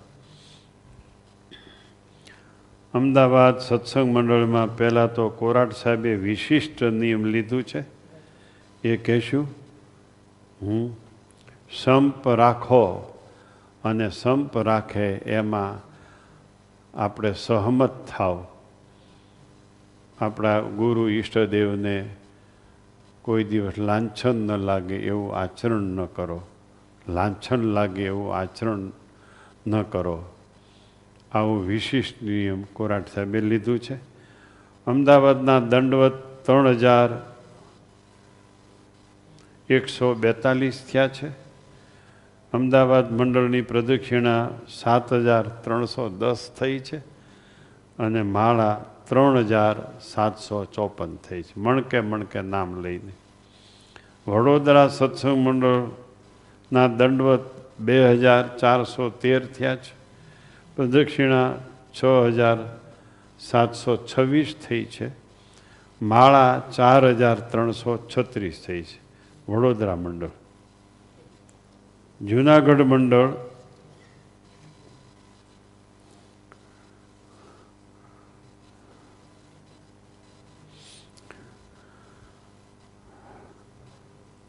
અમદાવાદ 2.93 3.59
સત્સંગ 3.59 4.13
મંડળમાં 4.13 4.77
પહેલાં 4.77 5.13
તો 5.13 5.29
કોરાટ 5.29 5.71
સાહેબે 5.71 6.15
વિશિષ્ટ 6.15 6.83
નિયમ 6.83 7.25
લીધું 7.25 7.63
છે. 7.63 7.83
એ 8.83 8.97
કહેશું, 8.97 9.47
હું 10.61 10.97
સંપ 11.83 12.27
રાખો 12.27 13.13
અને 13.83 14.09
સંપ 14.09 14.57
રાખે 14.57 15.13
એમાં 15.13 15.93
આપણે 16.97 17.33
સહમત 17.33 18.07
થાવ. 18.07 18.45
આપણા 20.21 20.59
ગુરુ 20.59 21.09
ઈષ્ટદેવને 21.09 22.15
કોઈ 23.21 23.43
દિવસ 23.43 23.77
લાંછન 23.77 24.35
ન 24.35 24.57
લાગે 24.57 24.95
એવું 24.95 25.35
આચરણ 25.35 25.81
ન 25.81 26.05
કરો. 26.05 26.41
લાંછન 27.09 27.57
લાગે 27.57 28.05
એવું 28.05 28.35
આચરણ 28.35 28.91
ન 29.67 29.81
કરો. 29.81 30.23
આવું 31.31 31.67
વિશિષ્ટ 31.67 32.23
નિયમ 32.23 32.63
કોરાટ 32.63 33.07
સાહેબે 33.07 33.41
લીધું 33.41 33.79
છે. 33.79 33.95
અમદાવાદના 34.87 35.59
દંડવત 35.59 36.45
ત્રણ 36.45 36.67
હજાર 36.67 37.09
એકસો 39.69 40.13
બેતાલીસ 40.13 40.83
થયા 40.91 41.07
છે. 41.07 41.27
અમદાવાદ 42.53 43.11
મંડળની 43.11 43.61
પ્રદક્ષિણા 43.61 44.49
સાત 44.69 45.13
હજાર 45.13 45.47
ત્રણસો 45.47 46.09
દસ 46.09 46.51
થઈ 46.59 46.79
છે 46.79 46.97
અને 47.99 48.21
માળા 48.21 48.85
ત્રણ 49.09 49.37
હજાર 49.37 49.75
સાતસો 50.01 50.65
ચોપન 50.65 51.15
થઈ 51.15 51.41
છે. 51.41 51.59
મણકે 51.59 51.99
મણકે 51.99 52.41
નામ 52.41 52.81
લઈને. 52.81 53.11
વડોદરા 54.27 54.87
સત્સંગ 54.87 55.37
મંડળ 55.37 56.02
ના 56.73 56.87
દંડવત 56.87 57.39
બે 57.79 58.11
હજાર 58.11 58.57
ચારસો 58.57 59.09
તેર 59.09 59.45
થયા 59.45 59.75
છે. 59.75 59.93
પ્રદક્ષિણા 60.75 61.53
છ 61.93 62.05
હજાર 62.27 62.57
સાતસો 63.39 63.97
છવ્વીસ 63.97 64.55
થઈ 64.67 64.85
છે. 64.85 65.09
માળા 66.01 66.61
ચાર 66.75 67.05
હજાર 67.05 67.39
ત્રણસો 67.39 68.07
છત્રીસ 68.17 68.63
થઈ 68.67 68.81
છે. 68.81 69.03
વડોદરા 69.51 69.95
મંડળ. 69.95 70.29
જુનાગઢ 72.21 72.81
મંડળ 72.81 73.29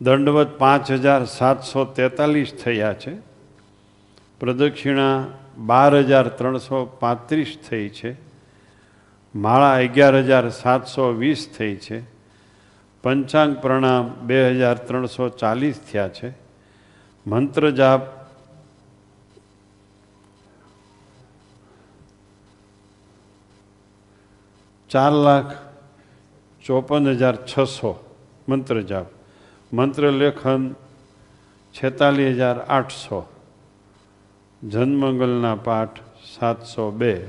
દંડવત 0.05 0.59
પાંચ 0.59 0.91
હજાર 0.91 1.25
સાતસો 1.25 1.85
તેતાલીસ 1.85 2.53
થયા 2.65 2.93
છે. 2.93 3.13
પ્રદક્ષિણા 4.41 5.27
બાર 5.59 5.93
હજાર 5.97 6.29
ત્રણસો 6.29 6.85
પાંત્રીસ 6.85 7.59
થઈ 7.71 7.89
છે. 7.89 8.17
માળા 9.35 9.77
અગિયાર 9.77 10.15
હજાર 10.15 10.51
સાતસો 10.51 11.13
વીસ 11.13 11.49
થઈ 11.59 11.77
છે. 11.77 11.99
પંચાંગ 13.03 13.57
પ્રણામ 13.63 14.13
બે 14.27 14.51
હજાર 14.51 14.77
ત્રણસો 14.77 15.29
ચાલીસ 15.29 15.81
થયા 15.93 16.09
છે. 16.09 16.33
મંત્ર 17.27 17.71
જાપ 17.71 18.03
ચાર 24.91 25.13
લાખ 25.13 25.51
ચોપન 26.65 27.09
હજાર 27.09 27.37
છસો 27.37 27.93
મંત્ર 28.49 28.83
જાપ. 28.83 29.14
મંત્ર 29.75 30.13
લેખન 30.13 30.75
છેતાલીસ 31.75 32.29
હજાર 32.29 32.59
આઠસો. 32.59 33.33
જન્મંગલના 34.63 35.55
પાઠ 35.55 36.01
સાતસો 36.39 36.91
બે. 36.91 37.27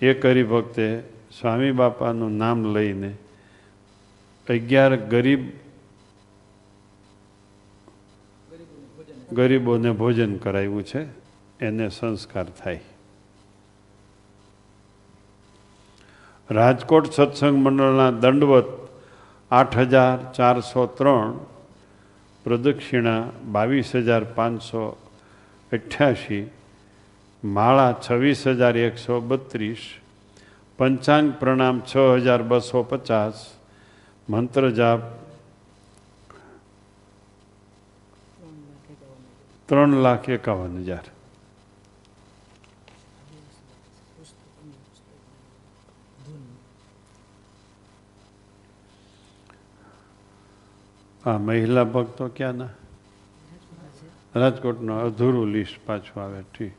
એ 0.00 0.14
કરી 0.14 0.42
ભક્તે 0.42 1.00
સ્વામી 1.40 1.70
બાપાનું 1.70 2.32
નામ 2.32 2.74
લઈને 2.74 3.16
અગિયાર 4.50 4.96
ગરીબ 4.96 5.40
ગરીબોને 9.32 9.92
ભોજન 9.92 10.36
કરાવ્યું 10.36 10.82
છે. 10.82 11.06
એને 11.60 11.88
સંસ્કાર 11.88 12.44
થાય. 12.44 12.80
રાજકોટ 16.50 17.12
સત્સંગ 17.12 17.56
મંડળના 17.56 18.10
દંડવત 18.10 18.83
આઠ 19.50 19.76
હજાર 19.90 20.18
ચારસો 20.32 20.86
ત્રણ, 20.98 21.36
પ્રદક્ષિણા 22.44 23.32
બાવીસ 23.44 23.92
હજાર 23.92 24.24
પાંચસો 24.36 24.96
અઠ્યાસી, 25.72 26.50
માળા 27.42 27.92
છવ્વીસ 28.00 28.44
હજાર 28.44 28.76
એકસો 28.76 29.20
બત્રીસ, 29.20 29.82
પંચાંગ 30.78 31.32
પ્રણામ 31.40 31.82
છ 31.86 31.94
હજાર 32.24 32.42
બસો 32.42 32.82
પચાસ 32.82 33.56
મંત્ર 34.28 34.70
જાપ 34.72 35.02
ત્રણ 39.68 40.02
લાખ 40.02 40.28
એકાવન 40.28 40.82
હજાર. 40.84 41.13
આ 51.26 51.38
મહિલા 51.38 51.84
ભક્તો 51.84 52.28
ક્યાંના? 52.28 52.68
રાજકોટનો 54.34 54.98
અધૂરું 54.98 55.46
લિસ્ટ 55.46 55.86
પાછું 55.86 56.22
આવે 56.22 56.42
ઠીક 56.42 56.72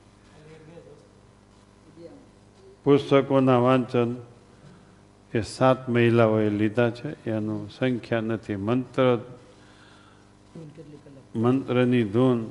પુસ્તકોના 2.83 3.57
વાંચન 3.57 4.15
એ 5.33 5.41
સાત 5.41 5.89
મહિલાઓએ 5.89 6.49
લીધા 6.49 6.89
છે. 6.89 7.29
એનું 7.29 7.69
સંખ્યા 7.69 8.21
નથી. 8.21 8.55
મંત્ર 8.55 9.17
મંત્રની 11.35 12.03
ધૂન 12.03 12.45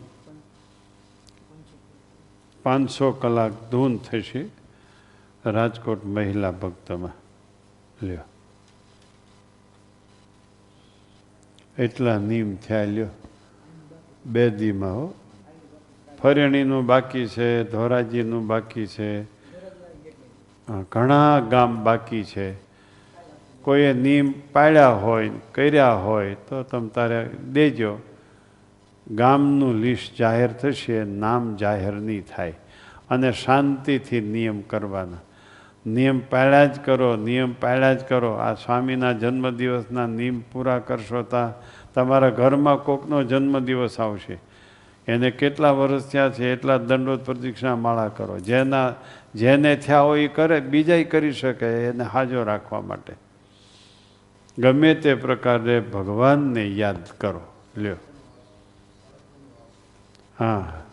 પાંચસો 2.63 3.13
કલાક 3.13 3.53
ધૂન 3.71 3.97
થશે 3.97 4.45
રાજકોટ 5.47 6.05
મહિલા 6.05 6.51
ભક્તમાં. 6.51 7.13
લ્યો. 8.07 8.34
એટલા 11.79 12.19
નિયમ 12.19 12.57
થયા 12.57 12.85
લ્યો. 12.85 13.07
બે 14.27 14.51
દીમાં 14.51 14.91
હો. 14.91 15.15
ફરેણીનું 16.23 16.87
બાકી 16.87 17.27
છે, 17.27 17.65
ધોરાજીનું 17.65 18.47
બાકી 18.47 18.87
છે. 18.87 19.23
ઘણા 20.93 21.41
ગામ 21.41 21.85
બાકી 21.85 22.25
છે. 22.25 22.53
કોઈએ 23.63 23.93
નિયમ 23.93 24.35
પાડ્યા 24.53 24.89
હોય, 24.89 25.31
કર્યા 25.53 25.93
હોય, 25.93 26.35
તો 26.35 26.63
તમે 26.63 26.89
તારે 26.89 27.31
દેજો. 27.53 27.99
ગામનું 29.11 29.75
લિસ્ટ 29.75 30.19
જાહેર 30.19 30.49
થશે, 30.49 31.05
નામ 31.05 31.57
જાહેર 31.57 31.93
નહીં 31.93 32.23
થાય. 32.37 32.55
અને 33.11 33.33
શાંતિથી 33.33 34.21
નિયમ 34.21 34.61
કરવાના. 34.61 35.17
નિયમ 35.87 36.21
પહેલાં 36.31 36.75
જ 36.75 36.81
કરો, 36.81 37.17
નિયમ 37.17 37.55
પહેલાં 37.61 37.99
જ 37.99 38.03
કરો. 38.05 38.33
આ 38.33 38.55
સ્વામીના 38.55 39.13
જન્મદિવસના 39.13 40.07
નિયમ 40.07 40.43
પૂરા 40.53 40.79
કરશો 40.79 41.23
તા 41.23 41.53
તમારા 41.95 42.31
ઘરમાં 42.31 42.77
કોકનો 42.77 43.23
જન્મદિવસ 43.23 44.01
આવશે. 44.01 44.39
એને 45.09 45.31
કેટલા 45.31 45.71
વર્ષ 45.71 46.03
થયા 46.03 46.29
છે, 46.29 46.53
એટલા 46.53 46.77
દંડોત 46.77 47.27
પ્રદક્ષિણા 47.27 47.77
માળા 47.77 48.09
કરો. 48.09 48.39
જેના, 48.39 48.93
જેને 49.35 49.77
થયા 49.77 50.01
હોય 50.01 50.25
એ 50.25 50.29
કરે, 50.29 50.61
બીજાય 50.61 51.05
કરી 51.05 51.33
શકે 51.33 51.67
એને 51.67 52.05
હાજો 52.05 52.45
રાખવા 52.45 52.81
માટે. 52.81 53.13
ગમે 54.59 54.95
તે 54.95 55.15
પ્રકારે 55.15 55.81
ભગવાનને 55.81 56.69
યાદ 56.69 56.97
કરો. 57.19 57.41
લ્યો. 57.77 57.97
હા. 60.39 60.84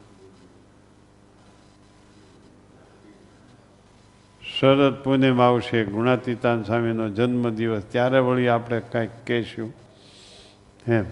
શરદ 4.62 5.04
પૂનમ 5.04 5.42
આવશે, 5.42 5.84
ગુણાતીતાન 5.84 6.64
સ્વામીનો 6.64 7.10
જન્મદિવસ, 7.10 7.82
ત્યારે 7.82 8.20
વળી 8.20 8.48
આપણે 8.48 8.80
કાંઈક 8.80 9.10
કહેશું. 9.28 9.74
એમ. 10.88 11.06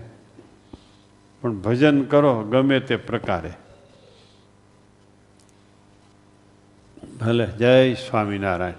પણ 1.42 1.54
ભજન 1.54 2.04
કરો, 2.04 2.44
ગમે 2.44 2.80
તે 2.80 2.96
પ્રકારે. 2.96 3.52
ભલે. 7.22 7.48
જય 7.48 7.94
સ્વામિનારાયણ. 7.94 8.74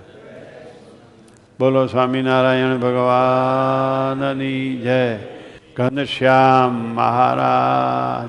બોલો 1.61 1.87
સ્વામિનારાયણ 1.87 2.77
ભગવાનની 2.77 4.77
જય. 4.77 5.19
ઘનશ્યામ 5.77 6.73
મહારાજ. 6.73 8.29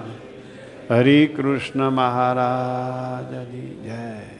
હરિકૃષ્ણ 0.92 1.90
મહારાજની 1.90 3.84
જય. 3.84 4.31